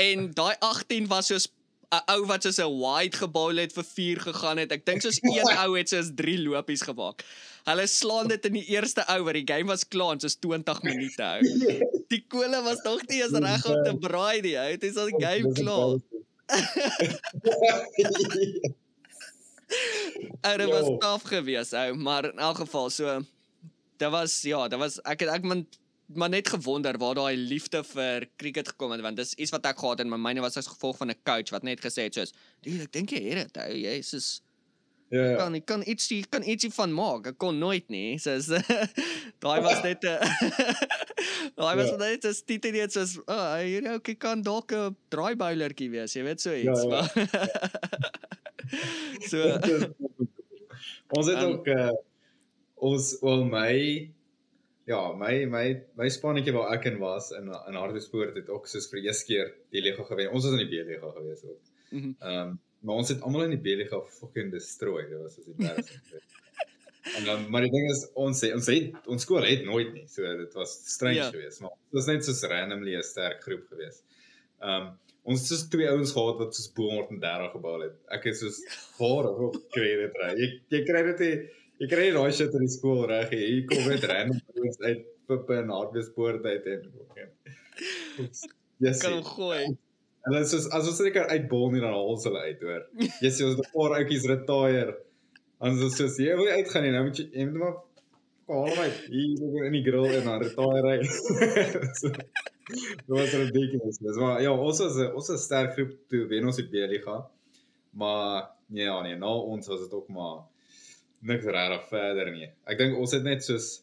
En 0.00 0.30
daai 0.36 0.56
18 0.60 1.08
was 1.08 1.26
soos 1.26 1.48
'n 1.92 2.00
ou 2.14 2.24
wat 2.26 2.42
soos 2.46 2.58
'n 2.58 2.72
wide 2.80 3.16
gebou 3.20 3.52
het 3.52 3.72
vir 3.76 3.84
4 3.84 4.20
gegaan 4.26 4.58
het. 4.62 4.72
Ek 4.72 4.86
dink 4.86 5.02
soos 5.04 5.18
een 5.22 5.56
ou 5.64 5.76
het 5.76 5.88
soos 5.92 6.10
3 6.16 6.38
lopies 6.48 6.82
gemaak. 6.88 7.24
Hulle 7.68 7.86
slaan 7.86 8.28
dit 8.32 8.44
in 8.48 8.54
die 8.58 8.68
eerste 8.74 9.02
oor. 9.08 9.32
Die 9.32 9.46
game 9.46 9.68
was 9.70 9.86
klaar, 9.86 10.20
soos 10.20 10.36
20 10.40 10.82
minute 10.82 11.22
ou. 11.22 11.40
Die 12.12 12.24
kole 12.28 12.62
was 12.64 12.82
nog 12.84 13.00
nie 13.08 13.22
eens 13.22 13.32
reg 13.32 13.66
om 13.66 13.84
te 13.84 13.96
braai 13.96 14.40
nie. 14.44 14.58
Ou. 14.58 14.76
Dit 14.76 14.90
is 14.90 14.96
al 15.00 15.06
die 15.12 15.20
game 15.20 15.52
klaar. 15.56 15.96
Ou, 20.42 20.56
dit 20.60 20.68
was 20.68 20.88
taaf 21.00 21.22
geweest, 21.24 21.72
ou, 21.72 21.94
maar 21.96 22.24
in 22.28 22.38
elk 22.38 22.56
geval 22.60 22.90
so 22.92 23.22
dit 24.02 24.10
was 24.10 24.42
ja, 24.42 24.68
dit 24.68 24.78
was 24.78 24.98
ek 25.08 25.24
het 25.24 25.30
ek 25.32 25.46
man 25.46 25.64
maar 26.14 26.28
net 26.28 26.48
gewonder 26.48 26.98
waar 26.98 27.14
daai 27.14 27.36
liefde 27.36 27.82
vir 27.84 28.26
cricket 28.36 28.68
gekom 28.68 28.90
het 28.90 29.00
want 29.00 29.16
dis 29.16 29.34
iets 29.34 29.50
wat 29.50 29.66
ek 29.66 29.78
gehad 29.78 29.98
het 29.98 30.08
my 30.08 30.16
myne 30.16 30.40
was 30.40 30.56
as 30.56 30.66
gevolg 30.66 30.96
van 30.96 31.10
'n 31.10 31.20
coach 31.24 31.50
wat 31.50 31.62
net 31.62 31.80
gesê 31.80 32.02
het 32.08 32.14
soos, 32.14 32.32
"Dude, 32.62 32.82
ek 32.82 32.92
dink 32.92 33.10
jy 33.10 33.22
het 33.30 33.52
dit, 33.52 33.62
ou. 33.62 33.72
Jy 33.74 33.98
is 33.98 34.42
Ja, 35.12 35.24
ja. 35.30 35.36
kan 35.36 35.54
ek 35.54 35.66
kan 35.66 35.82
iets 35.86 36.08
jy 36.08 36.24
kan 36.30 36.42
ietsie 36.42 36.70
van 36.72 36.92
maak. 36.92 37.26
Ek 37.26 37.38
kon 37.38 37.58
nooit 37.58 37.88
nie. 37.90 38.16
Soos 38.18 38.46
daai 39.44 39.60
was 39.60 39.82
net 39.82 40.02
'n 40.04 40.18
daai 41.60 41.76
was 41.76 41.90
Ja. 41.90 41.96
net 41.96 42.24
'n 42.24 42.34
tite 42.46 42.70
net 42.72 42.92
soos, 42.92 43.18
"O, 43.18 43.22
oh, 43.28 43.56
hierdie 43.60 43.90
ouetjie 43.90 44.14
kan 44.16 44.42
dalk 44.42 44.72
'n 44.72 44.96
draai 45.10 45.34
bowlertjie 45.36 45.90
wees." 45.90 46.14
Jy 46.14 46.22
weet 46.24 46.40
so 46.40 46.50
Ja, 46.50 46.72
iets. 46.72 46.82
ja. 46.82 46.88
maar 46.92 47.12
so 49.28 49.92
ons 51.08 51.26
het 51.26 51.36
Um, 51.42 51.52
ook 51.52 51.66
uh, 51.66 51.90
ons 52.74 53.16
wel 53.20 53.44
my 53.44 54.10
ja, 54.86 55.12
my 55.18 55.44
my 55.46 55.64
my 55.98 56.08
spannetjie 56.10 56.52
waar 56.56 56.72
ek 56.74 56.84
in 56.90 56.98
was 56.98 57.30
in 57.36 57.48
in 57.68 57.78
hardloopsport 57.78 58.36
het 58.36 58.48
ook 58.50 58.66
soos 58.70 58.88
vir 58.90 59.00
die 59.00 59.08
eerste 59.08 59.26
keer 59.30 59.54
die 59.70 59.82
liga 59.84 60.04
gewen. 60.08 60.32
Ons 60.34 60.44
was 60.48 60.52
in 60.58 60.62
die 60.66 60.70
B-liga 60.72 61.10
gewees 61.16 61.44
ook. 61.44 61.60
mhm. 61.90 62.14
Ehm 62.20 62.38
um, 62.48 62.60
maar 62.82 62.96
ons 62.98 63.08
het 63.12 63.20
almal 63.22 63.44
in 63.44 63.52
die 63.54 63.62
B-liga 63.62 64.00
fucking 64.18 64.48
destroy. 64.50 65.04
Dit 65.08 65.20
was 65.22 65.34
so 65.38 65.42
embarrassing. 65.46 66.00
en 67.16 67.24
dan 67.24 67.44
maar 67.50 67.62
die 67.62 67.70
ding 67.70 67.86
is 67.90 68.00
ons 68.14 68.40
het, 68.42 68.54
ons 68.54 68.66
het 68.66 69.06
ons 69.06 69.22
skool 69.22 69.46
het 69.46 69.62
nooit 69.64 69.92
nie. 69.94 70.06
So 70.10 70.22
dit 70.40 70.52
was 70.58 70.72
strange 70.94 71.16
Ja. 71.20 71.28
ja. 71.28 71.30
geweest, 71.30 71.60
maar 71.62 71.70
dit 71.78 72.00
was 72.00 72.06
net 72.10 72.24
so 72.26 72.48
randomly 72.50 72.96
'n 72.98 73.02
sterk 73.06 73.42
groep 73.46 73.64
geweest. 73.70 74.02
Ehm 74.60 74.82
um, 74.82 74.90
ons 75.22 75.38
het 75.38 75.48
soos 75.48 75.68
twee 75.70 75.86
ouens 75.88 76.10
gehad 76.12 76.38
wat 76.42 76.54
soos 76.54 76.72
bo 76.74 76.88
130 76.90 77.50
gebal 77.54 77.80
het. 77.86 77.96
Ek 78.10 78.24
het 78.24 78.36
soos 78.36 78.58
waar 78.98 79.30
hoe 79.38 79.52
kry 79.70 79.90
dit 80.02 80.16
reg? 80.22 80.32
Jy 80.42 80.48
jy 80.74 80.80
kry 80.90 81.02
dit 81.12 81.18
nie 81.22 81.36
jy 81.82 81.88
kry 81.90 82.08
nie 82.08 82.16
daai 82.16 82.32
shit 82.36 82.54
in 82.54 82.64
die 82.66 82.72
skool 82.72 83.04
reg 83.10 83.32
nie. 83.34 83.42
Hier 83.42 83.64
kom 83.70 83.88
net 83.90 84.04
random 84.10 84.40
ouens 84.56 84.80
uit 84.86 85.06
pippe 85.30 85.56
en 85.58 85.72
hardwespoort 85.74 86.44
uit 86.46 86.68
en 86.74 86.90
Yes. 88.82 89.00
kan 89.02 89.12
hom 89.16 89.24
gooi. 89.26 89.62
En 90.26 90.34
dit 90.34 90.44
is 90.44 90.50
soos 90.54 90.68
as 90.74 90.88
ons 90.90 90.98
seker 90.98 91.28
uitbol 91.30 91.70
nie 91.72 91.80
dan 91.82 91.94
haal 91.94 92.10
ons 92.14 92.26
hulle 92.28 92.42
uit 92.48 92.60
hoor. 92.66 92.84
Jy 93.22 93.30
sê 93.30 93.46
ons 93.46 93.56
het 93.56 93.64
'n 93.64 93.72
paar 93.74 93.96
outjies 93.98 94.26
retire. 94.30 94.94
En 95.62 95.78
so 95.78 95.88
soos 95.94 96.18
jy 96.18 96.36
wil 96.38 96.50
uitgaan 96.58 96.82
nie, 96.86 96.92
nou 96.94 97.04
moet 97.08 97.18
jy 97.18 97.26
jy 97.32 97.46
moet 97.50 97.60
maar 97.62 97.76
haal 98.52 98.76
my 98.78 98.88
hier 99.08 99.66
in 99.68 99.76
die 99.78 99.84
grill 99.86 100.14
en 100.18 100.24
dan 100.30 100.42
retire 100.42 100.88
hy. 100.92 100.98
so, 102.00 102.10
Dit 102.72 103.10
was 103.10 103.34
ridiculous. 103.34 103.98
Dis 103.98 104.18
maar 104.22 104.42
ja, 104.42 104.52
ons 104.54 104.78
was 104.78 104.96
ons 104.96 105.14
was 105.14 105.30
'n 105.30 105.38
sterk 105.38 105.74
groep 105.78 105.94
toe 106.08 106.26
wen 106.30 106.46
ons 106.46 106.56
die 106.56 106.68
B-liga. 106.70 107.18
Maar 107.92 108.50
nee, 108.68 108.84
ja 108.84 109.02
nee, 109.02 109.16
na 109.16 109.34
ons 109.34 109.66
was 109.66 109.80
dit 109.80 109.92
ook 109.92 110.08
maar 110.08 110.42
niks 111.22 111.44
regtig 111.44 111.88
verder 111.88 112.30
nie. 112.34 112.50
Ek 112.66 112.78
dink 112.78 112.98
ons 112.98 113.14
het 113.16 113.24
net 113.26 113.44
soos 113.46 113.82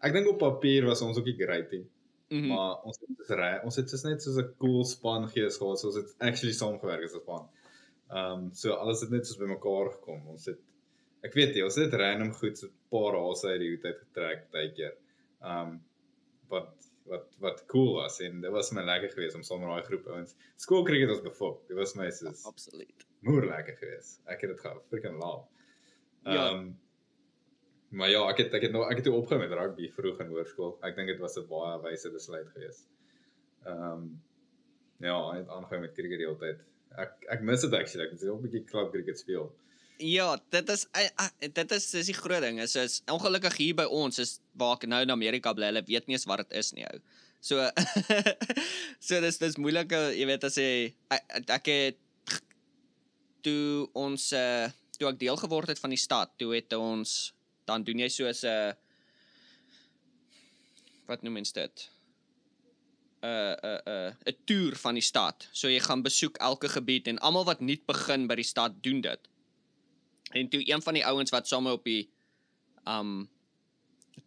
ek 0.00 0.14
dink 0.16 0.28
op 0.30 0.38
papier 0.40 0.86
was 0.88 1.02
ons 1.04 1.18
ook 1.20 1.28
nie 1.28 1.36
great 1.38 1.72
nie. 1.74 1.84
Mhm. 2.30 2.48
Maar 2.52 2.84
ons 2.86 2.98
het 3.00 3.16
dus 3.18 3.30
reg, 3.40 3.62
ons 3.66 3.76
het 3.76 3.88
dus 3.90 4.04
net 4.06 4.22
soos 4.22 4.38
'n 4.38 4.54
cool 4.62 4.84
span 4.84 5.28
gees 5.28 5.58
gehad, 5.58 5.78
so 5.78 5.88
ons 5.88 5.96
het 5.96 6.14
actually 6.18 6.54
saamgewerk 6.54 7.04
as 7.04 7.14
'n 7.14 7.24
span. 7.24 7.48
Ehm 8.10 8.32
um, 8.32 8.50
so 8.54 8.72
alles 8.72 9.00
het 9.00 9.10
net 9.10 9.26
soos 9.26 9.38
bymekaar 9.38 9.90
gekom. 9.96 10.26
Ons 10.28 10.46
het 10.46 10.58
ek 11.22 11.34
weet 11.34 11.54
nie, 11.54 11.64
ons 11.64 11.76
het 11.76 11.94
random 11.94 12.32
goed 12.32 12.58
so 12.58 12.66
'n 12.66 12.72
paar 12.90 13.14
hase 13.18 13.48
uit 13.48 13.60
die 13.60 13.70
hoed 13.70 13.84
uit 13.84 13.98
getrek 13.98 14.46
tydjie. 14.50 14.92
Ehm 15.42 15.68
um, 15.68 15.80
wat 16.48 16.90
wat 17.10 17.26
wat 17.38 17.64
cool 17.66 17.94
was 17.94 18.20
en 18.20 18.40
dit 18.40 18.50
was 18.50 18.70
my 18.70 18.82
lekker 18.82 19.10
geweest 19.10 19.34
om 19.34 19.42
saam 19.42 19.60
met 19.60 19.68
daai 19.68 19.82
groep 19.82 20.06
ouens. 20.06 20.34
Skool 20.56 20.84
cricket 20.84 21.10
ons 21.10 21.22
befok. 21.22 21.62
Dit 21.68 21.76
was 21.76 21.94
my 21.94 22.10
soos 22.10 22.44
Absoluut. 22.46 23.06
moer 23.26 23.46
lekker 23.46 23.76
geweest. 23.76 24.20
Ek 24.26 24.40
het 24.40 24.50
dit 24.50 24.60
gehou, 24.60 24.80
freaking 24.88 25.18
love. 25.22 25.46
Ehm 26.24 26.34
Ja. 26.34 26.78
Maar 27.90 28.10
ja, 28.10 28.22
ek 28.30 28.38
het 28.44 28.52
ek 28.54 28.68
het 28.68 28.74
nou 28.74 28.84
ek 28.86 29.00
het 29.00 29.06
toe 29.08 29.16
opgehou 29.18 29.40
met 29.42 29.52
rugby 29.58 29.88
vroeg 29.90 30.20
in 30.22 30.28
hoërskool. 30.30 30.76
Ek 30.86 30.94
dink 30.96 31.08
dit 31.10 31.18
was 31.18 31.36
'n 31.38 31.46
baie 31.50 31.78
wyse 31.82 32.10
besluit 32.10 32.48
geweest. 32.54 32.86
Ehm 33.66 33.82
um, 33.82 34.04
ja, 35.00 35.16
ek 35.32 35.38
het 35.42 35.48
aangehou 35.48 35.80
met 35.80 35.96
cricket 35.96 36.18
die 36.18 36.26
hele 36.26 36.38
tyd. 36.38 36.60
Ek 36.96 37.26
ek 37.34 37.42
mis 37.42 37.60
dit 37.60 37.74
actually. 37.74 38.06
Ek 38.06 38.20
wil 38.20 38.36
'n 38.36 38.42
bietjie 38.42 38.64
club 38.64 38.92
cricket 38.92 39.18
speel. 39.18 39.50
Ja, 39.98 40.38
dit 40.50 40.68
is 40.68 40.86
dit 41.40 41.72
is 41.72 41.90
dis 41.90 42.06
die 42.06 42.14
groot 42.14 42.40
ding. 42.40 42.60
Is 42.60 42.76
is 42.76 43.02
ongelukkig 43.10 43.56
hier 43.56 43.74
by 43.74 43.84
ons 43.84 44.18
is 44.18 44.40
waar 44.52 44.76
ek 44.76 44.86
nou 44.86 45.02
in 45.02 45.10
Amerika 45.10 45.52
bly. 45.52 45.66
Hulle 45.66 45.82
weet 45.82 46.06
nie 46.06 46.14
eens 46.14 46.24
wat 46.30 46.46
dit 46.46 46.58
is 46.58 46.72
nie 46.72 46.86
ou. 46.86 47.00
So 47.40 47.70
so 49.06 49.20
dis 49.20 49.38
dis 49.38 49.56
moeilike, 49.56 50.14
jy 50.14 50.26
weet 50.26 50.44
as 50.44 50.56
jy 50.56 50.94
ek, 51.10 51.50
ek 51.58 51.66
het 51.66 51.98
toe 53.42 53.88
ons 53.92 54.32
uh, 54.32 54.70
toe 55.00 55.08
ek 55.08 55.20
deel 55.20 55.38
geword 55.40 55.72
het 55.72 55.80
van 55.80 55.94
die 55.94 56.00
stad, 56.00 56.34
toe 56.36 56.52
het 56.52 56.76
ons 56.76 57.32
dan 57.68 57.84
doen 57.86 58.02
jy 58.02 58.08
soos 58.12 58.44
'n 58.44 58.52
uh, 58.52 58.72
wat 61.08 61.22
noem 61.22 61.40
mens 61.40 61.52
dit? 61.56 61.88
'n 63.22 63.56
'n 63.64 63.80
'n 63.88 64.16
'n 64.28 64.36
toer 64.44 64.76
van 64.76 64.94
die 64.94 65.04
stad. 65.04 65.48
So 65.52 65.68
jy 65.68 65.80
gaan 65.80 66.02
besoek 66.02 66.36
elke 66.36 66.68
gebied 66.68 67.08
en 67.08 67.18
almal 67.18 67.44
wat 67.44 67.60
nuut 67.60 67.84
begin 67.86 68.26
by 68.26 68.36
die 68.36 68.50
stad 68.52 68.82
doen 68.82 69.00
dit. 69.00 69.28
En 70.32 70.48
toe 70.48 70.62
een 70.68 70.82
van 70.82 70.94
die 70.94 71.06
ouens 71.06 71.30
wat 71.30 71.48
saam 71.48 71.66
op 71.66 71.84
die 71.84 72.10
um 72.86 73.28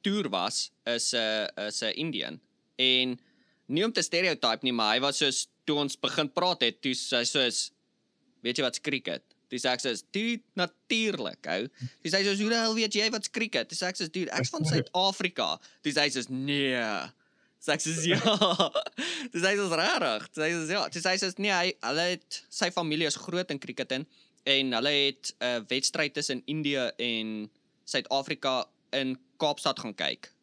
toer 0.01 0.29
was 0.29 0.71
is 0.85 1.13
'n 1.13 1.17
uh, 1.57 1.67
is 1.67 1.81
'n 1.81 1.93
Indian 1.95 2.41
en 2.75 3.19
nie 3.65 3.85
om 3.85 3.93
te 3.93 4.01
stereotype 4.01 4.63
nie, 4.65 4.73
maar 4.73 4.93
hy 4.95 4.99
was 4.99 5.17
soos 5.17 5.47
toe 5.63 5.77
ons 5.77 5.99
begin 5.99 6.33
praat 6.33 6.61
het, 6.61 6.81
toe 6.81 6.93
hy 6.93 7.23
soos 7.23 7.71
weet 8.41 8.57
jy 8.57 8.63
wat's 8.63 8.81
cricket? 8.81 9.32
Dis 9.53 9.65
ek 9.69 9.81
sê, 9.83 9.93
"Dude, 10.15 10.41
natuurlik, 10.57 11.45
ou." 11.45 11.67
Dis 12.01 12.15
hy 12.15 12.23
sê, 12.25 12.33
"Hoe 12.33 12.49
die 12.49 12.57
hel 12.57 12.73
weet 12.73 12.95
jy 12.97 13.09
wat's 13.13 13.29
cricket?" 13.29 13.69
Dis 13.69 13.83
ek 13.85 13.99
sê, 13.99 14.09
"Dude, 14.09 14.31
ek's 14.33 14.49
van 14.49 14.65
Suid-Afrika." 14.65 15.59
Dis 15.85 15.99
hy 16.01 16.09
sê, 16.09 16.25
"Nee." 16.29 16.81
Dis 17.61 17.69
ek 17.69 17.79
sê, 17.85 17.93
"Ja." 18.09 18.17
Dis 19.31 19.45
hy 19.45 19.53
sê, 19.55 19.69
"Rarig." 19.69 20.27
Dis 20.33 20.43
hy 20.43 20.49
sê, 20.51 20.71
"Ja." 20.73 20.87
Dis 20.89 21.05
hy 21.05 21.15
sê, 21.21 21.31
"Nee, 21.37 21.53
hy 21.53 21.73
hulle 21.85 22.07
het 22.15 22.43
sy 22.49 22.71
familie 22.71 23.07
is 23.07 23.15
groot 23.15 23.49
in 23.51 23.59
cricket 23.59 23.91
in 23.91 24.07
en 24.45 24.73
hulle 24.73 24.93
het 25.05 25.33
'n 25.39 25.45
uh, 25.45 25.59
wedstryd 25.69 26.13
tussen 26.13 26.41
Indië 26.45 26.91
en 26.97 27.49
Suid-Afrika 27.85 28.65
in 28.91 29.17
Kaapstad 29.37 29.79
gaan 29.79 29.93
kyk." 29.93 30.33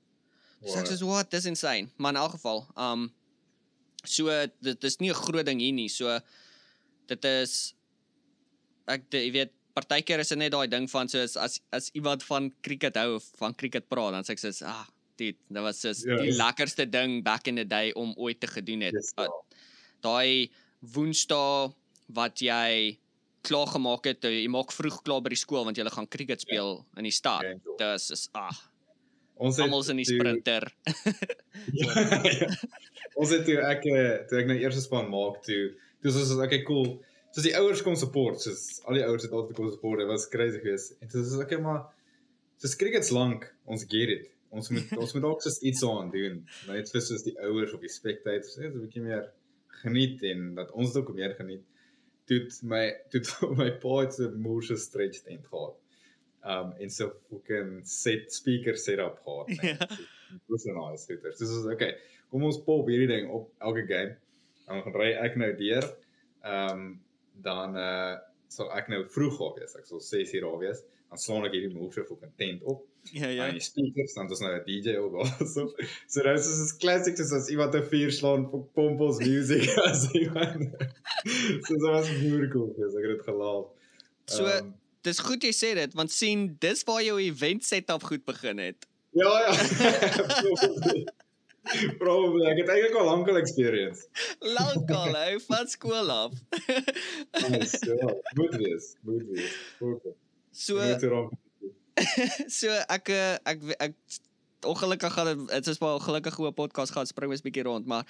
Dis 0.63 0.77
ek 0.77 0.87
sê, 0.87 1.03
"What? 1.05 1.31
Dis 1.31 1.45
insane." 1.51 1.91
Maar 1.99 2.15
in 2.15 2.21
elk 2.21 2.39
geval, 2.39 2.67
um 2.77 3.11
so 4.05 4.31
dit 4.63 4.85
is 4.85 4.97
nie 5.01 5.11
'n 5.11 5.15
groot 5.15 5.47
ding 5.47 5.61
hier 5.61 5.73
nie. 5.73 5.89
So 5.89 6.21
dit 7.07 7.25
is 7.25 7.75
ek 8.91 9.09
jy 9.15 9.31
weet 9.39 9.53
partykeer 9.77 10.23
is 10.23 10.33
dit 10.33 10.41
net 10.41 10.55
daai 10.55 10.69
ding 10.71 10.89
van 10.91 11.11
soos 11.11 11.37
as 11.41 11.61
as 11.77 11.91
iemand 11.99 12.25
van 12.27 12.51
cricket 12.65 12.99
hou 13.01 13.19
of 13.19 13.29
van 13.41 13.55
cricket 13.55 13.89
praat 13.93 14.17
dan 14.17 14.27
sê 14.27 14.35
ek 14.37 14.43
soos 14.43 14.63
ah 14.67 14.87
dit 15.21 15.37
dit 15.37 15.63
was 15.63 15.83
soos 15.85 16.03
yes. 16.07 16.23
die 16.25 16.35
lekkerste 16.37 16.87
ding 16.89 17.21
back 17.27 17.51
in 17.51 17.61
the 17.61 17.67
day 17.67 17.93
om 17.93 18.15
ooit 18.17 18.41
te 18.41 18.49
gedoen 18.51 18.87
het. 18.89 18.97
Yes, 18.97 19.13
daai 20.05 20.49
woensdae 20.95 21.71
wat 22.17 22.41
jy 22.43 22.97
klaar 23.47 23.69
gemaak 23.73 24.09
het, 24.09 24.25
jy 24.25 24.49
maak 24.53 24.73
vroeg 24.75 25.01
klaar 25.05 25.23
by 25.25 25.33
die 25.33 25.41
skool 25.41 25.65
want 25.69 25.79
jy 25.79 25.87
gaan 25.93 26.09
cricket 26.13 26.43
speel 26.45 26.75
yeah. 26.81 26.99
in 27.01 27.09
die 27.09 27.15
stad. 27.15 27.47
Dis 27.81 28.11
is 28.17 28.27
ah 28.37 28.57
ons 29.41 29.57
het 29.57 29.65
almal 29.65 29.87
in 29.93 30.03
die 30.03 30.09
sprinter. 30.09 30.67
ja, 31.81 31.93
ja. 32.29 32.49
Ons 33.17 33.31
het 33.33 33.47
toe 33.49 33.57
ek 33.71 33.87
eh, 33.89 34.19
toe 34.29 34.43
ek 34.43 34.51
nou 34.51 34.59
eers 34.61 34.83
span 34.85 35.09
maak 35.13 35.41
toe. 35.47 35.71
Dis 36.05 36.17
is 36.17 36.35
okay 36.37 36.61
cool 36.69 36.99
soos 37.31 37.47
die 37.47 37.57
ouers 37.59 37.83
kom 37.87 37.97
support, 37.99 38.43
soos 38.43 38.81
al 38.87 38.99
die 38.99 39.07
ouers 39.07 39.27
het 39.27 39.33
altyd 39.37 39.57
kom 39.57 39.71
support. 39.71 40.03
Dit 40.03 40.11
was 40.11 40.29
crazy 40.29 40.61
geweest. 40.63 40.97
En 41.01 41.11
soos 41.13 41.35
ek 41.39 41.47
okay, 41.47 41.63
maar 41.63 41.83
soos 42.61 42.77
cricket's 42.77 43.13
lank, 43.15 43.47
ons 43.71 43.87
get 43.89 44.13
it. 44.17 44.31
Ons 44.51 44.71
moet 44.75 44.95
ons 45.03 45.15
moet 45.17 45.29
ook 45.29 45.43
soos 45.45 45.61
iets 45.67 45.85
aan 45.87 46.11
doen. 46.15 46.41
Net 46.69 46.91
vir 46.95 47.05
soos 47.07 47.27
die 47.27 47.37
ouers 47.47 47.75
of 47.77 47.85
die 47.85 47.93
spectators, 47.93 48.57
net 48.61 48.75
'n 48.75 48.87
bietjie 48.87 49.05
meer 49.05 49.29
geniet 49.83 50.25
en 50.31 50.55
dat 50.59 50.73
ons 50.73 50.97
ook 50.97 51.13
meer 51.15 51.35
geniet. 51.39 51.63
Toe 52.29 52.43
my 52.69 52.85
toe 53.13 53.23
my 53.61 53.71
pa 53.83 54.01
het 54.05 54.19
'n 54.19 54.43
moeë 54.47 54.79
stretch 54.79 55.23
tent 55.27 55.47
gehad. 55.47 55.77
Um 56.43 56.73
en 56.81 56.91
so 56.91 57.13
fucking 57.29 57.87
set 57.87 58.33
speaker 58.33 58.77
setup 58.77 59.21
gehad. 59.25 59.49
Ja. 59.63 59.87
Dis 60.49 60.67
'n 60.67 60.75
nice 60.75 61.07
hitter. 61.07 61.31
Dis 61.31 61.51
is 61.51 61.65
okay. 61.65 61.95
Kom 62.31 62.45
ons 62.45 62.63
pop 62.65 62.87
hierdie 62.87 63.09
ding 63.09 63.31
op 63.31 63.51
elke 63.59 63.87
game. 63.87 64.17
Dan 64.67 64.83
gaan 64.83 64.95
ry 64.95 65.13
ek 65.27 65.37
nou 65.37 65.53
deur. 65.57 65.87
Um 66.43 67.01
dan 67.43 67.77
uh 67.77 68.17
sal 68.51 68.71
ek 68.75 68.89
nou 68.91 69.05
vroeg 69.15 69.37
gaan 69.39 69.59
wees. 69.59 69.77
Ek 69.79 69.87
sal 69.87 70.01
6 70.03 70.33
uur 70.35 70.47
daar 70.47 70.63
wees. 70.65 70.81
Dan 71.11 71.19
slaan 71.23 71.47
ek 71.47 71.55
hierdie 71.55 71.75
moves 71.75 71.99
vir 71.99 72.19
content 72.19 72.65
op. 72.71 72.83
Ja 73.17 73.29
ja. 73.29 73.47
En 73.47 73.57
die 73.57 73.65
speakers 73.65 74.15
dan 74.15 74.29
dis 74.29 74.43
nou 74.45 74.51
'n 74.55 74.65
DJ 74.67 74.97
ook 74.97 75.15
al 75.15 75.31
so. 75.55 75.69
So 76.07 76.23
dit 76.23 76.39
is 76.39 76.61
is 76.67 76.77
classic 76.77 77.17
soos 77.17 77.33
as 77.33 77.49
iemand 77.49 77.75
'n 77.75 77.87
vuur 77.93 78.13
slaan 78.13 78.49
vir 78.51 78.67
Pompos 78.75 79.19
music 79.19 79.69
as 79.91 80.11
iemand. 80.13 80.69
so 81.67 81.75
dit 81.75 81.87
was 81.87 82.11
baie 82.11 82.49
cool. 82.53 82.71
Ek 82.77 83.07
het 83.07 83.17
dit 83.17 83.25
gelaaf. 83.31 83.67
So 84.27 84.47
um, 84.47 84.75
dis 85.03 85.19
goed 85.19 85.43
jy 85.43 85.55
sê 85.57 85.75
dit 85.75 85.95
want 85.95 86.11
sien 86.11 86.57
dis 86.61 86.85
waar 86.85 87.03
jou 87.03 87.19
event 87.21 87.65
setup 87.65 88.03
goed 88.03 88.25
begin 88.25 88.59
het. 88.59 88.87
Ja 89.11 89.33
ja. 89.47 89.53
Probably. 92.03 92.47
Ek 92.51 92.63
het 92.63 92.73
eintlik 92.73 92.97
al 92.97 93.07
lankal 93.11 93.39
experience. 93.41 94.09
Lankal, 94.41 95.15
hou 95.21 95.37
van 95.47 95.69
skool 95.69 96.11
af. 96.11 96.33
nice, 97.49 97.81
ja, 97.85 98.11
moet 98.39 98.57
wees, 98.57 98.97
moet 99.07 99.25
wees. 99.29 99.55
Okay. 99.79 100.17
So 100.51 100.81
So 102.59 102.73
ek 102.89 103.13
eh, 103.13 103.37
ek 103.45 103.65
ek, 103.77 103.95
ongelukkig 104.69 105.13
gaan 105.13 105.47
dit 105.49 105.67
is 105.73 105.81
maar 105.81 105.97
ongelukkig 105.97 106.37
hoe 106.37 106.49
'n 106.49 106.55
podcast 106.55 106.93
gaan 106.93 107.07
spring 107.07 107.31
mes 107.31 107.45
bietjie 107.45 107.65
rond, 107.65 107.87
maar 107.87 108.05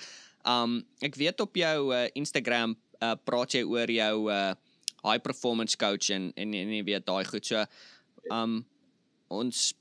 um 0.47 0.83
ek 0.99 1.15
weet 1.15 1.41
op 1.41 1.55
jou 1.55 1.95
uh, 1.95 2.07
Instagram 2.13 2.75
uh, 3.03 3.15
praat 3.25 3.55
jy 3.55 3.63
oor 3.63 3.91
jou 3.91 4.31
uh, 4.31 4.55
high 5.03 5.23
performance 5.23 5.77
coach 5.77 6.11
en 6.11 6.33
en, 6.35 6.55
en 6.55 6.75
jy 6.75 6.85
weet 6.85 7.07
daai 7.07 7.25
goed. 7.25 7.47
So 7.47 7.65
um 8.31 8.67
ons 9.29 9.75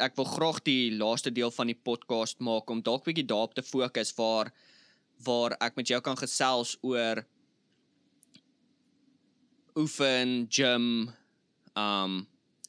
ek 0.00 0.16
wil 0.18 0.28
graag 0.28 0.62
die 0.66 0.90
laaste 0.94 1.30
deel 1.34 1.50
van 1.54 1.70
die 1.70 1.78
podcast 1.88 2.40
maak 2.44 2.70
om 2.70 2.82
dalk 2.84 3.04
bietjie 3.06 3.26
daarop 3.26 3.54
te 3.54 3.62
fokus 3.62 4.14
waar 4.18 4.52
waar 5.26 5.56
ek 5.60 5.76
met 5.76 5.90
jou 5.90 6.00
kan 6.00 6.18
gesels 6.18 6.76
oor 6.86 7.24
oefen 9.78 10.46
gym 10.50 11.08
um 11.78 12.26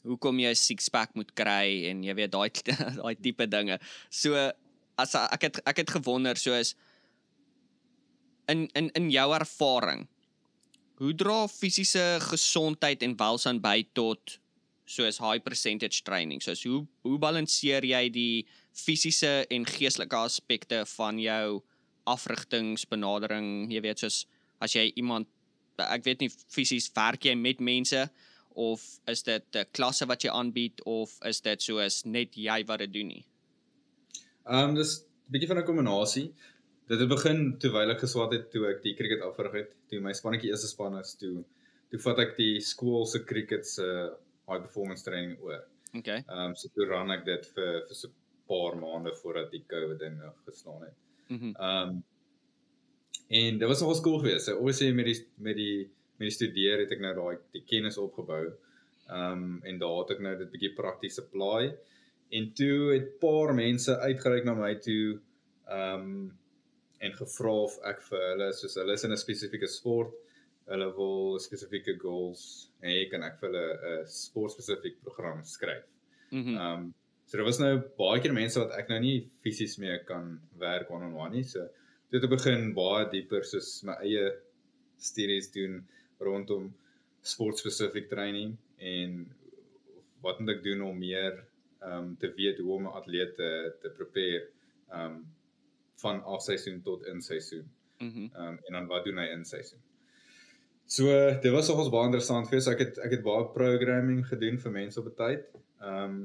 hoekom 0.08 0.40
jy 0.40 0.52
'n 0.52 0.56
six 0.56 0.90
pack 0.90 1.16
moet 1.16 1.32
kry 1.36 1.86
en 1.90 2.04
jy 2.04 2.14
weet 2.16 2.32
daai 2.32 2.50
daai 3.02 3.16
tipe 3.16 3.46
dinge. 3.48 3.80
So 4.10 4.36
as 4.98 5.16
ek 5.16 5.42
het 5.48 5.62
ek 5.66 5.84
het 5.84 5.90
gewonder 5.98 6.38
soos 6.38 6.76
in 8.48 8.68
in 8.74 8.90
in 8.96 9.10
jou 9.12 9.30
ervaring 9.36 10.08
hoe 11.00 11.14
dra 11.16 11.48
fisiese 11.48 12.20
gesondheid 12.20 13.04
en 13.04 13.16
welstand 13.16 13.62
by 13.64 13.84
tot 13.94 14.40
soos 14.90 15.20
high 15.22 15.40
percentage 15.46 16.04
training. 16.04 16.42
So 16.42 16.56
hoe 16.66 16.86
hoe 17.06 17.20
balanseer 17.22 17.86
jy 17.86 18.04
die 18.14 18.48
fisiese 18.74 19.46
en 19.54 19.68
geestelike 19.70 20.18
aspekte 20.18 20.84
van 20.96 21.20
jou 21.22 21.62
afrigtingsbenadering? 22.10 23.70
Jy 23.70 23.84
weet 23.86 24.06
soos 24.06 24.24
as 24.60 24.74
jy 24.76 24.90
iemand 25.00 25.30
ek 25.80 26.04
weet 26.08 26.26
nie 26.26 26.32
fisies 26.52 26.90
werk 26.96 27.24
jy 27.30 27.36
met 27.40 27.62
mense 27.64 28.02
of 28.60 28.84
is 29.08 29.22
dit 29.24 29.46
'n 29.56 29.70
klasse 29.72 30.08
wat 30.10 30.24
jy 30.24 30.32
aanbied 30.34 30.82
of 30.86 31.14
is 31.26 31.40
dit 31.42 31.62
soos 31.62 32.04
net 32.06 32.36
jy 32.36 32.64
wat 32.66 32.80
dit 32.80 32.94
doen 32.94 33.08
nie? 33.08 33.26
Ehm 34.50 34.70
um, 34.70 34.76
dis 34.76 35.00
'n 35.00 35.32
bietjie 35.32 35.48
van 35.48 35.60
'n 35.60 35.66
kombinasie. 35.66 36.34
Dit 36.90 37.00
het 37.00 37.10
begin 37.10 37.60
terwyl 37.60 37.92
ek 37.92 38.02
geswat 38.02 38.34
het 38.34 38.52
toe 38.52 38.66
ek 38.68 38.82
die 38.84 38.96
cricket 38.96 39.22
afgerig 39.22 39.54
het, 39.54 39.72
toe 39.88 40.00
my 40.02 40.14
spannetjie 40.14 40.50
eerste 40.50 40.68
span 40.68 40.98
is 40.98 41.14
toe 41.14 41.46
toe 41.90 42.00
vat 42.00 42.20
ek 42.20 42.36
die 42.38 42.60
skool 42.62 43.06
se 43.06 43.24
cricket 43.26 43.66
se 43.66 43.86
uh, 43.86 44.10
high 44.50 44.62
performance 44.62 45.04
training 45.04 45.38
oor. 45.42 45.64
Okay. 45.98 46.24
Ehm 46.28 46.52
um, 46.52 46.56
so 46.56 46.70
toe 46.74 46.88
ran 46.90 47.12
ek 47.12 47.26
dit 47.26 47.52
vir 47.56 47.84
vir 47.88 47.98
so 47.98 48.08
'n 48.08 48.16
paar 48.50 48.78
maande 48.78 49.14
voordat 49.22 49.52
die 49.52 49.64
COVID 49.68 50.00
ding 50.00 50.18
nog 50.20 50.36
gestaan 50.46 50.82
het. 50.86 50.98
Mhm. 51.28 51.54
Ehm 51.56 51.90
um, 51.90 52.04
en 53.30 53.58
dit 53.62 53.68
was 53.68 53.82
nogal 53.82 53.96
skool 53.96 54.20
geweest. 54.20 54.46
So 54.46 54.58
obviously 54.58 54.92
met 54.94 55.06
die 55.06 55.20
met 55.38 55.56
die 55.56 55.90
met 56.18 56.28
die 56.30 56.38
studeer 56.38 56.80
het 56.84 56.92
ek 56.92 57.00
nou 57.00 57.14
daai 57.16 57.38
die 57.52 57.64
kennis 57.66 57.98
opgebou. 57.98 58.44
Ehm 59.08 59.44
um, 59.44 59.62
en 59.64 59.80
daar 59.80 59.98
het 60.02 60.18
ek 60.18 60.26
nou 60.26 60.36
dit 60.38 60.52
bietjie 60.52 60.74
prakties 60.74 61.20
apply. 61.20 61.74
En 62.30 62.52
toe 62.54 62.94
het 62.94 63.20
paar 63.20 63.54
mense 63.54 63.98
uitgereik 64.00 64.46
na 64.46 64.54
my 64.54 64.76
toe 64.76 65.20
ehm 65.68 66.02
um, 66.02 66.38
en 67.00 67.14
gevra 67.16 67.52
of 67.64 67.78
ek 67.88 68.02
vir 68.10 68.24
hulle 68.32 68.50
soos 68.54 68.76
hulle 68.76 68.94
is 68.94 69.06
in 69.08 69.14
'n 69.16 69.18
spesifieke 69.18 69.68
sport 69.68 70.14
hulle 70.70 70.88
wil 70.98 71.40
spesifieke 71.42 71.96
goals 72.02 72.44
hê 72.86 73.10
kan 73.12 73.24
ek 73.26 73.40
vir 73.42 73.50
hulle 73.50 73.66
'n 73.92 74.08
sport 74.14 74.56
spesifiek 74.56 75.02
program 75.04 75.44
skryf. 75.44 75.86
Mhm. 76.32 76.56
Ehm 76.56 76.74
um, 76.74 76.94
so 77.26 77.38
daar 77.38 77.46
was 77.46 77.60
nou 77.60 77.74
baie 77.98 78.22
keer 78.22 78.34
mense 78.34 78.60
wat 78.60 78.72
ek 78.78 78.90
nou 78.90 79.00
nie 79.00 79.18
fisies 79.44 79.78
mee 79.78 79.98
kan 80.12 80.40
werk 80.58 80.90
one 80.90 81.06
on 81.06 81.16
one 81.26 81.36
nie. 81.36 81.44
So 81.44 81.68
dit 82.12 82.22
het 82.22 82.30
begin 82.30 82.74
baie 82.74 83.10
dieper 83.10 83.44
soos 83.46 83.84
my 83.84 83.96
eie 84.06 84.32
studies 84.98 85.52
doen 85.52 85.84
rondom 86.20 86.74
sport 87.22 87.58
spesifiek 87.58 88.10
training 88.10 88.58
en 88.78 89.20
wat 90.22 90.40
moet 90.40 90.56
ek 90.56 90.64
doen 90.64 90.82
om 90.82 90.98
meer 91.00 91.44
um 91.90 92.16
te 92.20 92.32
weet 92.36 92.58
hoe 92.60 92.74
om 92.78 92.88
'n 92.88 92.98
atleet 93.02 93.36
te 93.36 93.52
te 93.82 93.90
prepare 93.90 94.48
um 95.02 95.26
van 96.02 96.24
afseisoen 96.24 96.82
tot 96.82 97.06
in 97.06 97.22
seisoen. 97.22 97.68
Mhm. 98.00 98.20
Mm 98.20 98.32
um 98.36 98.60
en 98.66 98.74
dan 98.74 98.88
wat 98.88 99.06
doen 99.06 99.18
hy 99.18 99.30
in 99.36 99.46
seisoen? 99.46 99.80
So 100.90 101.06
dit 101.44 101.52
was 101.54 101.68
nogals 101.70 101.92
baie 101.94 102.08
interessant 102.10 102.48
vir 102.50 102.62
so 102.66 102.72
ek 102.74 102.80
het 102.82 103.00
ek 103.06 103.12
het 103.18 103.24
baie 103.26 103.46
programming 103.54 104.24
gedoen 104.26 104.56
vir 104.64 104.72
mense 104.74 105.00
op 105.02 105.10
'n 105.12 105.16
tyd. 105.20 105.44
Um 105.86 106.16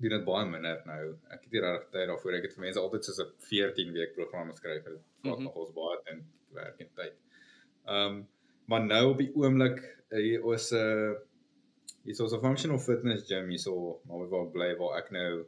doen 0.00 0.14
dit 0.16 0.24
baie 0.24 0.46
minder 0.48 0.78
nou. 0.88 1.02
Ek 1.30 1.42
het 1.44 1.52
nie 1.52 1.60
regtig 1.60 1.90
tyd 1.92 2.06
daarvoor. 2.08 2.34
Ek 2.38 2.42
het 2.48 2.54
vir 2.56 2.64
mense 2.64 2.80
altyd 2.80 3.04
soos 3.04 3.18
'n 3.20 3.32
14 3.50 3.92
week 3.92 4.14
program 4.14 4.50
geskryf. 4.50 4.84
Dit 4.84 4.98
vat 5.24 5.38
Mhm. 5.38 5.44
nogals 5.44 5.72
baie 5.74 5.98
in 6.12 6.24
werk 6.54 6.80
en 6.80 6.88
tyd. 6.96 7.14
Um 7.86 8.28
maar 8.66 8.84
nou 8.86 9.10
op 9.10 9.18
die 9.18 9.32
oomblik 9.34 9.80
hier 10.10 10.42
was 10.42 10.72
'n 10.72 10.76
uh, 10.76 11.14
hier's 12.04 12.20
ons 12.20 12.32
'n 12.32 12.40
functional 12.40 12.78
fitness 12.78 13.26
gym 13.28 13.48
hierso 13.48 14.00
maar 14.06 14.28
waar 14.28 14.46
ek 14.46 14.52
bly 14.52 14.74
waar 14.78 14.98
ek 14.98 15.10
nou 15.10 15.44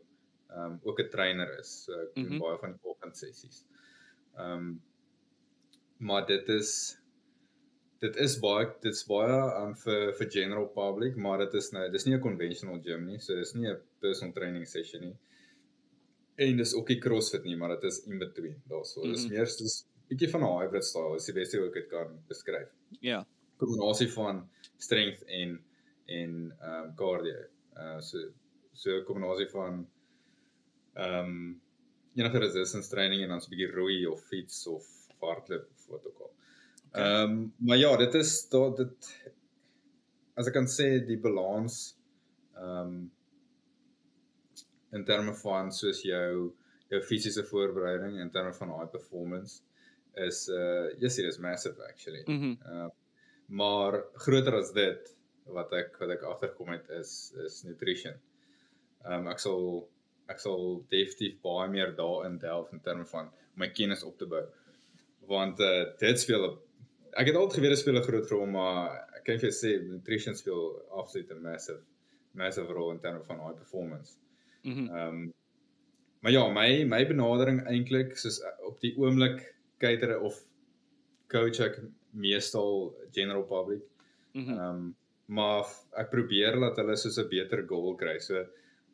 um 0.57 0.81
ook 0.85 1.01
'n 1.01 1.09
trainer 1.09 1.59
is. 1.59 1.85
So 1.85 1.93
ek 2.03 2.15
doen 2.15 2.25
Mhm. 2.29 2.39
baie 2.39 2.59
van 2.59 2.73
die 2.73 2.81
oggendsessies. 2.91 3.65
Um 4.39 4.83
maar 5.99 6.27
dit 6.27 6.49
is 6.49 6.99
dit 8.03 8.17
is 8.17 8.35
baie 8.43 8.67
dit's 8.83 9.05
baie 9.07 9.35
um 9.63 9.75
vir 9.85 10.13
vir 10.19 10.31
general 10.31 10.67
public, 10.75 11.17
maar 11.17 11.39
dit 11.45 11.55
is 11.61 11.71
nou 11.73 11.85
dis 11.93 12.07
nie 12.07 12.15
'n 12.17 12.21
conventional 12.25 12.81
gym 12.83 13.07
nie, 13.07 13.19
so 13.19 13.35
dis 13.35 13.55
nie 13.55 13.69
'n 13.71 13.79
personal 14.01 14.35
training 14.35 14.67
session 14.67 15.01
nie. 15.03 15.17
En 16.39 16.57
dis 16.57 16.75
ook 16.75 16.89
nie 16.89 17.01
CrossFit 17.01 17.45
nie, 17.45 17.57
maar 17.57 17.69
dit 17.77 17.85
is 17.85 18.07
in 18.07 18.19
between 18.19 18.63
daarso. 18.69 19.01
Mm 19.01 19.05
-hmm. 19.07 19.13
Dis 19.13 19.25
Mhm. 19.25 19.35
meer 19.35 19.47
soos 19.47 19.85
bietjie 20.09 20.31
van 20.31 20.43
'n 20.43 20.59
hybrid 20.61 20.85
style, 20.85 21.17
is 21.17 21.25
die 21.27 21.35
beste 21.35 21.59
hoe 21.59 21.67
ek 21.69 21.75
dit 21.75 21.89
kan 21.89 22.19
beskryf. 22.29 22.69
Ja. 23.01 23.27
Kombinasie 23.59 24.09
van 24.09 24.49
strength 24.79 25.23
en 25.27 25.61
en 26.07 26.53
ehm 26.61 26.85
um, 26.85 26.95
cardio. 26.97 27.39
Uh 27.77 28.01
so 28.01 28.19
so 28.73 28.91
'n 28.99 29.05
kombinasie 29.05 29.49
van 29.51 29.87
ehm 30.95 31.27
um, 31.27 31.61
enige 32.17 32.39
resistance 32.39 32.91
training 32.91 33.23
en 33.23 33.29
dan 33.29 33.41
so 33.41 33.47
'n 33.47 33.51
bietjie 33.57 33.75
roei 33.75 34.07
of 34.07 34.21
fiets 34.29 34.67
of 34.67 34.85
hardloop 35.21 35.69
of 35.71 35.87
wat 35.89 36.07
ook 36.07 36.19
al. 36.21 36.31
Ehm 36.93 37.31
um, 37.31 37.53
maar 37.57 37.77
ja, 37.77 37.97
dit 37.97 38.15
is 38.15 38.49
daar 38.49 38.75
dit 38.77 39.11
as 40.35 40.49
ek 40.49 40.57
kan 40.57 40.69
sê 40.69 40.89
die 41.07 41.19
balans 41.21 41.83
ehm 42.55 42.79
um, 42.79 42.97
in 44.93 45.05
terme 45.09 45.33
van 45.35 45.71
soos 45.73 46.03
jou 46.05 46.53
jou 46.93 47.01
fisiese 47.09 47.45
voorbereiding 47.49 48.19
in 48.21 48.31
terme 48.31 48.53
van 48.53 48.75
high 48.79 48.91
performance 48.93 49.63
is 50.21 50.49
uh 50.53 50.91
yes 51.01 51.17
it 51.19 51.25
is 51.25 51.39
massive 51.39 51.81
actually. 51.89 52.25
Mm 52.27 52.59
Uh 52.67 52.91
maar 53.53 53.99
groter 54.15 54.55
as 54.57 54.71
dit 54.73 55.09
wat 55.53 55.73
ek 55.77 55.97
wat 56.01 56.13
ek 56.15 56.23
agterkom 56.29 56.71
het 56.73 56.89
is 57.01 57.33
is 57.47 57.63
nutrition. 57.69 58.15
Ehm 59.05 59.27
um, 59.27 59.31
ek 59.33 59.41
sal 59.41 59.89
ek 60.33 60.41
sal 60.41 60.85
definitief 60.93 61.41
baie 61.45 61.69
meer 61.69 61.97
daarin 61.97 62.39
delf 62.39 62.73
in 62.73 62.81
terme 62.81 63.05
van 63.05 63.33
my 63.57 63.69
kennis 63.69 64.05
op 64.05 64.19
te 64.19 64.29
bou. 64.29 64.45
Want 65.33 65.61
uh 65.61 65.85
dit 65.99 66.21
speel 66.21 66.47
'n 66.51 66.59
ek 67.21 67.29
het 67.29 67.37
altyd 67.37 67.59
geweet 67.59 67.75
dit 67.75 67.79
speel 67.79 67.99
'n 67.99 68.09
groot 68.09 68.31
rol, 68.31 68.47
maar 68.47 69.09
ek 69.17 69.25
kan 69.25 69.39
vir 69.39 69.51
jou 69.51 69.57
sê 69.57 69.73
nutrition 69.85 70.35
speel 70.35 70.63
absoluut 70.91 71.31
'n 71.31 71.43
massive 71.43 71.83
massive 72.35 72.73
rol 72.73 72.91
in 72.93 73.01
terme 73.01 73.23
van 73.25 73.39
high 73.39 73.59
performance. 73.59 74.17
Mhm. 74.63 74.89
Ehm 74.89 75.09
um, 75.09 75.33
maar 76.21 76.33
ja, 76.33 76.49
my 76.49 76.85
my 76.85 77.05
benadering 77.07 77.61
eintlik 77.67 78.17
soos 78.17 78.41
uh, 78.41 78.67
op 78.67 78.81
die 78.81 78.95
oomblik 78.97 79.55
cater 79.79 80.21
of 80.21 80.39
coach 81.29 81.61
ek 81.61 81.81
meestal 82.11 82.95
general 83.11 83.43
public. 83.43 83.83
Mhm. 84.33 84.51
Ehm 84.51 84.61
um, 84.61 84.97
maar 85.27 85.65
ek 85.97 86.11
probeer 86.11 86.59
dat 86.61 86.77
hulle 86.77 86.97
soos 86.97 87.19
'n 87.19 87.29
beter 87.29 87.67
goal 87.67 87.95
kry. 87.97 88.19
So 88.19 88.47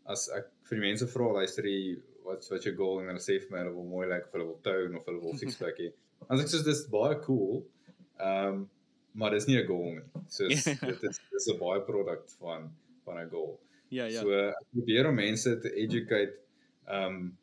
as 0.07 0.29
ek 0.29 0.51
vir 0.69 0.79
die 0.79 0.87
mense 0.87 1.07
vra 1.07 1.33
luister 1.33 1.65
jy 1.65 1.99
wat 2.25 2.49
wat 2.51 2.65
jou 2.65 2.75
goal 2.77 3.01
en 3.01 3.07
hulle 3.07 3.25
sê 3.25 3.39
vir 3.41 3.51
my 3.51 3.59
hulle 3.59 3.75
wil 3.75 3.85
mooi 3.85 4.07
lyk 4.09 4.27
of 4.27 4.33
hulle 4.33 4.47
wil 4.47 4.61
tone 4.63 4.99
of 4.99 5.07
hulle 5.07 5.21
wil 5.21 5.37
six 5.43 5.57
pack 5.57 5.79
hê. 5.79 5.93
As 6.29 6.41
ek 6.41 6.49
sê 6.49 6.65
dis 6.65 6.87
baie 6.93 7.19
cool. 7.27 7.67
Ehm 8.19 8.47
um, 8.55 8.69
maar 9.13 9.31
dis 9.31 9.47
nie 9.47 9.57
'n 9.59 9.67
goal 9.67 9.93
nie. 9.95 10.05
So 10.29 10.49
dit 10.49 11.03
is 11.03 11.21
dis 11.31 11.47
'n 11.53 11.59
baie 11.59 11.81
product 11.83 12.37
van 12.39 12.71
van 13.05 13.19
'n 13.25 13.31
goal. 13.31 13.59
Ja, 13.89 14.05
ja. 14.05 14.21
So 14.21 14.33
ek 14.33 14.65
probeer 14.73 15.09
om 15.09 15.15
mense 15.15 15.59
te 15.59 15.73
educate 15.75 16.35
um 16.87 17.37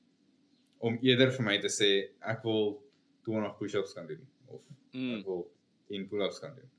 om 0.79 0.97
eerder 1.01 1.31
vir 1.31 1.45
my 1.45 1.57
te 1.59 1.67
sê 1.71 1.89
ek 2.21 2.43
wil 2.43 2.81
20 3.25 3.57
push-ups 3.57 3.93
kan 3.93 4.07
doen 4.07 4.21
of 4.47 4.61
Mm. 4.93 5.15
ek 5.19 5.25
wil 5.25 5.51
10 5.89 6.07
pull-ups 6.07 6.39
kan 6.39 6.55
doen. 6.55 6.69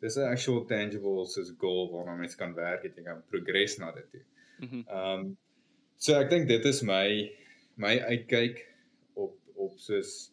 Dis 0.00 0.16
'n 0.16 0.30
actual 0.32 0.64
tangible 0.66 1.26
soos 1.26 1.52
goal 1.58 1.90
waarna 1.92 2.16
mens 2.16 2.34
kan 2.36 2.54
werk 2.54 2.84
en 2.84 2.92
jy 2.96 3.02
kan 3.04 3.22
progress 3.28 3.78
na 3.78 3.92
dit 3.92 4.10
toe. 4.12 4.24
Mhm. 4.58 4.82
Um 4.88 5.36
so 5.96 6.14
ek 6.20 6.30
dink 6.30 6.48
dit 6.48 6.64
is 6.64 6.82
my 6.82 7.30
my 7.76 7.98
uitkyk 8.00 8.66
op 9.14 9.36
op 9.54 9.78
soos 9.78 10.32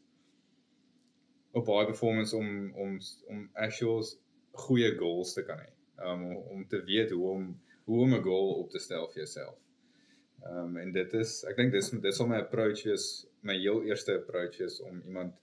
op 1.60 1.66
baie 1.70 1.90
performance 1.90 2.36
om 2.36 2.50
om 2.86 2.98
om 3.34 3.46
actual 3.68 4.04
goeie 4.66 4.92
goals 4.98 5.34
te 5.38 5.46
kan 5.48 5.62
hê. 5.64 5.70
Um 6.12 6.26
om, 6.36 6.68
te 6.68 6.82
weet 6.86 7.12
hoe 7.16 7.32
om 7.32 7.48
hoe 7.86 8.02
om 8.04 8.14
'n 8.14 8.24
goal 8.24 8.54
op 8.62 8.70
te 8.70 8.80
stel 8.80 9.08
vir 9.08 9.24
jouself. 9.24 9.58
Um 10.46 10.78
en 10.78 10.92
dit 10.92 11.14
is 11.14 11.44
ek 11.50 11.56
dink 11.58 11.72
dis 11.72 11.90
dit 11.90 12.16
sal 12.16 12.28
my 12.28 12.40
approach 12.46 12.84
wees, 12.84 13.28
my 13.42 13.58
heel 13.58 13.84
eerste 13.84 14.20
approach 14.22 14.60
is 14.60 14.80
om 14.82 15.02
iemand 15.06 15.34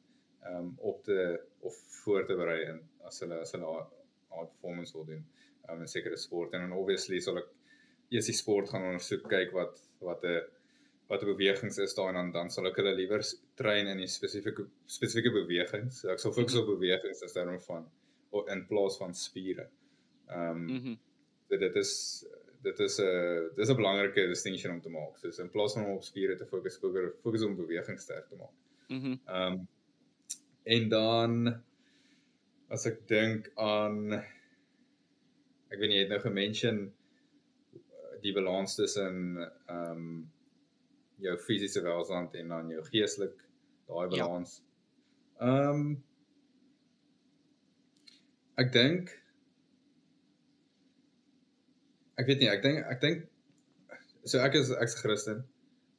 um 0.51 0.75
op 0.79 1.05
te 1.05 1.41
of 1.61 1.77
voor 2.05 2.27
te 2.27 2.37
berei 2.37 2.62
in 2.71 2.81
as 3.05 3.21
hulle 3.21 3.41
as 3.41 3.53
hulle 3.53 3.67
haar- 3.67 3.93
performance 4.35 4.93
wil 4.93 5.05
doen 5.05 5.25
um, 5.71 5.81
in 5.81 5.89
sekere 5.89 6.17
sport 6.17 6.53
en 6.53 6.61
dan 6.61 6.73
obviously 6.73 7.21
sal 7.21 7.39
ek 7.41 7.51
eers 8.15 8.29
die 8.31 8.37
sport 8.37 8.71
gaan 8.73 8.87
ondersoek 8.91 9.27
kyk 9.31 9.53
wat 9.57 9.81
wat 10.05 10.25
'n 10.25 10.43
wat 11.15 11.23
'n 11.23 11.33
bewegings 11.37 11.79
is 11.79 11.95
daar 11.95 12.09
en 12.09 12.15
dan 12.21 12.33
dan 12.33 12.51
sal 12.51 12.67
ek 12.67 12.77
hulle 12.83 12.95
liewer 12.95 13.23
train 13.61 13.87
in 13.87 13.99
die 14.03 14.11
spesifieke 14.11 14.67
spesifieke 14.87 15.33
bewegings. 15.33 16.01
So 16.01 16.11
ek 16.12 16.19
sal 16.23 16.33
fokus 16.33 16.57
op 16.61 16.67
bewegings 16.67 17.23
in 17.23 17.29
terme 17.33 17.61
van 17.71 17.87
in 18.51 18.67
plaas 18.67 18.97
van 18.99 19.15
spiere. 19.15 19.69
Ehm 20.29 20.51
um, 20.51 20.65
Mhm. 20.77 20.95
so 21.49 21.57
dit 21.57 21.77
is 21.77 22.25
dit 22.62 22.79
is 22.81 22.99
'n 23.01 23.51
dis 23.57 23.69
'n 23.71 23.77
belangrike 23.77 24.27
distinction 24.29 24.73
om 24.73 24.81
te 24.81 24.89
maak. 24.91 25.17
So 25.19 25.43
in 25.43 25.51
plaas 25.51 25.75
van 25.75 25.85
om 25.85 25.97
op 25.97 26.03
spiere 26.05 26.37
te 26.37 26.47
fokus, 26.47 26.77
fokus 26.79 27.12
fokus 27.23 27.43
om 27.43 27.57
beweging 27.57 28.01
sterk 28.01 28.29
te 28.29 28.37
maak. 28.37 28.55
Mhm. 28.89 29.19
Ehm 29.27 29.53
um, 29.53 29.69
en 30.65 30.89
dan 30.89 31.62
as 32.71 32.87
ek 32.87 33.09
dink 33.09 33.51
aan 33.57 34.12
ek 34.12 35.79
weet 35.79 35.89
nie 35.91 35.97
jy 35.99 36.05
het 36.07 36.12
nou 36.15 36.21
gemention 36.21 36.79
uh, 37.75 38.21
die 38.23 38.33
balans 38.33 38.75
tussen 38.75 39.39
ehm 39.69 39.91
um, 39.91 40.31
jou 41.23 41.37
fisiese 41.39 41.83
welstand 41.85 42.35
en 42.35 42.49
dan 42.49 42.71
jou 42.71 42.83
geestelik 42.91 43.37
daai 43.89 44.09
Ja. 44.17 44.25
balans. 44.27 44.62
Ehm 45.41 45.71
um, 45.71 46.03
ek 48.57 48.73
dink 48.73 49.11
ek 52.19 52.27
weet 52.27 52.39
nie, 52.43 52.49
ek 52.51 52.62
dink 52.62 52.85
ek 52.87 53.01
dink 53.03 53.25
so 54.25 54.39
ek 54.41 54.55
is 54.55 54.71
ek's 54.71 54.95
Christen. 55.01 55.45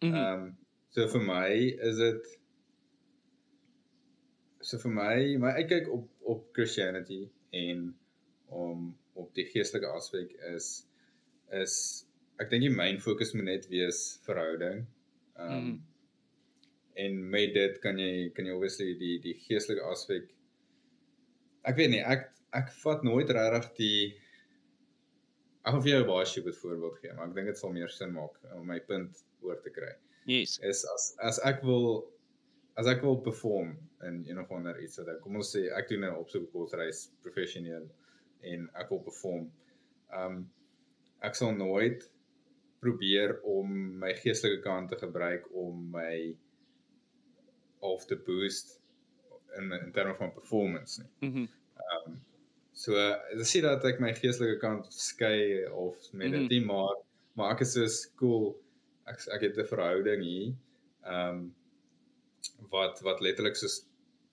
Mhm. 0.01 0.13
Ehm 0.15 0.43
um, 0.45 0.57
so 0.95 1.07
vir 1.11 1.21
my 1.27 1.51
is 1.89 1.97
dit 1.99 2.27
so 4.61 4.77
vir 4.81 4.91
my 4.91 5.15
my 5.43 5.51
uitkyk 5.61 5.89
op 5.91 6.07
op 6.25 6.45
Christianity 6.55 7.29
en 7.51 7.93
om 8.47 8.95
op 9.13 9.33
die 9.35 9.45
geestelike 9.51 9.87
aspek 9.97 10.31
is 10.55 10.85
is 11.51 11.75
ek 12.39 12.49
dink 12.49 12.65
die 12.65 12.73
main 12.75 12.97
fokus 12.99 13.33
moet 13.33 13.45
net 13.51 13.67
wees 13.71 14.19
verhouding. 14.25 14.85
Ehm 15.37 15.51
um, 15.51 15.65
Mhm. 15.65 15.81
en 16.95 17.29
met 17.29 17.53
dit 17.53 17.79
kan 17.83 17.97
jy 17.99 18.29
kan 18.35 18.45
jy 18.45 18.53
obviously 18.55 18.93
die 18.99 19.19
die 19.19 19.33
geestelike 19.33 19.83
aspek 19.91 20.29
ek 21.65 21.75
weet 21.75 21.89
nie 21.91 21.99
ek 22.03 22.29
ek 22.53 22.69
vat 22.83 23.03
nooit 23.03 23.29
regtig 23.29 23.73
die 23.75 24.13
ek 25.65 25.73
gaan 25.73 25.81
vir 25.83 25.91
jou 25.91 26.01
'n 26.03 26.07
baie 26.07 26.25
stupid 26.25 26.55
voorbeeld 26.61 26.99
gee 27.01 27.13
maar 27.13 27.27
ek 27.27 27.35
dink 27.35 27.47
dit 27.47 27.57
sal 27.57 27.73
meer 27.73 27.89
sin 27.89 28.13
maak 28.13 28.37
om 28.55 28.65
my 28.67 28.79
punt 28.79 29.23
oor 29.41 29.59
te 29.61 29.69
kry 29.69 29.93
Yes. 30.25 30.57
is 30.63 30.85
as 30.93 31.15
as 31.19 31.39
ek 31.45 31.61
wil 31.63 32.11
as 32.77 32.87
ek 32.87 33.01
wil 33.01 33.17
perform 33.21 33.75
in 34.03 34.23
een 34.27 34.39
of 34.39 34.51
ander 34.51 34.79
iets 34.81 34.97
wat 34.97 35.07
ek 35.09 35.21
kom 35.21 35.35
ons 35.35 35.51
sê 35.55 35.67
ek 35.77 35.89
doen 35.89 36.03
'n 36.03 36.15
opsoekkorsreis 36.15 37.09
professioneel 37.21 37.89
en 38.43 38.69
ek 38.75 38.89
wil 38.89 38.99
perform. 38.99 39.51
Um 40.13 40.49
ek 41.21 41.35
sal 41.35 41.51
nooit 41.55 42.09
probeer 42.85 43.35
om 43.57 43.75
my 44.03 44.13
geestelike 44.21 44.61
kant 44.65 44.89
te 44.93 44.97
gebruik 45.01 45.49
om 45.65 45.83
my 45.93 46.35
of 47.85 48.05
te 48.09 48.17
boost 48.27 48.77
in 49.57 49.71
in 49.71 49.91
terme 49.95 50.15
van 50.19 50.33
performance 50.35 51.01
nie. 51.01 51.29
Mhm. 51.29 51.45
So 52.75 52.93
dis 53.37 53.51
sê 53.55 53.61
dat 53.63 53.85
ek 53.87 54.01
my 54.03 54.11
geestelike 54.17 54.59
kant 54.59 54.87
skei 54.93 55.65
of 55.71 55.95
met 56.13 56.31
dit 56.31 56.41
Mhm. 56.41 56.49
nie, 56.53 56.63
maar 56.65 56.95
maar 57.35 57.53
ek 57.55 57.61
is 57.61 57.73
so 57.73 58.09
cool. 58.19 58.55
Ek 59.07 59.19
ek 59.35 59.41
het 59.41 59.57
'n 59.57 59.67
verhouding 59.73 60.23
hier. 60.23 60.53
Ehm 61.03 61.29
um, 61.37 61.55
wat 62.71 62.99
wat 63.05 63.21
letterlik 63.21 63.55
soos 63.55 63.85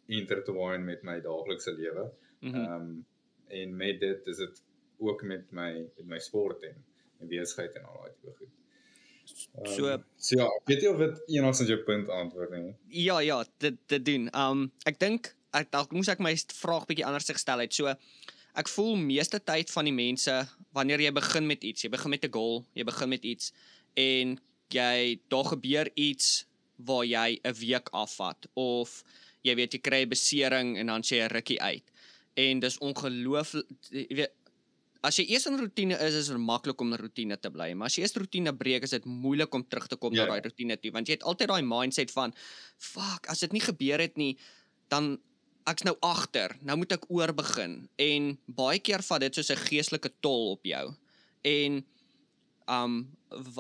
intertwine 0.09 0.84
met 0.84 1.03
my 1.03 1.20
daaglikse 1.20 1.72
lewe. 1.78 2.11
Mhm. 2.40 2.55
Ehm 2.55 2.74
um, 2.74 3.05
en 3.48 3.76
met 3.76 4.00
dit 4.00 4.26
is 4.26 4.36
dit 4.36 4.62
ook 4.98 5.22
met 5.22 5.50
my 5.53 5.72
met 5.96 6.07
my 6.07 6.18
sport 6.18 6.62
en 6.62 6.76
en 7.23 7.29
besigheid 7.31 7.75
en 7.79 7.85
al 7.89 8.01
daai 8.03 8.12
tipe 8.18 8.35
goed. 8.39 8.49
Um, 9.55 9.66
So- 9.66 10.03
so 10.16 10.37
ja, 10.37 10.49
weet 10.66 10.81
nie 10.81 10.91
of 10.91 10.99
dit 10.99 11.23
enigstens 11.37 11.68
jou 11.68 11.79
punt 11.87 12.09
antwoord 12.09 12.51
nie. 12.57 12.75
Ja, 12.89 13.20
ja, 13.20 13.45
dit 13.59 13.79
dit 13.89 14.05
doen. 14.05 14.29
Um 14.37 14.73
ek 14.85 14.99
dink 15.01 15.35
ek 15.53 15.70
dalk 15.70 15.93
moes 15.93 16.09
ek 16.09 16.20
my 16.25 16.35
vraag 16.37 16.87
bietjie 16.89 17.07
anders 17.07 17.29
gestel 17.31 17.59
het. 17.64 17.75
So 17.75 17.87
ek 18.55 18.68
voel 18.68 18.97
meeste 18.97 19.41
tyd 19.41 19.70
van 19.70 19.85
die 19.89 19.93
mense 19.97 20.35
wanneer 20.73 21.01
jy 21.01 21.12
begin 21.12 21.47
met 21.47 21.64
iets, 21.64 21.83
jy 21.85 21.91
begin 21.91 22.11
met 22.11 22.25
'n 22.25 22.33
goal, 22.33 22.64
jy 22.75 22.85
begin 22.85 23.09
met 23.09 23.25
iets 23.25 23.53
en 23.97 24.39
jy 24.70 25.20
daar 25.29 25.45
gebeur 25.45 25.91
iets 25.95 26.45
waar 26.77 27.05
jy 27.05 27.41
'n 27.45 27.53
week 27.55 27.89
afvat 27.93 28.47
of 28.55 29.05
jy 29.45 29.55
weet 29.55 29.73
jy 29.75 29.81
kry 29.81 30.03
'n 30.03 30.09
besering 30.09 30.79
en 30.79 30.87
dan 30.87 31.03
sê 31.03 31.16
jy 31.23 31.27
rukkie 31.29 31.61
uit. 31.62 31.85
En 32.37 32.61
dis 32.61 32.79
ongelooflik 32.79 33.66
jy 33.91 34.07
weet 34.16 34.33
as 35.03 35.18
jy 35.18 35.24
eers 35.34 35.46
in 35.50 35.59
rotine 35.59 35.96
is, 36.07 36.14
is 36.14 36.28
dit 36.30 36.38
maklik 36.38 36.80
om 36.80 36.92
in 36.92 36.98
rotine 37.00 37.36
te 37.36 37.50
bly, 37.50 37.72
maar 37.74 37.86
as 37.90 37.96
jy 37.98 38.05
eers 38.05 38.14
rotine 38.16 38.53
breek, 38.57 38.84
is 38.86 38.90
dit 38.94 39.05
moeilik 39.05 39.55
om 39.55 39.64
terug 39.66 39.88
te 39.90 39.96
kom 39.96 40.14
Ja. 40.14 40.24
na 40.26 40.32
daai 40.36 40.42
rotine 40.46 40.76
toe, 40.76 40.92
want 40.94 41.09
jy 41.09 41.14
het 41.18 41.22
altyd 41.26 41.48
daai 41.48 41.62
mindset 41.62 42.11
van 42.14 42.34
fuck, 42.78 43.26
as 43.28 43.40
dit 43.40 43.53
nie 43.53 43.61
gebeur 43.61 43.98
het 43.98 44.16
nie, 44.16 44.36
dan 44.88 45.18
ek's 45.66 45.84
nou 45.86 45.96
agter. 46.03 46.57
Nou 46.62 46.76
moet 46.76 46.92
ek 46.92 47.05
oor 47.11 47.32
begin. 47.32 47.88
En 47.98 48.38
baie 48.46 48.78
keer 48.78 49.03
vat 49.03 49.20
dit 49.20 49.34
soos 49.34 49.50
'n 49.50 49.57
geestelike 49.57 50.11
tol 50.20 50.53
op 50.53 50.64
jou. 50.64 50.94
En 51.44 51.84
um 52.68 53.09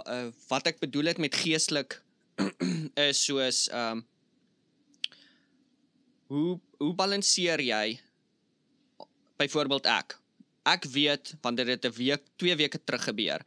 uh, 0.06 0.30
wat 0.48 0.66
ek 0.66 0.80
bedoel 0.80 1.06
het 1.10 1.18
met 1.18 1.34
geestelik 1.34 2.02
is 3.08 3.24
soos 3.24 3.68
um 3.72 4.04
hoe 6.28 6.60
hoe 6.78 6.94
balanseer 6.94 7.60
jy 7.60 8.00
byvoorbeeld 9.38 9.86
ek 9.86 10.18
ek 10.68 10.84
weet 10.94 11.34
wanneer 11.42 11.66
dit 11.66 11.84
'n 11.84 11.92
week, 11.96 12.22
2 12.36 12.56
weke 12.56 12.78
terug 12.84 13.04
gebeur. 13.04 13.40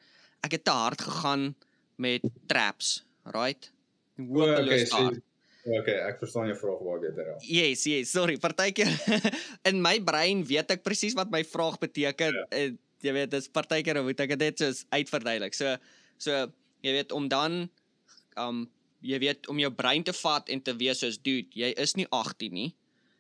Ek 0.44 0.52
het 0.52 0.64
te 0.64 0.72
hard 0.72 1.02
gegaan 1.02 1.56
met 1.98 2.22
traps, 2.48 3.04
right? 3.24 3.72
O, 4.20 4.24
Hopeloos 4.24 4.66
okay, 4.66 4.86
so, 4.86 4.96
hard. 4.96 5.20
okay, 5.66 5.96
ek 6.10 6.20
verstaan 6.20 6.48
jou 6.48 6.58
vraag 6.58 6.80
baie 6.84 7.00
beter 7.00 7.34
al. 7.34 7.40
Yes, 7.42 7.84
yes, 7.86 8.12
sorry. 8.12 8.38
Partykeer 8.38 8.88
in 9.70 9.82
my 9.82 10.00
brein 10.04 10.44
weet 10.46 10.72
ek 10.72 10.84
presies 10.84 11.14
wat 11.16 11.32
my 11.32 11.44
vraag 11.44 11.78
beteken. 11.80 12.34
Ja. 12.34 12.46
En 12.50 12.80
jy 13.02 13.14
weet, 13.14 13.32
dis 13.32 13.48
partykeer 13.50 14.04
moet 14.04 14.20
ek 14.20 14.38
dit 14.40 14.58
soos 14.60 14.86
uitverduidelik. 14.90 15.54
So 15.54 15.78
so 16.18 16.32
jy 16.82 16.92
weet 16.92 17.12
om 17.12 17.28
dan 17.28 17.70
um 18.38 18.70
jy 19.02 19.20
weet 19.20 19.48
om 19.48 19.60
jou 19.60 19.72
brein 19.72 20.04
te 20.04 20.14
vat 20.14 20.50
en 20.50 20.62
te 20.62 20.74
wees 20.76 21.00
soos 21.00 21.18
dude, 21.22 21.48
jy 21.54 21.74
is 21.78 21.96
nie 21.96 22.08
18 22.12 22.54
nie. 22.54 22.76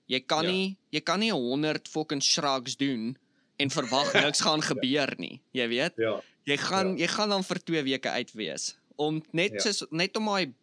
Jy 0.07 0.19
kan 0.25 0.43
Ja. 0.45 0.51
nie 0.51 0.77
jy 0.91 1.01
kan 1.01 1.19
nie 1.19 1.31
100 1.31 1.87
fucking 1.87 2.21
shrugs 2.21 2.75
doen 2.77 3.17
en 3.57 3.69
verwag 3.71 4.13
niks 4.25 4.41
gaan 4.41 4.61
gebeur 4.61 5.13
nie. 5.17 5.41
Jy 5.51 5.67
weet? 5.67 5.93
Ja, 5.97 6.21
Jy 6.45 6.57
gaan 6.61 6.97
jy 6.97 7.07
gaan 7.09 7.29
dan 7.33 7.43
vir 7.43 7.59
2 7.63 7.83
weke 7.83 8.09
uit 8.09 8.31
wees 8.37 8.75
om 9.01 9.21
net 9.33 9.51
Ja. 9.57 9.59
soos 9.65 9.83
net 9.91 10.15
om 10.17 10.25
daai 10.25 10.53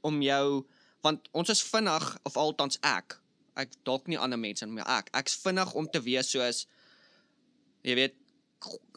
om 0.00 0.22
jou 0.22 0.64
want 1.02 1.28
ons 1.32 1.48
is 1.52 1.60
vinnig 1.62 2.06
of 2.24 2.36
althans 2.36 2.78
ek 2.82 3.18
ek 3.56 3.68
dalk 3.84 4.06
nie 4.08 4.18
ander 4.18 4.38
mense 4.38 4.66
maar 4.66 4.88
ek 4.98 5.10
ek's 5.14 5.36
vinnig 5.44 5.74
om 5.74 5.86
te 5.86 6.00
wees 6.00 6.30
soos 6.32 6.66
jy 7.84 7.94
weet 7.94 8.14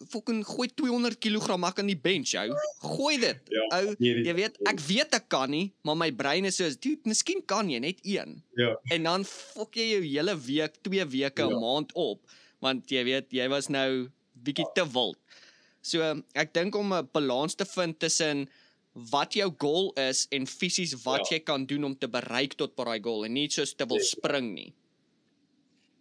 fucking 0.10 0.42
gooi 0.48 0.70
200 0.74 1.20
kg 1.22 1.58
mak 1.62 1.78
aan 1.80 1.92
die 1.92 2.00
bench 2.00 2.32
jou 2.34 2.48
gooi 2.82 3.18
dit 3.22 3.52
Ja, 3.54 3.66
ou 3.78 3.94
jy 4.00 4.34
weet 4.34 4.58
ek 4.72 4.80
weet 4.88 5.14
ek 5.20 5.28
kan 5.30 5.52
nie 5.54 5.74
maar 5.86 5.96
my 6.00 6.10
brein 6.12 6.46
is 6.50 6.58
soos 6.58 6.80
dude 6.82 7.06
miskien 7.06 7.44
kan 7.46 7.70
jy 7.70 7.80
net 7.84 8.00
een 8.02 8.39
ja, 8.58 8.72
en 8.96 9.04
dan 9.04 9.26
fok 9.28 9.76
jy 9.78 9.92
jou 9.98 10.02
hele 10.08 10.34
week, 10.48 10.80
2 10.82 11.06
weke, 11.06 11.44
'n 11.46 11.50
Ja. 11.54 11.60
maand 11.60 11.92
op 11.94 12.24
want 12.62 12.91
jy 12.91 13.03
weet 13.03 13.32
jy 13.34 13.47
was 13.49 13.70
nou 13.70 14.09
bietjie 14.43 14.66
te 14.76 14.86
wild. 14.93 15.18
So 15.82 16.01
ek 16.36 16.53
dink 16.53 16.76
om 16.76 16.93
'n 16.93 17.09
balans 17.14 17.55
te 17.55 17.66
vind 17.66 17.99
tussen 17.99 18.47
wat 19.12 19.34
jou 19.34 19.49
goal 19.57 19.93
is 19.97 20.28
en 20.32 20.45
fisies 20.45 20.93
wat 21.05 21.30
Ja. 21.30 21.38
jy 21.38 21.39
kan 21.39 21.66
doen 21.66 21.84
om 21.84 21.95
te 21.95 22.07
bereik 22.07 22.53
tot 22.57 22.76
by 22.76 22.84
daai 22.84 23.01
goal 23.01 23.24
en 23.26 23.34
nie 23.34 23.47
soos 23.49 23.74
te 23.74 23.86
wil 23.86 23.99
spring 23.99 24.53
nie. 24.53 24.74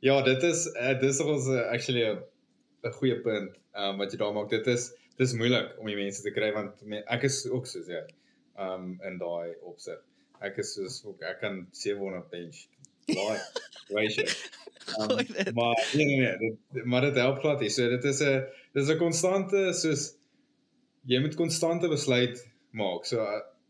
ja, 0.03 0.23
dit 0.23 0.43
is 0.43 0.67
uh, 0.81 0.95
dis 1.01 1.21
ons 1.21 1.47
uh, 1.49 1.61
actually 1.73 2.05
'n 2.05 2.23
'n 2.85 2.93
goeie 2.93 3.21
punt 3.23 3.53
um, 3.77 3.99
wat 3.99 4.13
jy 4.13 4.19
daar 4.19 4.33
maak. 4.33 4.49
Dit 4.51 4.67
is 4.67 4.93
dis 5.19 5.33
moeilik 5.35 5.79
om 5.79 5.87
die 5.87 5.97
mense 5.97 6.23
te 6.23 6.31
kry 6.33 6.53
want 6.53 6.83
me, 6.83 7.03
ek 7.07 7.23
is 7.25 7.47
ook 7.51 7.67
soos 7.67 7.87
jy. 7.87 8.05
Um 8.59 8.99
in 9.05 9.19
daai 9.19 9.55
opsig. 9.63 9.99
Ek 10.41 10.59
is 10.59 10.75
soos 10.75 11.05
ook 11.05 11.23
ek 11.23 11.41
kan 11.41 11.67
700 11.73 12.31
bench. 12.31 12.67
Laai. 13.07 13.39
Ratio. 13.89 14.25
Um, 14.99 15.55
maar 15.55 15.91
nee 15.95 16.07
nee 16.07 16.17
nee, 16.17 16.57
dit, 16.73 16.85
maar 16.85 17.01
dit 17.01 17.15
help 17.15 17.39
glad 17.39 17.61
nie. 17.61 17.69
So 17.71 17.89
dit 17.89 18.05
is 18.05 18.21
'n 18.21 18.47
dis 18.75 18.89
'n 18.89 18.99
konstante 18.99 19.73
soos 19.73 20.17
jy 21.07 21.21
moet 21.21 21.35
konstante 21.35 21.89
besluit 21.89 22.41
maak. 22.71 23.05
So 23.05 23.27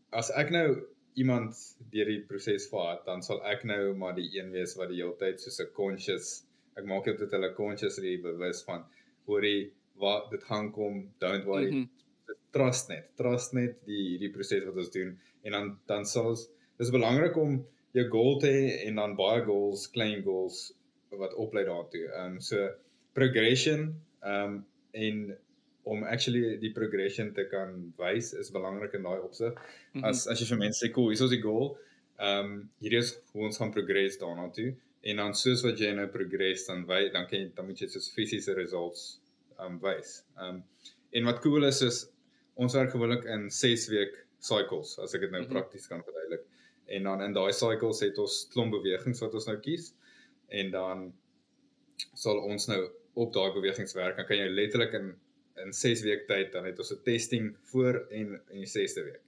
as 0.09 0.31
ek 0.31 0.49
nou 0.49 0.81
iemand 1.13 1.53
deur 1.91 2.05
die 2.05 2.23
proses 2.25 2.67
vat, 2.71 3.05
dan 3.05 3.21
sal 3.21 3.43
ek 3.45 3.63
nou 3.63 3.93
maar 3.93 4.15
die 4.15 4.29
een 4.39 4.51
wees 4.51 4.75
wat 4.79 4.89
die 4.89 5.01
hele 5.01 5.17
tyd 5.19 5.41
soos 5.41 5.59
'n 5.59 5.73
conscious 5.73 6.43
ek 6.79 6.85
maak 6.85 7.05
dit 7.05 7.19
dat 7.19 7.31
hulle 7.31 7.53
consciously 7.53 8.17
bewus 8.21 8.63
van 8.63 8.85
hoorie 9.25 9.71
wat 10.01 10.31
dit 10.31 10.43
gaan 10.43 10.71
kom, 10.71 11.11
don't 11.19 11.45
worry. 11.45 11.71
Mm. 11.71 11.77
-hmm. 11.77 12.35
Trust 12.51 12.87
net. 12.89 13.11
Trust 13.15 13.53
net 13.53 13.85
die 13.85 14.03
hierdie 14.11 14.31
proses 14.31 14.65
wat 14.65 14.75
ons 14.75 14.91
doen 14.91 15.19
en 15.43 15.51
dan 15.51 15.77
dan 15.85 16.05
sal 16.05 16.31
ons 16.33 16.47
dis 16.77 16.89
belangrik 16.89 17.37
om 17.37 17.65
jou 17.97 18.07
goal 18.09 18.39
te 18.39 18.51
hê 18.51 18.65
en 18.87 18.99
dan 19.01 19.15
baie 19.19 19.43
goals, 19.45 19.87
klein 19.95 20.23
goals 20.23 20.71
wat 21.19 21.33
oplei 21.35 21.65
daartoe. 21.67 22.07
Ehm 22.07 22.35
um, 22.35 22.41
so 22.41 22.69
progression 23.17 23.87
ehm 24.23 24.43
um, 24.43 24.59
en 24.91 25.23
om 25.83 26.03
actually 26.03 26.57
die 26.61 26.71
progression 26.71 27.31
te 27.33 27.47
kan 27.49 27.73
wys 27.97 28.33
is 28.37 28.51
belangrik 28.53 28.93
in 28.93 29.07
daai 29.07 29.19
opsig. 29.19 29.57
Mhm. 29.93 30.05
As 30.05 30.27
as 30.27 30.39
jy 30.39 30.47
vir 30.53 30.61
mense 30.65 30.85
sê, 30.85 30.91
"Cool, 30.93 31.09
hier 31.09 31.23
is 31.23 31.35
die 31.35 31.41
goal." 31.41 31.77
Ehm 32.19 32.45
um, 32.45 32.69
hierdie 32.81 33.01
is 33.01 33.17
hoe 33.33 33.45
ons 33.49 33.57
gaan 33.57 33.71
progress 33.71 34.17
daarna 34.17 34.49
toe. 34.49 34.75
En 35.01 35.15
dan 35.17 35.33
soos 35.35 35.63
wat 35.63 35.79
jy 35.79 35.91
nou 35.97 36.07
progress 36.07 36.65
dan 36.67 36.85
wy 36.85 37.09
dan 37.09 37.27
kan 37.27 37.39
jy 37.39 37.51
dan 37.55 37.65
moet 37.65 37.79
jy 37.81 37.87
soos 37.87 38.11
fisiese 38.13 38.53
results 38.53 39.19
ehm 39.57 39.65
um, 39.65 39.79
wys. 39.79 40.23
Ehm 40.37 40.49
um, 40.49 40.63
en 41.11 41.23
wat 41.25 41.41
cool 41.41 41.65
is 41.65 41.81
is 41.81 42.07
ons 42.55 42.73
werk 42.73 42.91
gewoonlik 42.91 43.25
in 43.25 43.49
6 43.49 43.87
week 43.89 44.25
cycles 44.39 44.99
as 44.99 45.15
ek 45.15 45.21
dit 45.21 45.31
nou 45.31 45.41
mm 45.41 45.47
-hmm. 45.47 45.57
prakties 45.57 45.87
kan 45.87 46.03
verduidelik. 46.03 46.45
En 46.91 47.03
dan 47.07 47.21
in 47.23 47.33
daai 47.33 47.51
cycles 47.55 47.99
het 48.03 48.17
ons 48.19 48.37
klomp 48.53 48.71
bewegings 48.75 49.21
wat 49.23 49.33
ons 49.37 49.47
nou 49.47 49.57
kies 49.63 49.91
en 50.51 50.71
dan 50.73 51.03
sal 52.17 52.39
ons 52.43 52.67
nou 52.71 52.81
op 53.21 53.33
daai 53.35 53.51
bewegings 53.55 53.93
werk. 53.97 54.17
Dan 54.17 54.27
kan 54.29 54.37
jy 54.41 54.49
letterlik 54.51 54.93
in 54.99 55.13
in 55.61 55.73
6 55.75 56.01
week 56.07 56.23
tyd 56.29 56.53
dan 56.55 56.65
het 56.65 56.79
ons 56.79 56.91
'n 56.93 57.03
testing 57.05 57.49
voor 57.71 57.99
en 58.09 58.27
in 58.49 58.59
die 58.63 58.65
6de 58.71 59.03
week. 59.03 59.21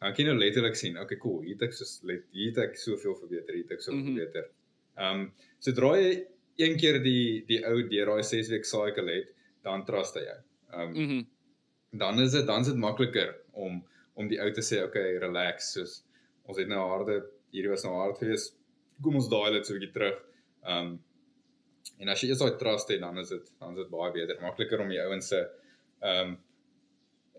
Dan 0.00 0.14
kan 0.14 0.24
jy 0.24 0.30
nou 0.30 0.38
letterlik 0.38 0.76
sien, 0.76 0.98
okay 1.00 1.16
cool, 1.18 1.40
hier 1.42 1.54
het 1.58 1.62
ek 1.62 1.72
so 1.72 1.84
let 2.06 2.22
hier 2.32 2.50
het 2.52 2.58
ek 2.58 2.76
soveel 2.76 3.16
verbeter, 3.16 3.54
hier 3.54 3.64
het 3.68 3.72
ek 3.72 3.80
Mhm. 3.86 3.96
mm 3.96 4.04
-hmm. 4.04 4.16
verbeter. 4.16 4.50
Ehm 4.96 5.20
um, 5.20 5.32
sodra 5.58 5.96
jy 5.96 6.26
een 6.56 6.76
keer 6.76 7.02
die 7.02 7.44
die 7.46 7.64
ou 7.66 7.88
deur 7.88 8.06
daai 8.06 8.22
6 8.22 8.48
week 8.48 8.64
cycle 8.64 9.10
het, 9.10 9.32
dan 9.62 9.84
trust 9.84 10.14
jou. 10.14 10.38
Ehm 10.72 10.80
um, 10.80 10.92
Mhm. 10.92 11.24
dan 11.98 12.20
is 12.20 12.32
dit 12.32 12.46
dan 12.46 12.60
is 12.60 12.66
dit 12.66 12.76
makliker 12.76 13.34
om 13.52 13.84
om 14.14 14.28
die 14.28 14.40
ou 14.40 14.52
te 14.52 14.60
sê 14.62 14.84
okay 14.84 15.18
relax 15.18 15.72
soos 15.72 16.04
ons 16.50 16.58
het 16.60 16.68
nou 16.70 16.82
harde 16.90 17.20
hierdie 17.54 17.70
was 17.72 17.84
nou 17.86 17.94
hard 17.98 18.18
geweest 18.20 18.56
kom 19.02 19.16
ons 19.16 19.30
daai 19.32 19.50
net 19.54 19.66
so 19.66 19.72
'n 19.74 19.78
bietjie 19.80 19.94
terug. 19.94 20.18
Um 20.74 20.98
en 22.00 22.08
as 22.12 22.20
jy 22.22 22.28
eers 22.30 22.38
daai 22.42 22.58
trust 22.60 22.88
het 22.92 23.00
dan 23.00 23.18
is 23.18 23.28
dit 23.32 23.46
dan 23.60 23.72
is 23.72 23.82
dit 23.82 23.90
baie 23.92 24.12
beter 24.12 24.36
makliker 24.42 24.80
om 24.84 24.88
die 24.92 25.00
ouens 25.00 25.28
se 25.32 25.40
um 26.12 26.36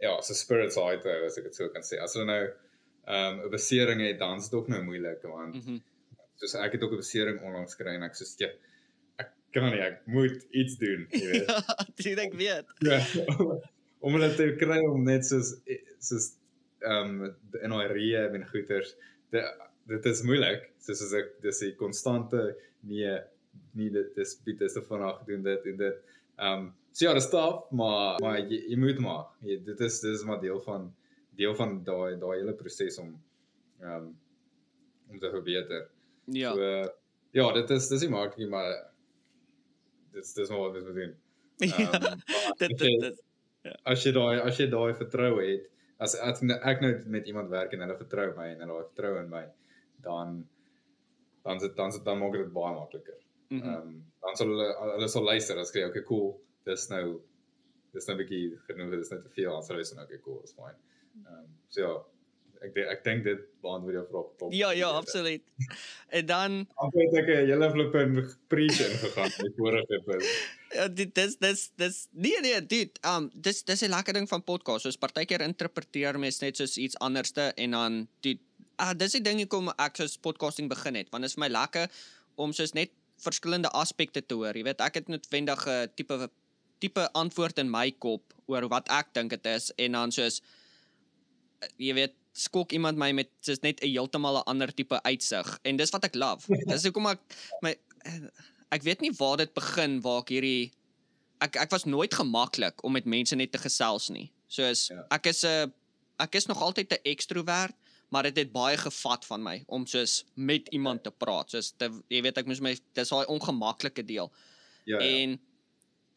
ja, 0.01 0.16
se 0.22 0.34
spirits 0.34 0.76
high 0.82 0.97
te 1.01 1.09
hou 1.14 1.26
as 1.28 1.38
ek 1.38 1.43
dit 1.49 1.55
so 1.55 1.70
kan 1.70 1.84
sê. 1.86 1.99
As 2.01 2.14
hulle 2.18 2.26
nou 2.26 2.43
um 3.18 3.39
'n 3.45 3.51
besering 3.53 4.01
het 4.01 4.20
dan 4.20 4.38
is 4.38 4.49
dit 4.49 4.59
ook 4.59 4.68
nou 4.74 4.82
moeilik 4.84 5.22
want 5.24 5.55
Mhm. 5.55 5.78
soos 6.41 6.55
ek 6.55 6.72
het 6.74 6.84
ook 6.84 6.93
'n 6.93 7.03
besering 7.05 7.41
onlangs 7.41 7.76
gekry 7.76 7.95
en 7.95 8.03
ek 8.03 8.14
sê 8.18 8.26
ja, 8.39 8.49
ek 9.20 9.30
kan 9.53 9.70
nie 9.72 9.80
ek 9.82 10.01
moet 10.07 10.43
iets 10.51 10.78
doen, 10.78 11.07
jy 11.12 11.28
weet. 11.32 11.47
Ja, 12.05 12.24
ek 12.24 12.34
weet. 12.34 12.66
Ja. 12.80 12.99
om 14.05 14.14
hulle 14.14 14.34
te 14.36 14.55
kry 14.57 14.80
om 14.89 15.03
net 15.03 15.26
soos 15.26 15.55
soos 15.99 16.32
ehm 16.82 17.21
um, 17.23 17.36
in 17.61 17.69
daai 17.75 17.88
reë 17.93 18.23
en 18.36 18.45
goeters. 18.47 18.95
Dit 19.32 19.43
dit 19.88 20.05
is 20.05 20.21
moeilik. 20.23 20.69
Soos 20.79 21.01
as 21.07 21.13
ek 21.13 21.41
dis 21.41 21.61
'n 21.63 21.75
konstante 21.77 22.55
nee, 22.84 23.17
nie 23.75 23.89
dit 23.89 24.15
dis 24.15 24.36
dit 24.45 24.61
is 24.61 24.73
te 24.73 24.82
vinnig 24.82 25.23
doen 25.27 25.43
dit 25.43 25.65
en 25.65 25.77
dit. 25.77 25.97
Ehm 26.39 26.59
um, 26.59 26.73
so 26.91 27.05
ja, 27.05 27.13
dit 27.13 27.23
stap, 27.23 27.71
maar 27.71 28.19
maar 28.21 28.39
jy, 28.39 28.61
jy 28.69 28.77
moet 28.77 28.99
maar. 28.99 29.25
Jy, 29.41 29.59
dit 29.65 29.79
is 29.82 29.99
dit 30.01 30.13
is 30.13 30.23
maar 30.23 30.41
deel 30.41 30.59
van 30.61 30.93
deel 31.36 31.55
van 31.55 31.84
daai 31.84 32.17
daai 32.19 32.38
hele 32.39 32.53
proses 32.53 32.97
om 32.99 33.13
ehm 33.82 33.91
um, 33.95 34.17
om 35.09 35.19
te 35.19 35.29
verbeter. 35.29 35.89
Ja. 36.25 36.53
So 36.53 36.61
uh, 36.61 36.88
ja, 37.32 37.51
dit 37.53 37.69
is 37.69 37.88
dis 37.89 38.01
nie 38.01 38.09
maklik 38.09 38.49
maar 38.49 38.91
dis 40.13 40.34
dis 40.34 40.49
maar 40.49 40.59
wat 40.67 40.75
ons 40.75 40.86
moet 40.86 40.95
doen. 40.95 41.13
Ja, 41.61 41.91
Ehm, 41.91 42.17
dit 42.57 42.69
dit 42.69 42.79
jy- 42.82 42.99
dit. 43.01 43.19
as 43.91 44.03
jy 44.03 44.11
daai 44.15 44.39
as 44.41 44.57
jy 44.57 44.65
daai 44.71 44.93
vertroue 44.97 45.43
het, 45.45 45.67
as 46.02 46.16
ek, 46.18 46.41
ek 46.72 46.82
nou 46.84 46.91
met 47.14 47.28
iemand 47.30 47.49
werk 47.54 47.74
en 47.74 47.84
hulle 47.86 47.97
vertrou 47.99 48.30
my 48.38 48.47
en 48.54 48.60
hulle 48.64 48.78
daai 48.78 48.89
vertroue 48.91 49.20
in 49.24 49.30
my, 49.30 49.43
dan 50.06 50.39
dan 51.45 51.60
sit 51.62 51.76
dan 51.78 51.91
sit 51.93 52.06
dan 52.06 52.20
maak 52.22 52.34
dit 52.38 52.54
baie 52.54 52.76
makliker. 52.78 53.18
Ehm 53.52 53.60
Mhm. 53.62 53.76
um, 53.76 53.97
dan 54.22 54.36
sal 54.39 54.47
hulle 54.54 54.70
hulle 54.95 55.08
sal 55.10 55.24
luister 55.28 55.58
as 55.60 55.74
jy 55.76 55.84
okay 55.88 56.04
cool, 56.08 56.39
dis 56.66 56.88
nou 56.89 57.22
dis 57.93 58.08
nou 58.08 58.16
'n 58.16 58.20
bietjie 58.22 58.58
genoeg, 58.68 58.91
dis 58.99 59.12
net 59.12 59.24
te 59.24 59.30
veel, 59.36 59.52
dan 59.52 59.64
sal 59.64 59.76
hulle 59.76 59.86
sê 59.89 59.99
okay 60.04 60.20
cool, 60.26 60.41
is 60.43 60.54
fine. 60.54 60.78
Ehm 61.26 61.34
um, 61.39 61.49
so 61.70 61.82
ja, 61.82 61.93
ek 62.68 62.78
ek 62.78 63.04
dink 63.04 63.24
dit 63.24 63.41
beantwoord 63.62 63.93
jou 63.99 64.06
vraag 64.12 64.30
top. 64.38 64.54
Ja, 64.54 64.72
ja, 64.72 64.89
absoluut. 65.02 65.43
En 66.18 66.26
dan 66.26 66.52
Ek 66.86 66.93
het 67.02 67.14
ek 67.22 67.28
'n 67.36 67.45
hele 67.52 67.70
flippin 67.72 68.12
preach 68.47 68.80
ingegaan 68.88 69.32
met 69.43 69.54
vorige 69.58 69.93
episode. 69.99 70.60
Ja, 70.74 70.88
dit 70.88 71.11
dis 71.15 71.36
dis 71.38 71.65
dis 71.76 71.97
nee 72.11 72.39
nee, 72.41 72.59
dit 72.65 72.99
um 73.07 73.30
dis 73.34 73.63
dis 73.63 73.82
'n 73.84 73.89
lekker 73.91 74.13
ding 74.13 74.28
van 74.30 74.43
podcast. 74.43 74.86
Soos 74.86 74.97
partykeer 74.97 75.41
interpreteer 75.41 76.19
mens 76.19 76.39
net 76.39 76.57
soos 76.57 76.78
iets 76.78 76.97
anderste 76.99 77.51
en 77.55 77.72
dan 77.72 78.07
dit 78.22 78.39
ah 78.76 78.93
dis 78.97 79.11
die 79.11 79.22
ding 79.22 79.39
hoekom 79.43 79.69
ek 79.78 79.95
soos 79.95 80.17
podcasting 80.17 80.69
begin 80.69 80.95
het, 80.95 81.09
want 81.11 81.24
dit 81.24 81.30
is 81.30 81.36
vir 81.36 81.43
my 81.45 81.51
lekker 81.51 81.91
om 82.36 82.53
soos 82.53 82.74
net 82.74 82.91
verskillende 83.22 83.69
aspekte 83.69 84.22
te 84.26 84.34
hoor. 84.34 84.55
Jy 84.57 84.63
weet, 84.63 84.82
ek 84.82 84.95
het 84.95 85.07
noodwendig 85.07 85.67
'n 85.67 85.91
tipe 85.95 86.30
tipe 86.80 87.09
antwoord 87.13 87.59
in 87.59 87.69
my 87.69 87.91
kop 87.91 88.34
oor 88.47 88.67
wat 88.67 88.89
ek 88.89 89.13
dink 89.13 89.30
dit 89.30 89.45
is 89.45 89.72
en 89.78 89.91
dan 89.91 90.11
soos 90.11 90.41
jy 91.78 91.93
weet 91.93 92.15
skok 92.34 92.72
iemand 92.72 92.97
my 92.97 93.11
met 93.11 93.30
soos 93.45 93.61
net 93.61 93.84
'n 93.84 93.91
heeltemal 93.91 94.39
'n 94.39 94.47
ander 94.47 94.74
tipe 94.74 94.97
uitsig 95.03 95.59
en 95.63 95.78
dis 95.78 95.91
wat 95.91 96.05
ek 96.05 96.15
love. 96.15 96.47
Dis 96.65 96.84
hoekom 96.84 97.07
ek 97.07 97.19
my 97.61 97.76
ek 98.72 98.86
weet 98.88 99.01
nie 99.01 99.11
waar 99.19 99.38
dit 99.38 99.53
begin 99.53 99.99
waar 100.01 100.24
ek 100.24 100.34
hierdie 100.36 100.72
ek 101.41 101.57
ek 101.65 101.72
was 101.74 101.86
nooit 101.86 102.13
gemaklik 102.13 102.84
om 102.86 102.93
met 102.95 103.05
mense 103.05 103.36
net 103.36 103.51
te 103.51 103.61
gesels 103.61 104.09
nie. 104.09 104.32
Soos 104.47 104.89
ja. 104.91 105.05
ek 105.11 105.32
is 105.34 105.43
'n 105.45 105.74
ek 106.19 106.36
is 106.36 106.47
nog 106.47 106.61
altyd 106.61 106.93
'n 106.93 107.03
ekstrovert, 107.03 107.76
maar 108.09 108.24
dit 108.24 108.36
het, 108.36 108.47
het 108.47 108.53
baie 108.53 108.78
gevat 108.78 109.26
van 109.26 109.43
my 109.43 109.63
om 109.67 109.86
soos 109.86 110.26
met 110.36 110.67
iemand 110.69 111.03
te 111.03 111.11
praat. 111.11 111.49
Soos 111.49 111.74
te, 111.78 111.89
jy 112.09 112.22
weet 112.22 112.38
ek 112.38 112.47
moes 112.47 112.61
my 112.61 112.78
dis 112.93 113.09
daai 113.09 113.26
ongemaklike 113.26 114.05
deel. 114.05 114.32
Ja. 114.86 114.97
En 114.97 115.30
ja 115.30 115.38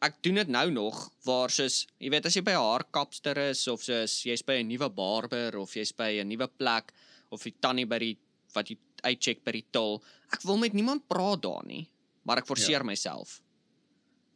ek 0.05 0.19
doen 0.25 0.39
dit 0.41 0.51
nou 0.51 0.65
nog 0.73 0.97
waar 1.25 1.51
soos 1.53 1.85
jy 2.01 2.11
weet 2.13 2.27
as 2.27 2.35
jy 2.37 2.43
by 2.45 2.55
'n 2.55 2.65
haarkapster 2.67 3.37
is 3.49 3.67
of 3.71 3.83
soos 3.83 4.23
jy's 4.27 4.43
by 4.43 4.59
'n 4.59 4.67
nuwe 4.67 4.89
barber 4.89 5.57
of 5.57 5.73
jy's 5.73 5.91
by 5.91 6.19
'n 6.19 6.27
nuwe 6.27 6.47
plek 6.47 6.93
of 7.31 7.43
jy 7.45 7.53
tannie 7.59 7.85
by 7.85 7.99
die 7.99 8.17
wat 8.53 8.69
jy 8.69 8.77
uitcheck 9.03 9.43
by 9.43 9.51
die 9.51 9.67
tol 9.71 10.03
ek 10.33 10.41
wil 10.43 10.57
met 10.57 10.73
niemand 10.73 11.07
praat 11.07 11.41
daar 11.41 11.65
nie 11.65 11.87
maar 12.25 12.41
ek 12.41 12.49
forceer 12.49 12.81
ja. 12.81 12.89
myself 12.91 13.39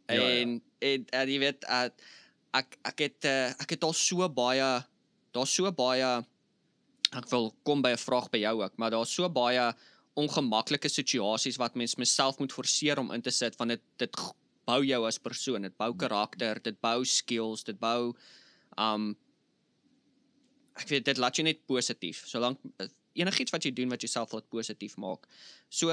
en, 0.09 0.21
ja, 0.21 0.25
ja. 0.25 0.41
en 0.85 1.05
en 1.21 1.33
jy 1.33 1.39
weet 1.41 1.67
uh, 1.69 1.85
ek 2.57 2.79
ek 2.93 3.05
het 3.07 3.29
uh, 3.29 3.51
ek 3.59 3.77
het 3.77 3.85
al 3.85 3.95
so 3.97 4.29
baie 4.29 4.71
daar's 5.35 5.53
so 5.53 5.69
baie 5.75 6.11
ek 7.09 7.29
wil 7.33 7.51
kom 7.65 7.81
by 7.85 7.93
'n 7.93 8.01
vraag 8.01 8.29
by 8.33 8.41
jou 8.45 8.55
ook 8.61 8.77
maar 8.77 8.93
daar's 8.93 9.13
so 9.13 9.29
baie 9.29 9.71
ongemaklike 10.19 10.89
situasies 10.89 11.57
wat 11.61 11.75
mens 11.75 11.97
myself 11.97 12.39
moet 12.39 12.53
forceer 12.53 12.99
om 12.99 13.11
in 13.15 13.21
te 13.21 13.31
sit 13.31 13.55
want 13.59 13.75
dit 13.75 13.83
dit 13.97 14.21
bou 14.69 14.83
jou 14.85 15.01
as 15.07 15.17
persoon, 15.21 15.65
dit 15.65 15.75
bou 15.81 15.89
karakter, 15.97 16.61
dit 16.63 16.77
bou 16.83 17.01
skills, 17.07 17.65
dit 17.67 17.79
bou 17.79 18.13
um 18.77 19.11
ek 20.79 20.87
weet 20.93 21.07
dit 21.09 21.19
laat 21.19 21.35
jou 21.35 21.43
net 21.43 21.65
positief. 21.67 22.21
Solank 22.29 22.61
enigiets 23.19 23.51
wat 23.51 23.65
jy 23.65 23.73
doen 23.75 23.91
wat 23.91 24.05
jouself 24.05 24.35
laat 24.35 24.47
positief 24.53 24.95
maak. 25.01 25.25
So 25.67 25.91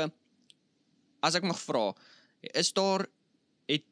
as 1.26 1.36
ek 1.38 1.46
mag 1.46 1.58
vra, 1.58 1.90
is 2.54 2.72
daar 2.76 3.06
het 3.70 3.84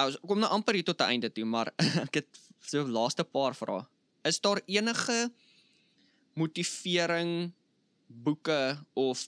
as 0.00 0.18
kom 0.26 0.40
nou 0.42 0.50
amper 0.52 0.78
hier 0.78 0.86
tot 0.88 1.00
die 1.00 1.10
einde 1.14 1.30
toe, 1.32 1.46
maar 1.48 1.72
ek 2.06 2.22
het 2.22 2.42
so 2.62 2.84
laaste 2.86 3.24
paar 3.24 3.56
vrae. 3.58 3.82
Is 4.28 4.40
daar 4.40 4.60
enige 4.70 5.32
motivering 6.38 7.52
boeke 8.06 8.78
of 8.94 9.26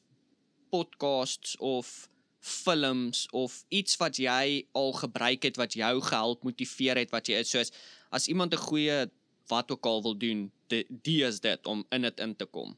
podcasts 0.70 1.57
of 1.59 2.09
films 2.45 3.24
of 3.32 3.64
iets 3.72 3.97
wat 3.97 4.18
jy 4.20 4.64
al 4.76 4.93
gebruik 4.99 5.47
het 5.49 5.57
wat 5.57 5.76
jou 5.78 5.95
gehelp 6.05 6.45
motiveer 6.45 7.01
het 7.01 7.12
wat 7.14 7.28
jy 7.28 7.41
is? 7.43 7.51
Soos 7.51 7.72
as 8.14 8.28
iemand 8.28 8.55
'n 8.55 8.66
goeie 8.68 9.11
wat 9.49 9.70
ook 9.70 9.87
al 9.87 10.03
wil 10.03 10.16
doen 10.16 10.51
die, 10.68 10.85
die 10.89 11.24
is 11.24 11.41
dit 11.41 11.66
om 11.66 11.85
in 11.91 12.03
dit 12.03 12.20
in 12.20 12.37
te 12.37 12.45
kom. 12.45 12.76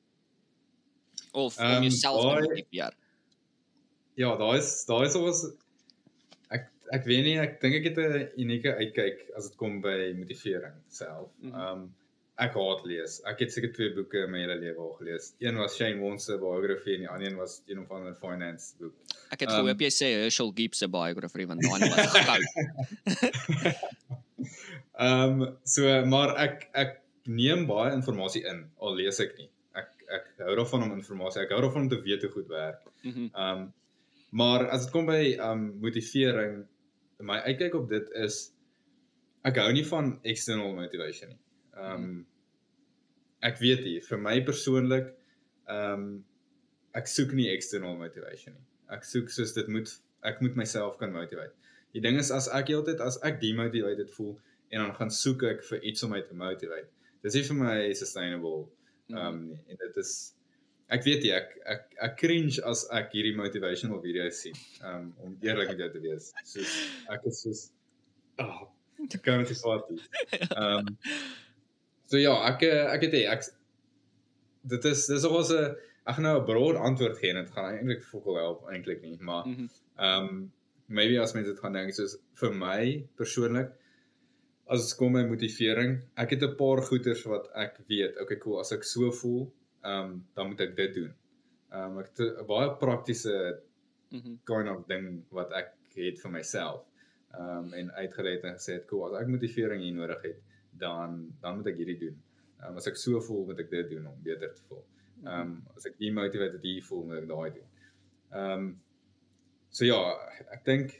Of 1.32 1.58
um, 1.58 1.64
om 1.64 1.72
ehm, 1.72 1.82
jouself 1.82 2.22
te 2.22 2.48
motiveer 2.48 2.94
ja 4.16 4.32
daar 4.40 4.56
is 4.58 4.72
daar 4.88 5.04
is 5.06 5.18
ons 5.20 5.44
ek 6.56 6.66
ek 6.96 7.06
weet 7.10 7.24
nie 7.28 7.36
ek 7.42 7.60
dink 7.60 7.78
ek 7.80 7.90
het 7.90 8.02
'n 8.04 8.26
unieke 8.46 8.74
uitkyk 8.80 9.30
as 9.36 9.50
dit 9.50 9.60
kom 9.60 9.80
by 9.84 10.12
motivering 10.18 10.76
self 10.88 11.30
mm 11.38 11.52
-hmm. 11.52 11.70
um 11.70 11.86
ek 12.42 12.56
haat 12.58 12.82
lees. 12.88 13.16
Ek 13.28 13.40
het 13.44 13.52
seker 13.52 13.72
twee 13.72 13.92
boeke 13.96 14.26
in 14.26 14.32
my 14.32 14.42
hele 14.42 14.56
lewe 14.60 14.82
al 14.84 14.92
gelees. 14.98 15.30
Een 15.40 15.56
was 15.60 15.76
Shane 15.78 16.00
Wons 16.02 16.26
se 16.28 16.36
biografie 16.40 16.98
en 16.98 17.06
die 17.06 17.08
ander 17.08 17.30
een 17.30 17.38
was 17.40 17.62
een 17.66 17.80
of 17.80 17.92
ander 17.96 18.14
finance 18.20 18.74
boek. 18.80 18.92
Ek 19.32 19.40
het 19.40 19.50
um, 19.50 19.62
gehoop 19.62 19.84
jy 19.86 19.90
sê 19.94 20.10
Herschel 20.20 20.52
Gibbs 20.58 20.82
se 20.84 20.88
biografie 20.92 21.48
want 21.48 21.64
daai 21.64 21.88
was 21.94 22.18
gou. 22.28 22.40
Ehm 25.06 25.42
so 25.64 25.96
maar 26.12 26.34
ek 26.44 26.68
ek 26.76 26.94
neem 27.24 27.64
baie 27.68 27.94
inligting 27.96 28.44
in 28.52 28.62
al 28.84 29.00
lees 29.00 29.20
ek 29.24 29.32
nie. 29.40 29.48
Ek 29.76 29.90
ek 30.18 30.28
hou 30.44 30.60
daarvan 30.60 30.86
om 30.86 30.94
inligting. 30.98 31.42
Ek 31.46 31.56
hou 31.56 31.64
daarvan 31.64 31.88
om 31.88 31.90
te 31.92 32.02
weet 32.04 32.28
hoe 32.28 32.32
goed 32.36 32.52
werk. 32.52 32.84
Mhm. 33.02 33.32
Ehm 33.32 33.32
mm 33.32 33.64
um, 33.64 33.66
maar 34.36 34.66
as 34.74 34.86
dit 34.86 34.92
kom 34.92 35.08
by 35.08 35.36
um, 35.40 35.68
motivering, 35.80 36.64
my 37.24 37.38
uitkyk 37.48 37.74
op 37.78 37.88
dit 37.88 38.08
is 38.20 38.40
ek 39.48 39.60
hou 39.62 39.68
nie 39.72 39.84
van 39.88 40.16
external 40.28 40.74
motivation 40.76 41.30
nie. 41.32 41.42
Um, 41.76 42.08
ek 43.46 43.60
weet 43.62 43.84
nie 43.86 44.00
vir 44.04 44.20
my 44.20 44.34
persoonlik 44.44 45.12
um, 45.72 46.24
ek 46.96 47.08
soek 47.08 47.32
nie 47.36 47.48
external 47.52 47.96
motivation 48.00 48.56
nie. 48.56 48.66
Ek 48.92 49.06
soek 49.08 49.32
soos 49.32 49.54
dit 49.56 49.68
moet 49.72 49.90
ek 50.26 50.42
moet 50.42 50.58
myself 50.58 50.98
kan 51.00 51.14
motivate. 51.14 51.54
Die 51.94 52.02
ding 52.04 52.18
is 52.20 52.32
as 52.34 52.50
ek 52.52 52.72
heeltyd 52.72 53.00
as 53.04 53.16
ek 53.24 53.40
demotivated 53.40 54.10
voel 54.18 54.34
en 54.74 54.82
dan 54.82 54.94
gaan 54.98 55.12
soek 55.14 55.46
ek 55.48 55.64
vir 55.70 55.84
iets 55.92 56.04
om 56.04 56.12
my 56.12 56.20
te 56.26 56.36
motivate. 56.36 56.90
Dis 57.24 57.38
nie 57.38 57.46
vir 57.48 57.60
my 57.60 57.76
sustainable 57.96 58.66
um, 59.14 59.46
nie. 59.48 59.60
En 59.70 59.80
dit 59.80 60.00
is 60.02 60.16
ek 60.94 61.02
weet 61.04 61.22
nie 61.22 61.32
ek 61.34 61.56
ek 61.74 61.96
ek 62.08 62.18
cringe 62.20 62.62
as 62.64 62.86
ek 62.92 63.12
hierdie 63.12 63.36
motivational 63.36 64.02
video's 64.02 64.42
sien. 64.42 64.56
Um, 64.82 65.14
om 65.24 65.38
eerlik 65.42 65.74
met 65.74 65.78
jou 65.84 65.90
te 65.96 66.04
wees. 66.04 66.32
Soos 66.44 66.76
ek 67.14 67.26
is 67.32 67.42
soos 67.42 67.64
ah, 68.38 68.62
oh, 68.62 68.68
ek 69.08 69.22
kan 69.22 69.44
dit 69.44 69.58
vat 69.64 69.90
nie. 69.90 70.02
Ehm 70.52 70.94
So 72.06 72.18
ja, 72.22 72.34
ek 72.46 72.62
eh, 72.62 72.84
ek 72.94 73.06
het 73.08 73.16
ek 73.32 73.48
dit 74.70 74.84
is 74.90 75.06
dis 75.10 75.24
alsoos 75.26 75.50
'n 75.54 75.74
ek 76.10 76.20
nou 76.22 76.36
'n 76.38 76.46
broad 76.46 76.76
antwoord 76.88 77.18
gee 77.18 77.32
en 77.34 77.40
dit 77.42 77.50
gaan 77.54 77.74
eintlik 77.78 78.04
fokol 78.06 78.38
help 78.38 78.68
eintlik 78.70 79.02
nie, 79.02 79.16
maar 79.20 79.46
mhm. 79.46 79.66
um, 79.98 80.52
maybe 80.86 81.18
as 81.18 81.34
mense 81.34 81.50
dit 81.50 81.62
gaan 81.62 81.74
dink 81.74 81.94
soos 81.94 82.14
vir 82.40 82.54
my 82.54 82.80
persoonlik 83.18 83.74
as 84.70 84.94
kom 84.98 85.14
by 85.14 85.22
motivering, 85.26 85.98
ek 86.16 86.30
het 86.34 86.42
'n 86.42 86.56
paar 86.58 86.82
goeters 86.82 87.22
wat 87.32 87.50
ek 87.54 87.78
weet. 87.88 88.18
Okay, 88.22 88.38
cool, 88.42 88.60
as 88.60 88.72
ek 88.72 88.84
so 88.84 89.10
voel, 89.10 89.52
ehm 89.86 90.10
um, 90.10 90.18
dan 90.34 90.50
moet 90.50 90.60
ek 90.66 90.76
dit 90.76 90.94
doen. 91.00 91.14
Ehm 91.70 91.96
um, 91.96 92.02
ek 92.02 92.10
het 92.12 92.42
'n 92.42 92.46
baie 92.46 92.70
praktiese 92.82 93.36
mm 94.10 94.20
-hmm. 94.20 94.36
kind 94.44 94.68
of 94.74 94.86
ding 94.86 95.24
wat 95.30 95.52
ek 95.52 95.72
het 95.94 96.20
vir 96.20 96.30
myself. 96.30 96.84
Ehm 97.34 97.56
um, 97.56 97.72
en 97.72 97.92
uitgelet 97.92 98.44
en 98.44 98.58
gesê, 98.58 98.84
cool, 98.86 99.06
as 99.06 99.22
ek 99.22 99.28
motivering 99.28 99.82
hier 99.82 99.94
nodig 99.94 100.22
het, 100.22 100.42
dan 100.70 101.34
dan 101.40 101.56
moet 101.56 101.66
ek 101.72 101.76
hierdie 101.76 101.98
doen. 101.98 102.16
Ehm 102.60 102.70
um, 102.70 102.76
as 102.76 102.86
ek 102.86 102.96
so 102.96 103.20
voel, 103.20 103.44
moet 103.46 103.60
ek 103.64 103.70
dit 103.70 103.90
doen 103.90 104.06
om 104.06 104.22
beter 104.22 104.52
te 104.54 104.62
voel. 104.68 104.84
Ehm 105.24 105.40
um, 105.40 105.64
as 105.76 105.86
ek 105.86 105.98
demotivated 105.98 106.62
hier 106.62 106.84
voel, 106.84 107.04
moet 107.04 107.22
ek 107.22 107.28
daai 107.28 107.50
doen. 107.58 107.68
Ehm 108.30 108.52
um, 108.52 108.80
so 109.70 109.84
ja, 109.84 110.00
ek 110.56 110.64
dink 110.64 110.96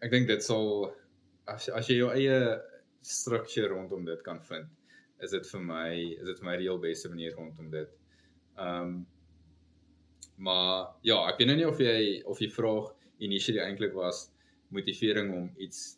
ek 0.00 0.10
dink 0.10 0.28
dit 0.28 0.42
sal 0.44 0.94
as 1.46 1.68
as 1.68 1.88
jy 1.88 2.00
jou 2.00 2.10
eie 2.12 2.38
struktuur 3.06 3.68
rondom 3.70 4.04
dit 4.04 4.22
kan 4.26 4.40
vind, 4.48 4.68
is 5.24 5.30
dit 5.30 5.50
vir 5.52 5.62
my 5.64 5.90
is 5.96 6.26
dit 6.28 6.40
vir 6.40 6.48
my 6.48 6.56
reël 6.60 6.80
beste 6.80 7.10
manier 7.12 7.34
rondom 7.36 7.70
dit. 7.70 7.92
Ehm 8.56 8.80
um, 8.82 8.96
maar 10.36 10.90
ja, 11.00 11.16
ek 11.30 11.38
weet 11.40 11.48
nou 11.48 11.56
nie 11.56 11.68
of 11.68 11.78
jy 11.80 12.22
of 12.28 12.40
jy 12.40 12.50
vraag 12.52 12.90
initially 13.24 13.62
eintlik 13.64 13.94
was 13.96 14.26
motivering 14.68 15.30
om 15.32 15.46
iets 15.56 15.96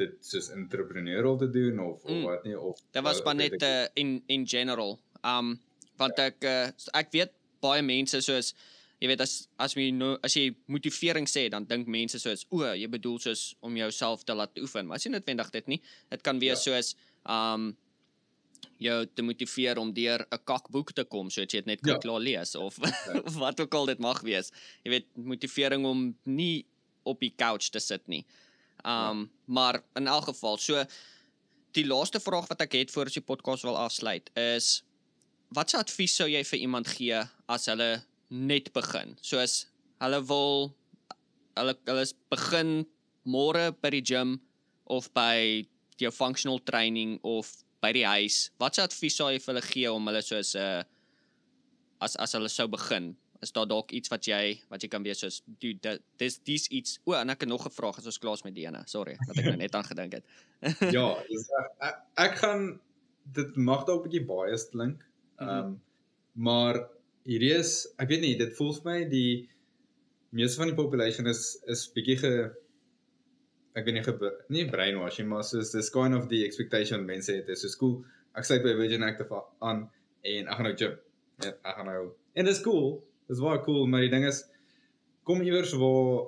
dit 0.00 0.14
soos 0.24 0.48
entrepreneurial 0.50 1.36
te 1.38 1.50
doen 1.50 1.78
of, 1.84 2.02
mm. 2.02 2.10
of 2.10 2.30
wat 2.30 2.44
nie 2.48 2.58
of 2.58 2.80
Dit 2.90 3.04
was 3.06 3.22
maar 3.22 3.38
net 3.38 3.62
uh, 3.62 3.86
in 3.94 4.22
in 4.26 4.46
general. 4.48 4.98
Um 5.22 5.58
want 6.00 6.18
ja. 6.18 6.30
ek 6.32 6.44
uh, 6.48 6.94
ek 6.98 7.12
weet 7.14 7.34
baie 7.62 7.82
mense 7.86 8.18
soos 8.24 8.54
jy 9.02 9.10
weet 9.10 9.22
as 9.22 9.36
as 9.62 9.76
jy 9.78 9.90
nou 9.94 10.14
as 10.26 10.34
jy 10.38 10.48
motivering 10.70 11.28
sê 11.30 11.48
dan 11.52 11.66
dink 11.68 11.86
mense 11.90 12.18
soos 12.22 12.46
o, 12.50 12.64
jy 12.64 12.88
bedoel 12.90 13.20
soos 13.22 13.52
om 13.60 13.76
jouself 13.76 14.24
te 14.24 14.34
laat 14.34 14.58
oefen, 14.62 14.86
maar 14.86 14.98
as 14.98 15.06
jy 15.06 15.14
noodwendig 15.14 15.50
dit 15.54 15.72
nie. 15.74 15.80
Dit 16.10 16.22
kan 16.26 16.42
wees 16.42 16.62
ja. 16.62 16.70
soos 16.70 16.94
um 17.28 17.72
jou 18.82 18.98
te 19.06 19.22
motiveer 19.22 19.78
om 19.78 19.92
deur 19.94 20.26
'n 20.30 20.44
kakboek 20.44 20.92
te 20.92 21.04
kom 21.04 21.30
sodat 21.30 21.52
jy 21.52 21.62
dit 21.62 21.66
net 21.66 21.80
kan 21.80 21.94
ja. 21.94 21.98
klaar 21.98 22.20
lees 22.20 22.54
of 22.54 22.78
ja. 22.78 23.22
wat 23.44 23.60
ook 23.60 23.74
al 23.74 23.86
dit 23.86 23.98
mag 23.98 24.20
wees. 24.20 24.52
Jy 24.84 24.90
weet 24.90 25.06
motivering 25.16 25.86
om 25.86 26.16
nie 26.24 26.66
op 27.04 27.20
die 27.20 27.34
couch 27.36 27.70
te 27.70 27.80
sit 27.80 28.06
nie. 28.08 28.24
Um 28.84 29.26
ja. 29.26 29.28
maar 29.44 29.82
in 29.94 30.06
elk 30.06 30.24
geval, 30.24 30.58
so 30.58 30.84
die 31.72 31.86
laaste 31.86 32.20
vraag 32.20 32.48
wat 32.48 32.60
ek 32.60 32.72
het 32.72 32.90
voor 32.90 33.06
as 33.06 33.16
die 33.16 33.24
podcast 33.24 33.62
wil 33.62 33.76
afsluit 33.76 34.30
is 34.36 34.82
watse 35.56 35.76
advies 35.76 36.14
sou 36.16 36.28
jy 36.28 36.42
vir 36.44 36.58
iemand 36.64 36.88
gee 36.88 37.20
as 37.48 37.66
hulle 37.66 38.02
net 38.28 38.72
begin? 38.72 39.16
Soos 39.20 39.66
hulle 40.02 40.20
wil 40.28 40.72
hulle 41.58 41.76
hulle 41.88 42.06
begin 42.32 42.72
môre 43.28 43.70
by 43.82 43.92
die 43.94 44.04
gym 44.12 44.38
of 44.90 45.08
by 45.14 45.64
jou 46.00 46.10
functional 46.10 46.58
training 46.66 47.18
of 47.22 47.50
by 47.82 47.90
die 47.96 48.06
huis. 48.06 48.46
Wat 48.62 48.76
se 48.76 48.84
advies 48.84 49.16
sou 49.18 49.30
jy 49.32 49.40
vir 49.42 49.54
hulle 49.54 49.64
gee 49.66 49.90
om 49.90 50.06
hulle 50.10 50.22
soos 50.22 50.54
'n 50.54 50.62
uh, 50.62 50.84
as 52.06 52.16
as 52.16 52.34
hulle 52.38 52.50
sou 52.52 52.68
begin? 52.68 53.12
Is 53.42 53.52
daar 53.52 53.66
dalk 53.66 53.90
iets 53.90 54.10
wat 54.10 54.26
jy 54.26 54.60
wat 54.70 54.82
jy 54.82 54.88
kan 54.88 55.02
wees 55.02 55.20
soos 55.24 55.42
dude 55.60 55.98
dis 56.18 56.38
dis 56.46 56.68
iets 56.70 57.00
o 57.04 57.14
en 57.18 57.30
ek 57.30 57.40
het 57.42 57.48
nog 57.48 57.66
'n 57.66 57.74
vraag 57.78 57.98
as 57.98 58.06
ons 58.06 58.18
klaar 58.18 58.38
met 58.44 58.54
die 58.54 58.66
ene. 58.66 58.82
Sorry, 58.86 59.16
wat 59.26 59.38
ek 59.38 59.44
nou 59.44 59.56
net 59.56 59.74
aan 59.74 59.84
gedink 59.84 60.12
het. 60.12 60.24
ja, 60.96 61.08
dis 61.30 61.48
ek, 61.80 61.96
ek 62.16 62.36
gaan 62.42 62.80
dit 63.34 63.56
mag 63.56 63.84
dalk 63.84 64.06
'n 64.06 64.10
bietjie 64.10 64.26
baie 64.26 64.58
klink. 64.70 65.02
Ehm 65.40 65.48
um, 65.48 65.80
maar 66.34 66.88
hierdie 67.28 67.52
is 67.52 67.86
ek 67.98 68.08
weet 68.08 68.20
nie, 68.20 68.36
dit 68.38 68.56
voel 68.56 68.72
vir 68.72 68.84
my 68.84 68.98
die 69.04 69.48
meeste 70.30 70.62
van 70.62 70.70
die 70.70 70.78
population 70.78 71.26
is 71.26 71.58
is 71.66 71.90
bietjie 71.92 72.16
ge 72.16 72.32
ek 73.74 73.86
weet 73.86 73.96
nie 73.98 74.04
gebeur 74.06 74.34
nie 74.52 74.66
brainwashing 74.70 75.28
maar 75.28 75.44
soos 75.48 75.72
this 75.72 75.90
kind 75.90 76.14
of 76.14 76.28
the 76.32 76.44
expectation 76.44 77.06
mense 77.06 77.32
het 77.32 77.48
is 77.48 77.64
so 77.64 77.78
cool. 77.80 78.04
Ek 78.36 78.48
sê 78.48 78.58
by 78.64 78.74
Virgin 78.78 79.04
Active 79.04 79.42
aan 79.60 79.86
en 80.22 80.48
ek 80.48 80.56
gaan 80.56 80.68
nou 80.68 80.76
gym. 80.76 80.96
Ja, 81.42 81.52
ek 81.52 81.76
gaan 81.78 81.88
nou 81.90 82.02
en 82.34 82.48
dit 82.48 82.54
is 82.54 82.62
cool 82.64 82.88
dit 83.28 83.36
is 83.36 83.44
baie 83.44 83.62
cool 83.66 83.86
maar 83.86 84.04
die 84.04 84.12
ding 84.12 84.26
is 84.28 84.44
kom 85.28 85.44
iewers 85.44 85.76
waar 85.78 86.26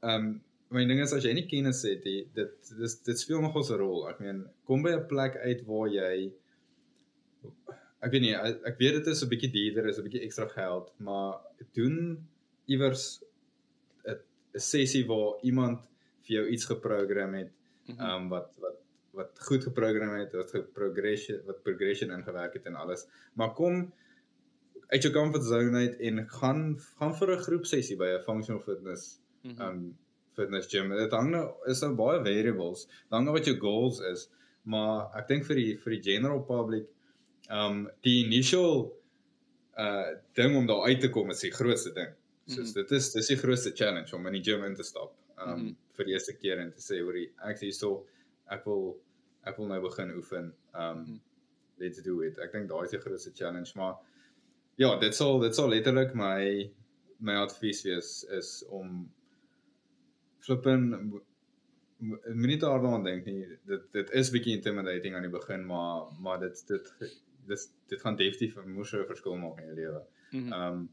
ehm 0.00 0.14
um, 0.16 0.30
my 0.70 0.84
ding 0.86 1.00
is 1.02 1.12
as 1.12 1.24
jy 1.26 1.32
nie 1.34 1.48
kennis 1.50 1.82
het 1.82 2.04
die, 2.06 2.20
dit 2.34 2.68
dis 2.78 2.94
dit 3.02 3.18
speel 3.18 3.40
nog 3.42 3.56
'n 3.58 3.78
rol. 3.80 4.06
Ek 4.08 4.20
meen 4.20 4.44
kom 4.66 4.82
by 4.82 4.92
'n 4.94 5.08
plek 5.10 5.36
uit 5.36 5.64
waar 5.66 5.88
jy 5.90 6.30
ek 8.00 8.12
weet 8.12 8.22
nie 8.24 8.34
ek 8.34 8.78
weet 8.78 9.00
dit 9.00 9.06
is 9.12 9.22
'n 9.22 9.30
bietjie 9.32 9.52
duurder 9.56 9.88
is 9.90 9.98
'n 9.98 10.06
bietjie 10.06 10.24
ekstra 10.26 10.46
geld 10.54 10.92
maar 10.98 11.40
doen 11.74 11.96
iewers 12.66 13.22
'n 14.06 14.62
sessie 14.72 15.04
waar 15.10 15.42
iemand 15.42 15.89
vir 16.30 16.38
jou 16.38 16.46
iets 16.54 16.70
geprogram 16.70 17.34
het 17.34 17.50
mhm. 17.90 17.98
ehm 17.98 18.22
um, 18.22 18.28
wat 18.30 18.54
wat 18.62 18.78
wat 19.12 19.40
goed 19.42 19.64
geprogram 19.66 20.14
het, 20.14 20.34
wat 20.38 20.52
geprogressie 20.54 21.40
wat 21.46 21.62
progression 21.66 22.12
ingewerk 22.14 22.54
het 22.54 22.68
en 22.70 22.76
alles. 22.78 23.06
Maar 23.34 23.54
kom 23.58 23.80
uit 24.86 25.02
jou 25.02 25.10
comfort 25.14 25.44
zone 25.44 25.78
uit 25.78 25.96
en 26.08 26.28
gaan 26.28 26.62
gaan 26.98 27.16
vir 27.18 27.32
'n 27.34 27.42
groep 27.46 27.66
sessie 27.66 27.96
by 27.96 28.12
'n 28.12 28.22
functional 28.22 28.62
fitness 28.62 29.18
mhm. 29.42 29.60
ehm 29.60 29.68
um, 29.68 29.98
fitness 30.34 30.70
gym. 30.70 30.94
Dit 30.94 31.12
hang 31.12 31.30
nou 31.30 31.44
is 31.66 31.80
nou 31.80 31.94
baie 31.94 32.22
variables. 32.22 32.86
Hang 33.08 33.30
wat 33.30 33.44
jou 33.44 33.56
goals 33.58 34.00
is, 34.00 34.28
maar 34.62 35.10
ek 35.18 35.28
dink 35.28 35.44
vir 35.44 35.56
die 35.56 35.76
vir 35.76 35.90
die 35.96 36.02
general 36.12 36.42
public 36.42 36.86
ehm 37.48 37.66
um, 37.66 37.90
die 38.06 38.24
initial 38.24 38.96
uh 39.78 40.10
ding 40.34 40.56
om 40.56 40.66
daar 40.66 40.86
uit 40.86 41.00
te 41.00 41.10
kom 41.10 41.30
is 41.30 41.40
die 41.40 41.50
grootste 41.50 41.92
ding. 41.92 42.14
So 42.46 42.60
mm 42.60 42.66
-hmm. 42.66 42.72
dit 42.72 42.90
is 42.90 43.12
dis 43.12 43.26
die 43.26 43.36
grootste 43.36 43.70
challenge 43.74 44.16
om 44.16 44.26
in 44.26 44.32
die 44.32 44.44
gym 44.44 44.64
in 44.64 44.74
te 44.74 44.82
stap. 44.82 45.14
Ehm 45.36 45.48
um, 45.48 45.58
mm 45.58 45.66
-hmm 45.66 45.89
vir 46.00 46.08
die 46.08 46.16
eerste 46.16 46.36
keer 46.40 46.62
en 46.62 46.72
te 46.72 46.82
sê 46.84 47.00
hoor 47.04 47.18
ek 47.50 47.60
sê 47.60 47.70
so 47.76 48.06
ek 48.56 48.66
wil 48.68 48.84
ek 49.48 49.56
wil 49.60 49.70
nou 49.70 49.80
begin 49.86 50.14
oefen. 50.16 50.52
Um 50.74 50.98
mm 50.98 51.04
-hmm. 51.04 51.20
let's 51.80 52.02
do 52.02 52.20
it. 52.22 52.38
Ek 52.38 52.52
dink 52.52 52.68
daai 52.68 52.84
is 52.84 52.90
die 52.96 53.00
grootste 53.04 53.32
challenge 53.34 53.72
maar 53.76 53.96
ja, 54.76 54.98
dit 54.98 55.14
sal 55.14 55.40
dit 55.40 55.54
sal 55.54 55.68
letterlik 55.68 56.14
my 56.14 56.70
my 57.18 57.34
advies 57.46 57.82
wees 57.84 58.24
is 58.38 58.64
om 58.68 59.10
flippen 60.40 60.84
moenie 62.42 62.58
daaraan 62.58 63.04
dink 63.04 63.26
nie. 63.26 63.46
Dit 63.66 63.92
dit 63.92 64.10
is 64.10 64.30
bietjie 64.30 64.56
intimidating 64.56 65.14
aan 65.14 65.28
die 65.28 65.38
begin 65.38 65.66
maar 65.66 66.08
maar 66.20 66.40
dit 66.40 66.62
dit 66.68 66.94
dit 67.46 67.66
dit 67.88 68.00
gaan 68.00 68.16
definitief 68.16 68.56
'n 68.56 68.76
moeë 68.76 69.06
verskil 69.12 69.36
maak 69.36 69.60
in 69.60 69.66
jou 69.66 69.76
lewe. 69.82 70.02
Mm 70.30 70.40
-hmm. 70.40 70.52
Um 70.52 70.88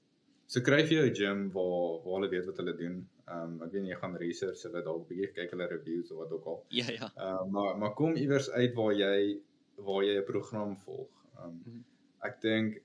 so 0.48 0.62
kry 0.62 0.82
jy 0.84 1.06
'n 1.10 1.16
gym 1.16 1.52
waar 1.52 2.04
waar 2.04 2.14
hulle 2.16 2.30
weet 2.30 2.46
wat 2.46 2.58
hulle 2.58 2.76
doen. 2.84 3.08
Ehm 3.28 3.44
um, 3.44 3.64
ek 3.66 3.74
weet 3.76 3.88
jy 3.90 3.96
gaan 4.00 4.14
research 4.22 4.62
hulle 4.64 4.82
dalk 4.84 5.08
bietjie 5.10 5.28
kyk 5.36 5.54
hulle 5.56 5.66
reviews 5.68 6.12
of 6.12 6.20
wat 6.22 6.34
ook 6.36 6.46
al. 6.52 6.60
Ja 6.80 6.88
ja. 6.96 7.10
Ehm 7.16 7.34
uh, 7.36 7.46
maar 7.56 7.78
maar 7.78 7.94
kom 7.94 8.16
iewers 8.16 8.50
uit 8.50 8.76
waar 8.78 8.94
jy 8.96 9.40
waar 9.88 10.04
jy 10.08 10.14
'n 10.20 10.28
program 10.30 10.78
volg. 10.84 11.10
Ehm 11.36 11.48
um, 11.48 11.54
mm 11.54 11.64
-hmm. 11.66 11.84
ek 12.30 12.40
dink 12.42 12.78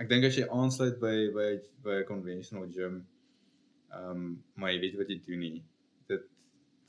ek 0.00 0.08
dink 0.08 0.24
as 0.24 0.38
jy 0.40 0.46
aansluit 0.60 0.96
by 1.00 1.16
by 1.38 1.50
by 1.88 1.98
'n 1.98 2.08
conventional 2.12 2.70
gym 2.78 2.96
ehm 3.90 4.10
um, 4.10 4.30
maar 4.54 4.72
jy 4.72 4.80
weet 4.80 4.96
wat 5.02 5.12
jy 5.12 5.18
doen 5.26 5.44
nie. 5.44 5.64
Dit 6.06 6.24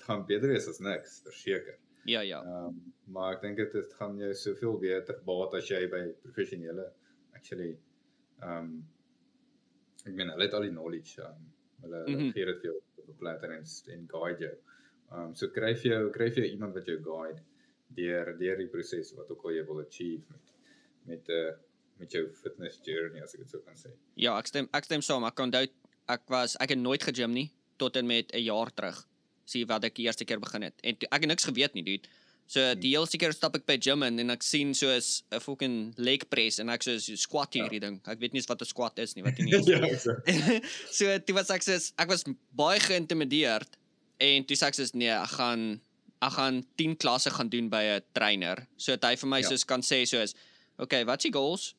gaan 0.08 0.26
beter 0.32 0.48
wees 0.48 0.68
as 0.68 0.80
niks, 0.80 1.20
verseker. 1.28 1.78
Ja 2.06 2.22
ja. 2.22 2.40
Ehm 2.44 2.72
um, 2.72 2.94
maar 3.06 3.36
ek 3.36 3.42
dink 3.42 3.58
dit 3.74 3.94
gaan 4.00 4.18
jou 4.18 4.34
soveel 4.34 4.80
beter 4.80 5.20
baat 5.26 5.60
as 5.60 5.68
jy 5.68 5.84
by 5.92 6.02
professionele 6.24 6.88
actually 7.36 7.74
ehm 8.40 8.58
um, 8.64 8.88
ek 10.06 10.14
meen 10.14 10.30
hulle 10.30 10.44
het 10.48 10.54
al 10.54 10.70
die 10.70 10.76
knowledge 10.76 11.22
um, 11.28 11.48
Hulle 11.82 12.00
mm 12.06 12.16
-hmm. 12.16 12.32
gee 12.32 12.46
dit 12.46 12.60
vir 12.62 12.70
jou 12.70 12.78
op 12.78 13.10
'n 13.10 13.18
platter 13.18 13.52
en 13.52 13.66
en 13.96 14.08
guide 14.16 14.40
jou. 14.46 14.56
Um 15.12 15.36
so 15.36 15.48
kry 15.48 15.74
jy 15.74 15.90
jou 15.90 16.10
kry 16.12 16.30
jy 16.36 16.50
iemand 16.52 16.74
wat 16.74 16.86
jou 16.86 17.00
guide 17.04 17.42
deur 17.88 18.38
deur 18.38 18.58
die 18.58 18.68
proses 18.68 19.14
wat 19.16 19.32
ook 19.32 19.44
al 19.44 19.52
jy 19.52 19.66
wil 19.66 19.82
achieve 19.82 20.24
met 20.32 20.54
met 21.06 21.28
'n 21.28 21.32
uh, 21.32 21.48
eh, 21.48 21.56
met 22.00 22.12
jou 22.12 22.24
fitness 22.34 22.80
journey 22.86 23.22
as 23.24 23.34
ek 23.34 23.40
dit 23.40 23.50
sou 23.50 23.62
kan 23.66 23.76
sê. 23.76 23.92
Ja, 24.14 24.38
ek 24.38 24.48
stem 24.48 24.68
ek 24.74 24.84
stem 24.84 25.02
saam. 25.02 25.26
Ek 25.26 25.40
onthou 25.40 25.66
ek 26.08 26.24
was 26.30 26.56
ek 26.64 26.70
het 26.70 26.80
nooit 26.80 27.04
gegym 27.04 27.34
nie 27.34 27.52
tot 27.78 27.96
en 27.96 28.08
met 28.08 28.34
'n 28.34 28.44
jaar 28.44 28.74
terug. 28.74 29.08
Sien 29.46 29.68
wat 29.68 29.84
ek 29.84 29.96
die 29.96 30.06
eerste 30.06 30.26
keer 30.26 30.40
begin 30.40 30.62
het. 30.62 30.74
En 30.84 30.96
ek 31.00 31.22
het 31.22 31.28
niks 31.28 31.46
geweet 31.46 31.74
nie, 31.74 31.84
dude. 31.84 32.08
So 32.48 32.64
hmm. 32.64 32.80
die 32.80 32.94
hele 32.96 33.08
seker 33.10 33.34
stap 33.36 33.58
ek 33.60 33.66
by 33.68 33.76
gym 33.84 34.06
in 34.08 34.22
en 34.24 34.32
ek 34.32 34.46
sien 34.46 34.72
soos 34.78 35.24
'n 35.32 35.42
fucking 35.44 35.78
leg 36.00 36.24
press 36.32 36.62
en 36.64 36.72
ek 36.72 36.86
sê 36.86 36.96
so 37.04 37.16
squat 37.20 37.58
hierdie 37.60 37.82
ja. 37.82 37.88
ding. 37.90 38.00
Ek 38.08 38.22
weet 38.24 38.34
nie 38.34 38.44
wat 38.48 38.62
'n 38.64 38.70
squat 38.70 39.00
is 39.04 39.16
nie, 39.16 39.24
wat 39.26 39.36
dit 39.38 39.52
is. 39.52 39.68
ja, 39.72 40.62
so 40.88 41.06
dit 41.12 41.36
was 41.36 41.52
ek 41.52 41.66
sê 41.68 41.76
ek 42.00 42.08
was 42.08 42.24
baie 42.56 42.80
geïntimideerd 42.80 43.78
en 44.24 44.48
toe 44.48 44.56
sê 44.56 44.72
ek 44.72 44.80
sê 44.80 44.88
nee, 44.96 45.12
ek 45.12 45.36
gaan 45.36 45.82
ek 46.24 46.34
gaan 46.34 46.64
10 46.80 46.96
klasse 46.98 47.30
gaan 47.30 47.52
doen 47.52 47.68
by 47.70 47.84
'n 48.00 48.02
trainer. 48.16 48.64
So 48.78 48.96
dit 48.96 49.04
hy 49.04 49.16
vir 49.16 49.30
my 49.30 49.42
ja. 49.44 49.50
soos 49.52 49.68
kan 49.68 49.84
sê 49.84 50.06
soos 50.08 50.34
okay, 50.80 51.04
wat 51.04 51.20
is 51.20 51.28
die 51.28 51.36
goals? 51.36 51.76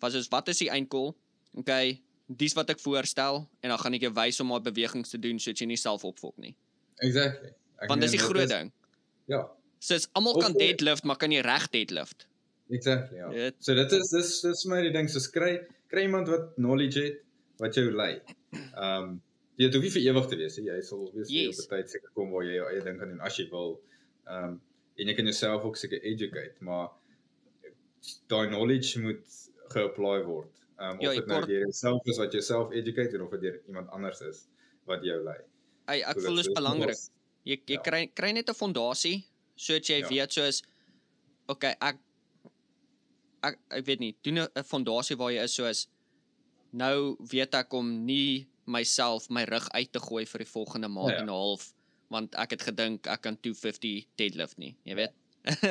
Wat 0.00 0.14
is 0.14 0.28
wat 0.28 0.48
is 0.48 0.58
die 0.58 0.70
eindgoal? 0.74 1.14
Okay, 1.54 2.02
dis 2.26 2.54
wat 2.54 2.70
ek 2.70 2.82
voorstel 2.82 3.46
en 3.62 3.70
dan 3.70 3.78
gaan 3.78 3.94
ek 3.94 4.06
jou 4.06 4.12
wys 4.14 4.42
om 4.42 4.50
my 4.50 4.58
bewegings 4.58 5.10
te 5.14 5.18
doen 5.18 5.38
sodat 5.38 5.62
jy 5.62 5.70
nie 5.70 5.78
self 5.78 6.04
opvolg 6.04 6.36
nie. 6.42 6.54
Exactly. 6.98 7.54
Ek 7.80 7.88
Want 7.88 8.02
dis 8.04 8.18
die 8.18 8.22
groot 8.22 8.50
ding. 8.50 8.74
Ja. 9.30 9.46
So 9.80 9.96
is 9.96 10.08
almal 10.12 10.36
kan 10.36 10.52
deadlift, 10.52 11.06
maar 11.08 11.16
kan 11.16 11.32
jy 11.32 11.40
reg 11.40 11.70
deadlift? 11.72 12.26
Exactly, 12.70 13.18
ja. 13.18 13.30
It, 13.48 13.56
so 13.64 13.74
dit 13.74 13.92
is 13.96 14.12
dis 14.12 14.30
dis 14.44 14.64
my 14.68 14.82
die 14.84 14.92
ding, 14.94 15.08
so 15.08 15.22
kry 15.34 15.54
kry 15.90 16.04
iemand 16.06 16.28
wat 16.30 16.52
knowledge 16.58 17.00
het 17.02 17.22
wat 17.62 17.76
jou 17.78 17.88
lei. 17.88 18.12
Um, 18.76 19.18
jy 19.60 19.70
hoef 19.72 19.86
nie 19.86 19.92
vir 19.96 20.04
ewig 20.10 20.28
te 20.30 20.38
wees, 20.40 20.58
jy 20.60 20.76
sal 20.84 21.06
wees 21.14 21.32
yes. 21.32 21.64
op 21.64 21.64
'n 21.64 21.70
tyd 21.72 21.94
seker 21.94 22.12
kom 22.18 22.30
waar 22.34 22.44
jy 22.44 22.58
jou 22.58 22.68
eie 22.70 22.84
ding 22.84 23.00
kan 23.00 23.10
doen 23.12 23.24
as 23.24 23.40
jy 23.40 23.48
wil. 23.50 23.78
Um, 24.28 24.60
en 25.00 25.10
jy 25.10 25.16
kan 25.16 25.32
jouself 25.32 25.64
ook 25.64 25.80
seker 25.80 26.04
educate, 26.12 26.54
maar 26.60 26.92
daai 28.28 28.52
knowledge 28.52 29.00
moet 29.00 29.40
geapply 29.72 30.20
word. 30.28 30.52
Um, 30.76 31.00
ja, 31.00 31.10
of 31.10 31.18
dit 31.20 31.26
nou 31.32 31.40
deur 31.46 31.64
jouself 31.66 32.12
is 32.12 32.20
wat 32.20 32.36
jouself 32.36 32.72
educate 32.72 33.16
of 33.22 33.32
dit 33.36 33.48
deur 33.48 33.58
iemand 33.68 33.88
anders 33.96 34.20
is 34.28 34.44
wat 34.88 35.04
jou 35.04 35.18
lei. 35.24 35.40
Hey, 35.88 36.04
ek 36.04 36.20
so 36.20 36.28
voel 36.28 36.44
dit 36.44 36.52
is 36.52 36.56
belangrik. 36.56 37.02
Jy 37.48 37.60
jy 37.64 37.80
ja. 37.80 37.84
kry 37.84 38.06
kry 38.12 38.36
net 38.36 38.48
'n 38.52 38.56
fondasie 38.56 39.18
sodat 39.60 39.90
jy 39.92 40.00
ja. 40.00 40.08
weet 40.08 40.36
soos 40.38 40.62
okay, 41.52 41.74
ek 41.80 41.98
ek 43.44 43.58
ek 43.72 43.86
weet 43.88 44.00
nie, 44.00 44.14
doen 44.24 44.44
'n 44.44 44.64
fondasie 44.64 45.16
waar 45.20 45.32
jy 45.32 45.44
is 45.44 45.56
soos 45.56 45.88
nou 46.72 47.16
weet 47.32 47.54
ek 47.54 47.72
om 47.74 47.88
nie 48.06 48.46
myself 48.70 49.28
my 49.30 49.44
rug 49.44 49.66
uit 49.74 49.92
te 49.92 50.00
gooi 50.00 50.24
vir 50.26 50.44
die 50.44 50.52
volgende 50.52 50.88
maand 50.88 51.16
ja. 51.16 51.20
en 51.22 51.30
'n 51.30 51.38
half 51.40 51.72
want 52.10 52.34
ek 52.34 52.56
het 52.56 52.62
gedink 52.70 53.06
ek 53.06 53.22
kan 53.22 53.36
250 53.38 54.06
deadlift 54.18 54.58
nie, 54.58 54.74
jy 54.84 54.96
weet. 54.98 55.14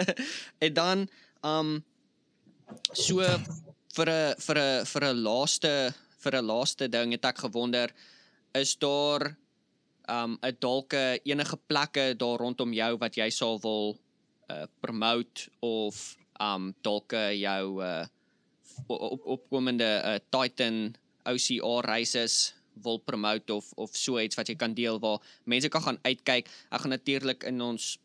en 0.65 0.73
dan 0.73 1.07
um 1.43 1.83
so 2.93 3.19
vir 3.95 4.09
'n 4.09 4.35
vir 4.45 4.57
'n 4.57 4.85
vir 4.85 5.03
'n 5.09 5.23
laaste 5.23 5.73
vir 6.23 6.33
'n 6.39 6.45
laaste 6.45 6.87
ding 6.87 7.11
het 7.11 7.25
ek 7.25 7.43
gewonder 7.45 7.93
is 8.55 8.75
daar 8.75 9.35
um 10.09 10.37
'n 10.41 10.55
dalke 10.59 11.19
enige 11.23 11.57
plekke 11.67 12.13
daar 12.17 12.37
rondom 12.39 12.73
jou 12.73 12.97
wat 12.97 13.15
jy 13.15 13.29
sal 13.29 13.59
wil 13.61 13.97
uh 14.49 14.65
promote 14.81 15.49
of 15.59 16.17
um 16.41 16.73
dalke 16.81 17.37
jou 17.37 17.83
uh 17.83 18.05
op 18.87 19.25
opkomende 19.25 20.01
uh, 20.05 20.15
Titan 20.29 20.95
OCR 21.23 21.85
races 21.85 22.53
wil 22.83 22.99
promote 22.99 23.53
of 23.53 23.71
of 23.75 23.95
so 23.95 24.19
iets 24.19 24.37
wat 24.39 24.47
jy 24.47 24.55
kan 24.55 24.73
deel 24.73 24.99
waar 24.99 25.19
mense 25.43 25.69
kan 25.69 25.83
gaan 25.83 25.99
uitkyk. 26.01 26.47
Ek 26.71 26.81
gaan 26.81 26.95
natuurlik 26.95 27.43
in 27.43 27.61
ons 27.61 27.97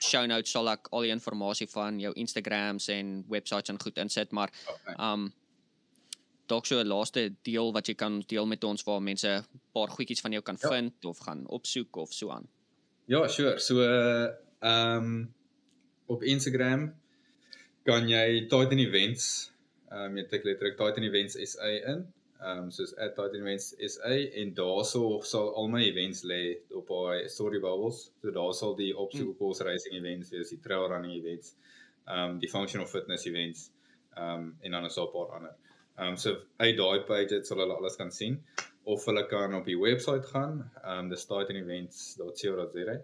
show 0.00 0.24
notes 0.26 0.52
sal 0.54 0.70
ek 0.72 0.88
al 0.94 1.04
die 1.04 1.12
inligting 1.12 1.70
van 1.74 2.00
jou 2.00 2.12
Instagrams 2.16 2.88
en 2.88 3.20
websites 3.28 3.72
en 3.72 3.80
goed 3.80 3.98
insit, 3.98 4.32
maar 4.32 4.52
okay. 4.66 4.94
um 4.96 5.32
dalk 6.52 6.66
so 6.66 6.78
'n 6.80 6.90
laaste 6.92 7.22
deel 7.48 7.72
wat 7.76 7.88
jy 7.88 7.94
kan 8.02 8.22
deel 8.32 8.46
met 8.46 8.64
ons 8.64 8.84
waar 8.88 9.02
mense 9.02 9.28
'n 9.28 9.60
paar 9.76 9.90
goedjies 9.96 10.22
van 10.24 10.32
jou 10.36 10.42
kan 10.42 10.58
ja. 10.60 10.68
vind 10.68 11.04
of 11.04 11.18
gaan 11.26 11.42
opsoek 11.48 11.96
of 11.96 12.12
so 12.12 12.30
aan. 12.30 12.46
Ja, 13.06 13.26
sure. 13.28 13.58
So 13.58 13.74
ehm 13.80 14.36
um, 14.60 15.34
op 16.06 16.22
Instagram 16.22 16.94
kan 17.84 18.08
jy 18.08 18.46
Titan 18.52 18.78
Events 18.78 19.52
ehm 19.90 20.10
um, 20.10 20.16
jy 20.16 20.24
tik 20.28 20.44
letterlik 20.44 20.76
Titan 20.76 21.04
Events 21.04 21.34
SA 21.52 21.70
in. 21.92 22.06
Ehm 22.40 22.58
um, 22.58 22.70
soos 22.70 22.92
@titanevents 23.16 23.74
SA 23.94 24.14
en 24.40 24.54
daarso 24.54 25.20
sal 25.22 25.54
al 25.54 25.68
my 25.68 25.82
events 25.84 26.22
lê 26.22 26.42
op 26.70 26.88
daai 26.88 27.28
story 27.28 27.60
bubbles. 27.60 28.12
So 28.20 28.30
daar 28.30 28.54
sal 28.54 28.76
die 28.76 28.96
obstacle 28.96 29.32
hmm. 29.32 29.38
course 29.38 29.64
racing 29.64 29.94
events 29.94 30.30
wees, 30.30 30.48
die 30.48 30.60
trail 30.60 30.88
running 30.88 31.14
events. 31.14 31.54
um 32.10 32.38
die 32.38 32.48
functional 32.48 32.86
fitness 32.86 33.26
events 33.26 33.70
um 34.18 34.56
en 34.60 34.70
dan 34.70 34.84
is 34.84 34.94
daar 34.94 35.06
'n 35.06 35.12
paar 35.12 35.34
ander. 35.36 35.54
Um 36.00 36.16
so 36.16 36.36
uit 36.56 36.76
daai 36.78 37.00
page 37.08 37.34
het 37.34 37.46
sal 37.46 37.60
hulle 37.62 37.76
alles 37.76 37.96
kan 38.00 38.10
sien 38.14 38.38
of 38.88 39.04
hulle 39.04 39.26
kan 39.28 39.54
op 39.54 39.66
die 39.68 39.78
webwerf 39.78 40.30
gaan, 40.32 40.62
um 40.84 41.10
the 41.10 41.16
startingevents.co.za. 41.16 42.96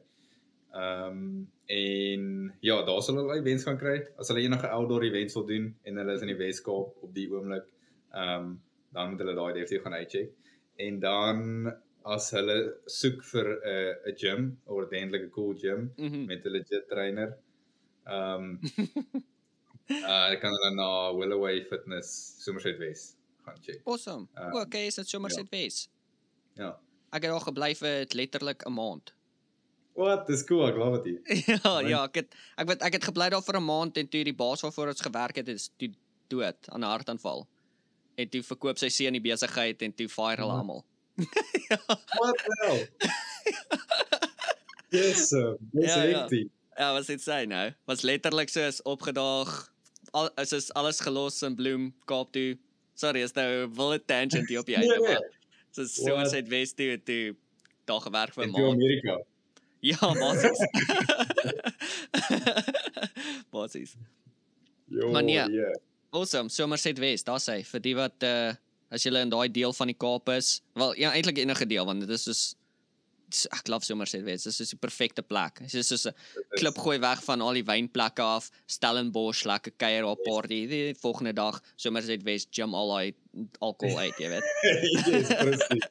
Um 0.76 1.20
en 1.66 2.54
ja, 2.60 2.82
daar 2.88 3.02
sal 3.02 3.20
hulle 3.20 3.38
events 3.40 3.66
kan 3.68 3.78
kry 3.80 3.98
as 4.18 4.32
hulle 4.32 4.44
enige 4.46 4.70
outdoor 4.78 5.04
events 5.04 5.36
wil 5.38 5.46
doen 5.46 5.70
en 5.84 6.00
hulle 6.02 6.16
is 6.16 6.24
in 6.24 6.32
die 6.32 6.40
Weskaap 6.40 7.04
op 7.08 7.14
die 7.14 7.28
oomblik. 7.32 7.68
Um 8.12 8.56
dan 8.96 9.12
moet 9.12 9.20
hulle 9.20 9.36
daai 9.36 9.52
definitief 9.52 9.84
gaan 9.84 9.98
uitcheck. 10.00 10.32
En 10.86 11.00
dan 11.00 11.72
as 12.16 12.30
hulle 12.36 12.58
soek 12.98 13.24
vir 13.32 13.48
'n 13.52 13.72
uh, 13.74 13.94
'n 14.12 14.16
gym, 14.22 14.42
'n 14.66 14.76
ordentlike 14.80 15.30
cool 15.36 15.54
gym 15.54 15.90
mm 15.96 16.08
-hmm. 16.08 16.26
met 16.26 16.44
'n 16.44 16.54
legit 16.58 16.88
trainer. 16.88 17.36
Um 18.06 18.60
uh 20.12 20.40
kan 20.40 20.50
hulle 20.56 20.70
na 20.74 20.88
Willoway 21.14 21.62
Fitness 21.64 22.34
Somerset 22.42 22.78
West 22.78 23.16
gaan 23.44 23.58
check. 23.60 23.80
Awesome. 23.84 24.28
Um, 24.34 24.54
okay, 24.60 24.86
is 24.86 24.94
dit 24.94 25.08
Somerset 25.08 25.46
ja. 25.50 25.58
West? 25.58 25.88
Ja. 26.54 26.72
Ek 27.14 27.22
het 27.22 27.32
al 27.32 27.44
gebly 27.44 27.74
vir 27.78 28.06
letterlik 28.18 28.66
'n 28.66 28.72
maand. 28.72 29.14
Wat? 29.96 30.26
Dis 30.28 30.44
cool, 30.44 30.66
ek 30.68 30.74
glo 30.76 30.98
dit. 31.00 31.20
ja, 31.52 31.78
ja, 31.80 32.02
ek 32.04 32.20
het 32.20 32.34
ek 32.60 32.66
weet 32.68 32.82
ek 32.82 32.98
het 32.98 33.04
gebly 33.10 33.28
daar 33.32 33.44
vir 33.44 33.60
'n 33.60 33.64
maand 33.64 33.96
en 33.96 34.08
toe 34.08 34.24
die 34.24 34.34
baas 34.36 34.64
waarvoor 34.66 34.92
ons 34.92 35.06
gewerk 35.06 35.36
het 35.40 35.48
is 35.48 35.70
toe 35.78 35.92
dood 36.28 36.68
aan 36.68 36.80
'n 36.80 36.92
hartaanval. 36.92 37.46
En 38.16 38.28
toe 38.28 38.42
verkoop 38.42 38.78
sy 38.78 38.88
seun 38.88 39.12
die 39.12 39.24
besigheid 39.24 39.82
en 39.82 39.94
toe 39.94 40.08
fire 40.08 40.42
hulle 40.42 40.58
almal. 40.58 40.84
ja. 41.70 41.80
Wat 42.18 42.42
nou? 42.60 42.76
Dis 44.90 45.30
ja, 45.30 46.02
ektie. 46.04 46.50
Ja, 46.76 46.84
ja 46.84 46.92
wat 46.92 47.08
sê 47.08 47.16
jy 47.16 47.46
nou? 47.46 47.72
Was 47.84 48.02
letterlik 48.02 48.48
soos 48.48 48.82
opgedaag. 48.82 49.75
Al 50.16 50.30
is 50.42 50.52
is 50.56 50.68
alles 50.80 51.00
gelos 51.04 51.42
in 51.46 51.56
bloem 51.58 51.90
Kaap 52.08 52.32
toe. 52.32 52.56
Sorry, 52.96 53.22
is 53.22 53.34
nou 53.36 53.48
'n 53.66 53.74
wilde 53.76 54.00
tangent 54.04 54.48
hier 54.48 54.60
op 54.60 54.66
die 54.66 54.76
einde 54.80 54.88
nee, 54.88 54.98
nee. 54.98 55.14
maar. 55.14 55.32
So 55.70 55.84
so 55.84 56.14
ons 56.16 56.32
het 56.32 56.48
Wes 56.48 56.72
toe 56.74 56.96
toe 57.04 57.36
daar 57.84 58.00
gewerk 58.00 58.32
vir 58.34 58.46
'n 58.46 58.50
maand. 58.50 58.64
In 58.64 58.72
Amerika. 58.72 59.22
Ja, 59.86 59.98
basies. 60.00 60.60
basies. 63.50 63.96
Jo, 64.88 65.10
maar 65.10 65.22
nee. 65.22 65.34
Yeah. 65.50 65.74
Awesome. 66.10 66.48
Somerset 66.48 66.98
West, 66.98 67.26
daar 67.26 67.42
sê 67.42 67.60
vir 67.66 67.82
die 67.82 67.94
wat 67.98 68.22
uh 68.22 68.54
as 68.88 69.02
jy 69.02 69.10
in 69.18 69.30
daai 69.30 69.50
deel 69.50 69.72
van 69.74 69.90
die 69.90 69.96
Kaap 69.98 70.28
is, 70.30 70.62
wel 70.78 70.94
ja, 70.94 71.10
eintlik 71.10 71.40
enige 71.42 71.66
deel 71.66 71.84
want 71.84 72.00
dit 72.00 72.10
is 72.14 72.22
soos 72.22 72.42
ek 73.26 73.66
glo 73.66 73.78
Somerset 73.82 74.22
West, 74.26 74.46
dit 74.46 74.60
is 74.62 74.72
die 74.72 74.78
perfekte 74.78 75.22
plek. 75.26 75.60
Dit 75.64 75.74
is 75.74 75.88
soos 75.90 76.06
'n 76.06 76.14
klip 76.58 76.78
gooi 76.78 76.98
weg 77.02 77.22
van 77.24 77.40
al 77.40 77.58
die 77.58 77.64
wynplekke 77.66 78.22
af, 78.22 78.50
Stellenbosch 78.66 79.44
lekker 79.44 79.72
kuier 79.76 80.04
op 80.04 80.22
party. 80.24 80.66
Die 80.66 80.94
volgende 80.94 81.32
dag 81.32 81.60
Somerset 81.76 82.22
West 82.22 82.48
gym 82.50 82.74
al 82.74 82.88
daai 82.88 83.14
alkohol 83.60 83.98
uit, 83.98 84.18
jy 84.18 84.28
weet. 84.28 84.46
yes, 85.10 85.28
presies. 85.28 85.86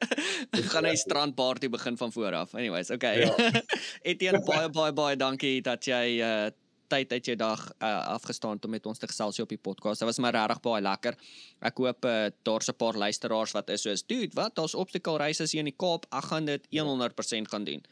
Ek 0.50 0.64
gaan 0.72 0.86
'n 0.86 0.96
strandparty 0.96 1.68
begin 1.68 1.96
van 1.96 2.12
voor 2.12 2.34
af. 2.34 2.54
Anyways, 2.54 2.90
okay. 2.90 3.20
Ja. 3.20 3.34
Etienne 4.10 4.42
baie 4.44 4.68
baie 4.70 4.92
baie 4.92 5.16
dankie 5.16 5.60
dat 5.60 5.84
jy 5.84 6.20
uh 6.20 6.50
tyd 6.88 7.12
uit 7.12 7.24
jou 7.30 7.36
dag 7.36 7.60
uh, 7.78 8.06
afgestaan 8.14 8.58
om 8.62 8.70
met 8.70 8.86
ons 8.86 8.98
te 8.98 9.06
gesels 9.06 9.40
op 9.40 9.48
die 9.48 9.58
podcast. 9.58 10.00
Dit 10.00 10.08
was 10.08 10.18
my 10.18 10.30
regtig 10.34 10.60
baie 10.64 10.82
lekker. 10.82 11.16
Ek 11.60 11.78
hoop 11.82 12.04
uh, 12.04 12.28
daar's 12.42 12.68
'n 12.68 12.76
paar 12.76 12.96
luisteraars 12.96 13.52
wat 13.52 13.70
is 13.70 13.82
soos, 13.82 14.06
"Dude, 14.06 14.34
wat? 14.34 14.54
Daar's 14.54 14.74
obstacle 14.74 15.18
races 15.18 15.52
hier 15.52 15.64
in 15.64 15.72
die 15.72 15.76
Kaap. 15.76 16.06
Ek 16.12 16.24
gaan 16.24 16.44
dit 16.44 16.66
100% 16.70 17.48
gaan 17.48 17.64
doen." 17.64 17.82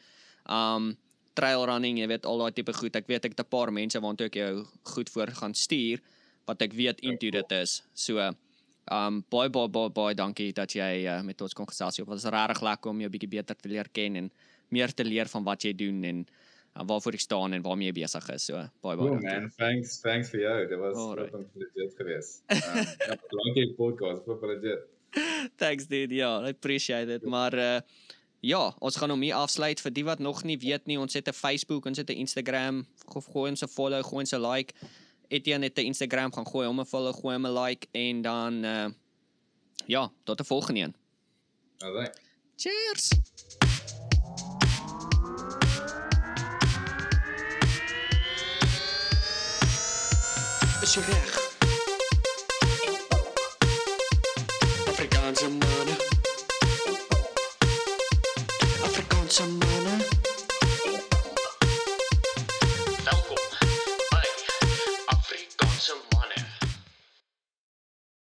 Um 0.49 0.97
trail 1.35 1.65
running, 1.67 1.99
jy 1.99 2.07
weet 2.07 2.27
al 2.27 2.39
daai 2.39 2.53
tipe 2.53 2.73
goed. 2.73 2.97
Ek 2.97 3.07
weet 3.07 3.25
ek 3.25 3.33
het 3.37 3.41
'n 3.41 3.51
paar 3.51 3.73
mense 3.73 4.01
waartoe 4.01 4.27
ek 4.27 4.35
jou 4.35 4.67
goed 4.83 5.11
voor 5.11 5.27
gaan 5.27 5.55
stuur 5.55 6.01
wat 6.47 6.63
ek 6.63 6.73
weet 6.73 7.01
into 7.01 7.31
dit 7.31 7.53
is. 7.53 7.83
So 7.95 8.19
um 8.93 9.25
baie 9.31 9.51
baie 9.51 9.69
baie 9.69 9.91
baie 9.91 10.15
dankie 10.15 10.53
dat 10.53 10.73
jy 10.73 11.07
uh, 11.07 11.23
met 11.23 11.41
ons 11.41 11.55
kon 11.55 11.67
gesels. 11.67 11.97
Dit 11.97 12.07
was 12.07 12.25
regtig 12.25 12.63
lekker 12.63 12.91
om 12.91 13.01
jou 13.01 13.11
bietjie 13.11 13.29
beter 13.29 13.57
te 13.57 13.69
leer 13.69 13.89
ken 13.93 14.17
en 14.17 14.31
meer 14.69 14.93
te 14.95 15.05
leer 15.05 15.29
van 15.29 15.45
wat 15.45 15.63
jy 15.63 15.73
doen 15.73 16.05
en 16.05 16.19
en 16.19 16.27
waarvoor 16.75 17.13
ek 17.13 17.21
staan 17.21 17.53
en 17.53 17.63
waarmee 17.63 17.93
jy 17.93 18.01
besig 18.03 18.29
is. 18.35 18.49
So 18.51 18.59
baie 18.83 18.97
baie. 18.99 19.11
Oh 19.11 19.21
man, 19.23 19.51
thanks, 19.59 20.01
thanks 20.03 20.33
vir 20.35 20.41
jou. 20.41 20.57
Dit 20.69 20.79
was 20.79 20.99
right. 21.19 21.55
legit 21.55 21.95
geweest. 22.01 22.43
Um, 22.51 22.83
ja, 22.83 23.17
dankie 23.31 23.69
vir 23.69 23.77
podcast, 23.79 24.27
vir 24.27 24.51
legit. 24.55 24.91
Thanks 25.63 25.87
dude. 25.87 26.15
Ja, 26.15 26.41
I 26.43 26.51
appreciate 26.51 27.13
it. 27.15 27.23
Maar 27.23 27.55
uh 27.55 27.81
ja, 28.45 28.75
ons 28.79 28.97
gaan 29.01 29.09
hom 29.09 29.23
hier 29.25 29.39
afsluit 29.41 29.81
vir 29.81 29.93
die 29.97 30.05
wat 30.05 30.21
nog 30.21 30.43
nie 30.45 30.59
weet 30.61 30.85
nie. 30.91 30.99
Ons 31.01 31.15
het 31.15 31.29
'n 31.29 31.33
Facebook, 31.33 31.87
ons 31.87 31.99
het 31.99 32.11
'n 32.11 32.19
Instagram. 32.27 32.87
Gooi 33.07 33.51
ons 33.51 33.63
'n 33.63 33.69
follow, 33.69 34.03
gooi 34.03 34.21
ons 34.27 34.35
'n 34.35 34.43
like. 34.43 34.75
Etienne 35.29 35.65
het 35.65 35.79
'n 35.79 35.87
Instagram, 35.95 36.33
gaan 36.33 36.47
gooi 36.47 36.67
hom 36.67 36.81
'n 36.81 36.85
follow, 36.85 37.15
gooi 37.15 37.35
hom 37.35 37.47
'n 37.47 37.55
like 37.55 37.89
en 37.93 38.23
dan 38.23 38.65
uh 38.65 38.91
ja, 39.87 40.11
tot 40.25 40.41
'n 40.41 40.45
volgende 40.45 40.81
een. 40.81 40.95
Alright. 41.79 42.21
Cheers. 42.57 43.11
is 50.85 50.95
je 50.95 51.01
weg. 51.01 51.35